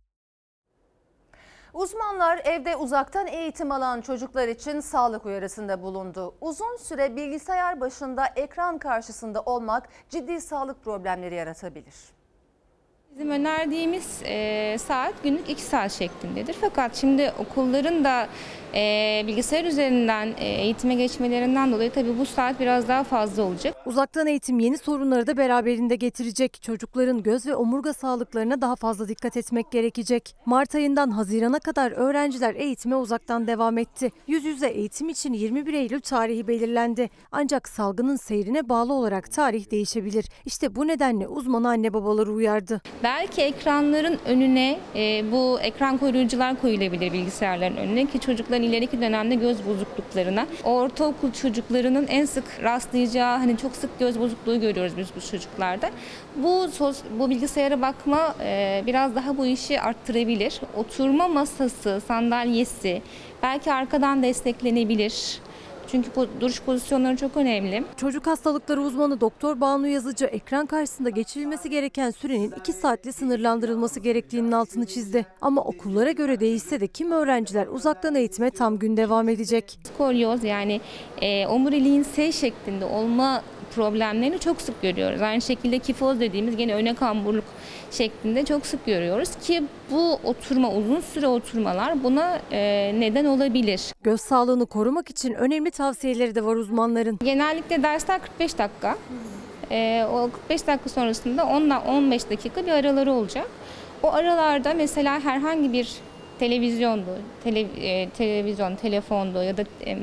Uzmanlar 1.76 2.42
evde 2.44 2.76
uzaktan 2.76 3.28
eğitim 3.28 3.72
alan 3.72 4.02
çocuklar 4.02 4.48
için 4.48 4.80
sağlık 4.80 5.26
uyarısında 5.26 5.82
bulundu. 5.82 6.36
Uzun 6.42 6.78
süre 6.78 7.16
bilgisayar 7.16 7.82
başında 7.82 8.26
ekran 8.36 8.78
karşısında 8.78 9.42
olmak 9.42 9.90
ciddi 10.10 10.42
sağlık 10.42 10.84
problemleri 10.84 11.36
yaratabilir. 11.36 11.96
Bizim 13.16 13.30
önerdiğimiz 13.30 14.22
e, 14.26 14.78
saat 14.80 15.24
günlük 15.24 15.50
2 15.50 15.62
saat 15.62 15.92
şeklindedir. 15.92 16.56
Fakat 16.62 16.96
şimdi 16.96 17.32
okulların 17.40 18.04
da 18.04 18.28
e, 18.74 19.24
bilgisayar 19.28 19.66
üzerinden 19.66 20.28
e, 20.38 20.46
eğitime 20.46 20.96
geçmelerinden 20.96 21.72
dolayı 21.72 21.92
tabii 21.92 22.20
bu 22.20 22.26
saat 22.26 22.60
biraz 22.60 22.88
daha 22.88 23.04
fazla 23.04 23.44
olacak. 23.44 23.76
Uzaktan 23.86 24.28
eğitim 24.28 24.60
yeni 24.60 24.78
sorunları 24.78 25.28
da 25.28 25.38
beraberinde 25.38 25.96
getirecek. 25.96 26.62
Çocukların 26.62 27.24
göz 27.24 27.46
ve 27.46 27.56
omurga 27.56 27.94
sağlıklarına 27.94 28.62
daha 28.62 28.76
fazla 28.76 29.08
dikkat 29.08 29.38
etmek 29.38 29.72
gerekecek. 29.72 30.36
Mart 30.46 30.76
ayından 30.76 31.12
Haziran'a 31.12 31.60
kadar 31.60 31.92
öğrenciler 31.92 32.56
eğitime 32.56 32.96
uzaktan 32.96 33.48
devam 33.48 33.78
etti. 33.78 34.12
Yüz 34.28 34.46
yüze 34.46 34.68
eğitim 34.68 35.10
için 35.10 35.34
21 35.34 35.74
Eylül 35.74 36.02
tarihi 36.02 36.48
belirlendi. 36.48 37.10
Ancak 37.32 37.70
salgının 37.70 38.16
seyrine 38.16 38.70
bağlı 38.70 38.94
olarak 38.94 39.32
tarih 39.32 39.72
değişebilir. 39.72 40.26
İşte 40.46 40.76
bu 40.76 40.88
nedenle 40.88 41.28
uzman 41.28 41.64
anne 41.64 41.94
babaları 41.94 42.32
uyardı. 42.32 42.82
Belki 43.06 43.42
ekranların 43.42 44.20
önüne 44.26 44.80
e, 44.96 45.32
bu 45.32 45.60
ekran 45.62 45.98
koruyucular 45.98 46.62
koyulabilir 46.62 47.14
bilgisayarların 47.14 47.78
önüne 47.78 48.06
ki 48.06 48.20
çocukların 48.20 48.64
ileriki 48.64 49.02
dönemde 49.02 49.36
göz 49.36 49.68
bozukluklarına. 49.68 50.48
Ortaokul 50.64 51.32
çocuklarının 51.32 52.08
en 52.08 52.26
sık 52.26 52.44
rastlayacağı 52.64 53.38
hani 53.38 53.58
çok 53.58 53.76
sık 53.76 54.00
göz 54.00 54.20
bozukluğu 54.20 54.62
görüyoruz 54.62 54.98
biz 54.98 55.08
bu 55.16 55.32
çocuklarda. 55.32 55.90
Bu 56.36 56.68
sos, 56.68 56.98
bu 57.20 57.30
bilgisayara 57.30 57.82
bakma 57.82 58.36
e, 58.44 58.84
biraz 58.88 59.16
daha 59.16 59.38
bu 59.38 59.46
işi 59.46 59.82
arttırabilir. 59.82 60.62
Oturma 60.78 61.28
masası, 61.28 62.02
sandalyesi 62.08 63.02
belki 63.44 63.74
arkadan 63.74 64.24
desteklenebilir. 64.24 65.40
Çünkü 65.92 66.10
bu 66.16 66.28
duruş 66.42 66.62
pozisyonları 66.62 67.18
çok 67.18 67.38
önemli. 67.38 67.84
Çocuk 67.98 68.28
hastalıkları 68.28 68.82
uzmanı 68.82 69.22
Doktor 69.22 69.62
Banu 69.62 69.88
Yazıcı 69.88 70.26
ekran 70.26 70.66
karşısında 70.66 71.10
geçirilmesi 71.10 71.70
gereken 71.70 72.12
sürenin 72.12 72.54
2 72.60 72.74
saatle 72.74 73.12
sınırlandırılması 73.12 74.00
gerektiğinin 74.00 74.52
altını 74.52 74.86
çizdi. 74.86 75.26
Ama 75.42 75.62
okullara 75.62 76.12
göre 76.12 76.40
değişse 76.40 76.80
de 76.80 76.88
kim 76.88 77.12
öğrenciler 77.12 77.68
uzaktan 77.68 78.16
eğitime 78.16 78.52
tam 78.52 78.80
gün 78.80 78.98
devam 78.98 79.30
edecek. 79.30 79.80
Skolyoz 79.94 80.44
yani 80.44 80.82
e, 81.22 81.48
omuriliğin 81.48 82.04
S 82.04 82.32
şeklinde 82.32 82.86
olma 82.86 83.42
problemlerini 83.76 84.40
çok 84.40 84.62
sık 84.62 84.82
görüyoruz. 84.82 85.22
Aynı 85.22 85.42
şekilde 85.42 85.80
kifoz 85.80 86.20
dediğimiz 86.20 86.58
gene 86.58 86.74
öne 86.74 86.96
kamburluk 86.96 87.44
şeklinde 87.96 88.46
çok 88.46 88.66
sık 88.66 88.86
görüyoruz 88.86 89.30
ki 89.44 89.64
bu 89.92 90.20
oturma 90.24 90.72
uzun 90.72 91.00
süre 91.00 91.28
oturmalar 91.28 92.04
buna 92.04 92.40
e, 92.52 92.92
neden 93.00 93.26
olabilir. 93.26 93.82
Göz 94.04 94.22
sağlığını 94.22 94.66
korumak 94.66 95.10
için 95.10 95.34
önemli 95.34 95.72
tavsiyeleri 95.72 96.36
de 96.36 96.46
var 96.46 96.56
uzmanların. 96.56 97.20
Genellikle 97.24 97.84
dersler 97.84 98.22
45 98.22 98.58
dakika. 98.58 98.98
E, 99.72 100.06
o 100.14 100.30
45 100.32 100.68
dakika 100.68 100.90
sonrasında 100.90 101.46
10 101.46 101.70
15 101.70 102.30
dakika 102.30 102.66
bir 102.66 102.72
araları 102.72 103.12
olacak. 103.12 103.48
O 104.04 104.14
aralarda 104.14 104.74
mesela 104.74 105.20
herhangi 105.20 105.74
bir 105.74 105.90
televizyondu, 106.40 107.18
tele, 107.46 107.60
e, 107.62 108.10
televizyon, 108.10 108.76
telefondu 108.76 109.44
ya 109.44 109.58
da 109.58 109.64
e, 109.86 109.98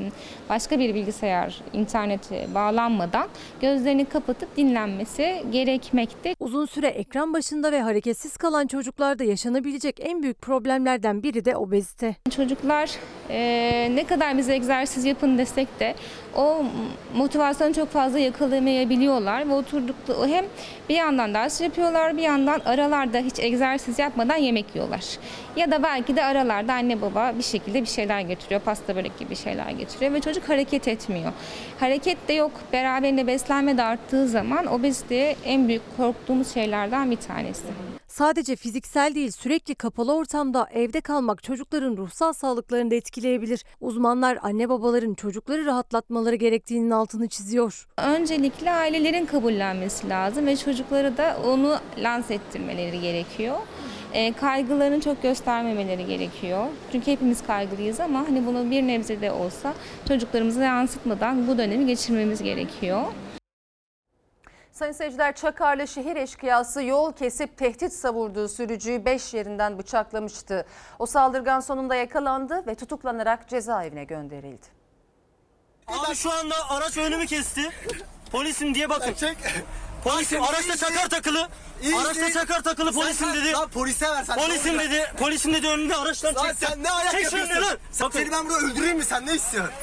başka 0.48 0.78
bir 0.78 0.94
bilgisayar, 0.94 1.60
internete 1.72 2.46
bağlanmadan 2.54 3.28
gözlerini 3.60 4.04
kapatıp 4.04 4.56
dinlenmesi 4.56 5.42
gerekmekte. 5.52 6.34
Uzun 6.40 6.66
süre 6.66 6.86
ekran 6.86 7.34
başında 7.34 7.72
ve 7.72 7.82
hareketsiz 7.82 8.36
kalan 8.36 8.66
çocuklarda 8.66 9.24
yaşanabilecek 9.24 9.96
en 10.00 10.22
büyük 10.22 10.42
problemlerden 10.42 11.22
biri 11.22 11.44
de 11.44 11.56
obezite. 11.56 12.16
Çocuklar 12.36 12.90
e, 13.30 13.88
ne 13.94 14.04
kadar 14.04 14.38
biz 14.38 14.48
egzersiz 14.48 15.04
yapın 15.04 15.38
desek 15.38 15.80
de 15.80 15.94
o 16.36 16.64
motivasyonu 17.16 17.74
çok 17.74 17.88
fazla 17.88 18.18
yakalamayabiliyorlar 18.18 19.48
ve 19.48 19.54
oturdukları 19.54 20.28
hem 20.28 20.44
bir 20.88 20.94
yandan 20.94 21.34
ders 21.34 21.60
yapıyorlar 21.60 22.16
bir 22.16 22.22
yandan 22.22 22.60
aralarda 22.64 23.18
hiç 23.18 23.38
egzersiz 23.38 23.98
yapmadan 23.98 24.36
yemek 24.36 24.66
yiyorlar. 24.74 25.04
Ya 25.56 25.70
da 25.70 25.82
belki 25.82 26.16
de 26.16 26.24
aralarda 26.24 26.72
anne 26.72 27.00
baba 27.02 27.31
bir 27.38 27.42
şekilde 27.42 27.82
bir 27.82 27.86
şeyler 27.86 28.20
getiriyor, 28.20 28.60
pasta 28.60 28.96
börek 28.96 29.18
gibi 29.18 29.36
şeyler 29.36 29.70
getiriyor 29.70 30.12
ve 30.12 30.20
çocuk 30.20 30.48
hareket 30.48 30.88
etmiyor. 30.88 31.32
Hareket 31.80 32.28
de 32.28 32.32
yok, 32.32 32.52
beraberinde 32.72 33.26
beslenme 33.26 33.76
de 33.76 33.82
arttığı 33.82 34.28
zaman 34.28 34.66
obezite 34.66 35.36
en 35.44 35.68
büyük 35.68 35.82
korktuğumuz 35.96 36.54
şeylerden 36.54 37.10
bir 37.10 37.16
tanesi. 37.16 37.62
Sadece 38.08 38.56
fiziksel 38.56 39.14
değil 39.14 39.30
sürekli 39.30 39.74
kapalı 39.74 40.14
ortamda 40.14 40.68
evde 40.72 41.00
kalmak 41.00 41.42
çocukların 41.42 41.96
ruhsal 41.96 42.32
sağlıklarını 42.32 42.90
da 42.90 42.94
etkileyebilir. 42.94 43.64
Uzmanlar 43.80 44.38
anne 44.42 44.68
babaların 44.68 45.14
çocukları 45.14 45.66
rahatlatmaları 45.66 46.34
gerektiğinin 46.34 46.90
altını 46.90 47.28
çiziyor. 47.28 47.86
Öncelikle 47.96 48.70
ailelerin 48.70 49.26
kabullenmesi 49.26 50.08
lazım 50.08 50.46
ve 50.46 50.56
çocuklara 50.56 51.16
da 51.16 51.36
onu 51.46 51.76
lanse 51.98 52.34
ettirmeleri 52.34 53.00
gerekiyor. 53.00 53.56
E, 54.12 54.32
kaygılarını 54.32 55.00
çok 55.00 55.22
göstermemeleri 55.22 56.06
gerekiyor. 56.06 56.66
Çünkü 56.92 57.12
hepimiz 57.12 57.46
kaygılıyız 57.46 58.00
ama 58.00 58.18
hani 58.18 58.46
bunu 58.46 58.70
bir 58.70 58.82
nebze 58.82 59.20
de 59.20 59.32
olsa 59.32 59.74
çocuklarımıza 60.08 60.64
yansıtmadan 60.64 61.48
bu 61.48 61.58
dönemi 61.58 61.86
geçirmemiz 61.86 62.42
gerekiyor. 62.42 63.02
Sayın 64.72 64.92
seyirciler 64.92 65.34
Çakarlı 65.34 65.88
şehir 65.88 66.16
eşkıyası 66.16 66.82
yol 66.82 67.12
kesip 67.12 67.56
tehdit 67.56 67.92
savurduğu 67.92 68.48
sürücüyü 68.48 69.04
5 69.04 69.34
yerinden 69.34 69.78
bıçaklamıştı. 69.78 70.66
O 70.98 71.06
saldırgan 71.06 71.60
sonunda 71.60 71.94
yakalandı 71.94 72.66
ve 72.66 72.74
tutuklanarak 72.74 73.48
cezaevine 73.48 74.04
gönderildi. 74.04 74.66
Abi 75.86 76.14
şu 76.14 76.32
anda 76.32 76.54
araç 76.70 76.98
önümü 76.98 77.26
kesti. 77.26 77.60
Polisim 78.32 78.74
diye 78.74 78.90
bakın. 78.90 79.14
Polisim 80.04 80.42
araçta 80.42 80.76
çakar 80.76 81.08
takılı. 81.08 81.48
Araçta 82.00 82.30
çakar 82.32 82.62
takılı 82.62 82.92
polisim 82.92 83.34
dedi. 83.34 83.52
Lan 83.52 83.68
polise 83.68 84.10
ver 84.10 84.24
sen. 84.24 84.36
Polisim 84.36 84.78
dedi. 84.78 85.12
Polisim 85.18 85.54
dedi 85.54 85.68
önümde 85.68 85.96
araçtan 85.96 86.34
Lan 86.34 86.46
çekti. 86.46 86.66
sen 86.66 86.82
ne 86.82 86.90
ayak 86.90 87.12
Çek 87.12 87.22
yapıyorsun? 87.24 87.54
lan. 87.62 87.78
Sen 87.92 88.08
seni 88.10 88.32
ben 88.32 88.48
burada 88.48 88.58
öldüreyim 88.66 88.96
mi 88.96 89.04
sen 89.04 89.26
ne 89.26 89.34
istiyorsun? 89.34 89.74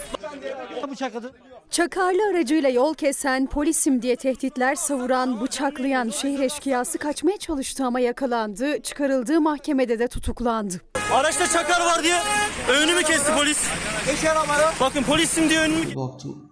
Bıçakladı. 0.91 1.33
Çakarlı 1.71 2.19
aracıyla 2.31 2.69
yol 2.69 2.93
kesen, 2.93 3.47
polisim 3.47 4.01
diye 4.01 4.15
tehditler 4.15 4.75
savuran, 4.75 5.41
bıçaklayan 5.41 6.09
şehir 6.09 6.39
eşkıyası 6.39 6.97
kaçmaya 6.97 7.37
çalıştı 7.37 7.85
ama 7.85 7.99
yakalandı. 7.99 8.81
Çıkarıldığı 8.81 9.41
mahkemede 9.41 9.99
de 9.99 10.07
tutuklandı. 10.07 10.81
Araçta 11.13 11.47
çakar 11.47 11.85
var 11.85 12.03
diye 12.03 12.21
önümü 12.69 13.03
kesti 13.03 13.33
polis. 13.35 13.59
Geç 14.05 14.25
arabaya. 14.25 14.73
Bakın 14.79 15.03
polisim 15.03 15.49
diye 15.49 15.59
önümü 15.59 15.95
Baktım 15.95 16.49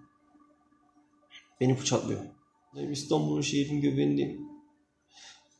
beni 1.60 1.80
bıçaklıyor. 1.80 2.20
İstanbul'un 2.92 3.40
şehrin 3.40 3.80
göbeğindeyim. 3.80 4.40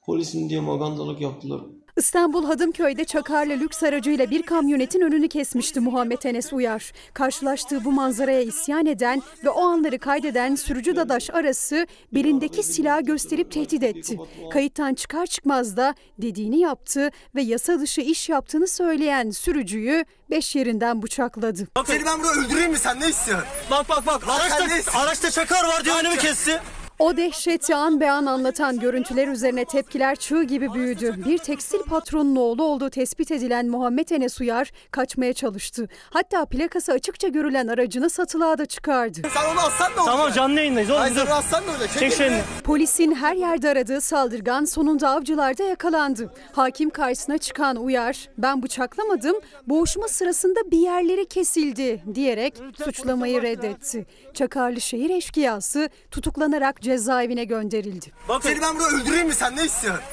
Polisim 0.07 0.51
diye 0.51 0.61
magandalık 0.61 1.21
yaptılar. 1.21 1.61
İstanbul 1.97 2.45
Hadımköy'de 2.45 3.05
çakarlı 3.05 3.53
lüks 3.53 3.83
aracıyla 3.83 4.31
bir 4.31 4.43
kamyonetin 4.43 5.01
önünü 5.01 5.29
kesmişti 5.29 5.81
Muhammed 5.81 6.23
Enes 6.23 6.53
Uyar. 6.53 6.93
Karşılaştığı 7.15 7.85
bu 7.85 7.93
manzaraya 7.93 8.41
isyan 8.41 8.87
eden 8.87 9.23
ve 9.45 9.51
o 9.51 9.61
anları 9.61 9.99
kaydeden 9.99 10.55
sürücü 10.55 10.97
dadaş 10.97 11.31
arası 11.31 11.87
belindeki 12.15 12.63
silahı 12.63 13.01
gösterip 13.01 13.53
tehdit 13.53 13.83
etti. 13.83 14.19
Kayıttan 14.53 14.95
çıkar 14.95 15.27
çıkmaz 15.27 15.77
da 15.77 15.95
dediğini 16.19 16.59
yaptı 16.59 17.11
ve 17.35 17.43
yasa 17.43 17.81
dışı 17.81 18.01
iş 18.01 18.29
yaptığını 18.29 18.69
söyleyen 18.69 19.31
sürücüyü 19.31 20.05
beş 20.31 20.57
yerinden 20.57 21.03
bıçakladı. 21.03 21.69
Seni 21.87 22.07
ben 22.07 22.23
burada 22.23 22.41
öldüreyim 22.41 22.71
mi 22.71 22.79
sen 22.79 23.01
ne 23.01 23.09
istiyorsun? 23.09 23.49
Bak 23.71 23.89
bak 23.89 24.07
bak 24.07 24.29
araçta, 24.29 24.99
araçta 25.01 25.31
çakar 25.31 25.65
var 25.65 25.85
diye 25.85 25.95
önümü 25.95 26.17
kesti. 26.17 26.61
O 26.99 27.17
dehşeti 27.17 27.75
an 27.75 28.01
be 28.01 28.11
an 28.11 28.27
anlatan 28.27 28.79
görüntüler 28.81 29.29
üzerine 29.29 29.65
tepkiler 29.65 30.17
çığ 30.17 30.43
gibi 30.43 30.75
büyüdü. 30.75 31.15
Bir 31.25 31.39
tekstil 31.39 31.79
patronunun 31.83 32.37
oğlu 32.37 32.63
olduğu 32.63 32.91
tespit 32.91 33.31
edilen 33.31 33.67
Muhammed 33.69 34.09
Enes 34.09 34.41
Uyar 34.41 34.71
kaçmaya 34.91 35.33
çalıştı. 35.33 35.89
Hatta 36.11 36.45
plakası 36.47 36.93
açıkça 36.93 37.29
görülen 37.29 37.67
aracını 37.69 38.11
satılığa 38.11 38.59
da 38.59 38.67
çıkardı. 38.67 39.21
Sen 39.35 39.53
onu 39.53 39.61
alsan 39.61 39.93
ne 39.93 40.01
olacak? 40.01 40.05
Tamam 40.07 40.33
canlı 40.33 40.59
yayındayız 40.59 40.91
oğlum 40.91 41.01
Hayır 41.01 41.15
dur. 41.17 41.27
ne 41.27 41.71
olacak? 41.71 41.91
Çek 41.99 42.13
şeyini. 42.13 42.41
Polisin 42.65 43.15
her 43.15 43.35
yerde 43.37 43.69
aradığı 43.69 44.01
saldırgan 44.01 44.65
sonunda 44.65 45.09
avcılarda 45.11 45.63
yakalandı. 45.63 46.33
Hakim 46.53 46.91
karşısına 46.91 47.39
çıkan 47.39 47.77
Uyar, 47.77 48.29
ben 48.39 48.63
bıçaklamadım, 48.63 49.37
boğuşma 49.67 50.09
sırasında 50.09 50.71
bir 50.71 50.79
yerleri 50.79 51.27
kesildi 51.27 52.03
diyerek 52.15 52.55
suçlamayı 52.85 53.43
reddetti. 53.43 54.07
Çakarlı 54.35 54.81
şehir 54.81 55.11
eşkıyası 55.11 55.89
tutuklanarak 56.11 56.81
cezaevine 56.89 57.45
gönderildi. 57.45 58.13
Seni 58.43 58.63
ben 58.63 58.75
burada 58.79 58.89
öldüreyim 58.97 59.27
mi 59.27 59.35
sen 59.35 59.57
ne 59.57 59.65
istiyorsun? 59.65 60.05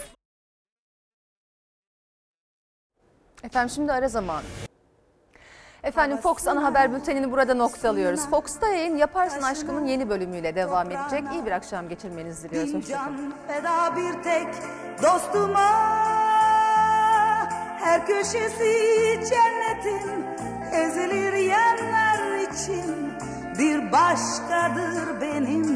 Efendim 3.44 3.70
şimdi 3.76 3.92
ara 3.92 4.08
zamanı. 4.08 4.44
Efendim 5.84 6.18
Fox 6.18 6.48
ana 6.48 6.64
haber 6.64 6.94
bültenini 6.94 7.32
burada 7.32 7.54
noktalıyoruz. 7.54 8.30
Fox'ta 8.30 8.68
yayın 8.68 8.98
Yaparsın 8.98 9.42
Aşkım'ın 9.42 9.86
yeni 9.86 10.10
bölümüyle 10.10 10.56
devam 10.56 10.92
edecek. 10.92 11.24
İyi 11.34 11.46
bir 11.46 11.52
akşam 11.52 11.90
geçirmenizi 11.90 12.50
diliyoruz. 12.50 12.74
Hoşçakalın. 12.74 13.34
feda 13.48 13.96
bir 13.96 14.24
tek 14.24 14.48
dostuma 15.04 15.70
Her 17.80 18.06
köşesi 18.08 18.74
cennetin 19.30 20.26
ezilir 20.74 21.34
yerler 21.34 22.40
için 22.50 23.14
Bir 23.60 23.92
başkadır 23.92 25.22
benim 25.22 25.74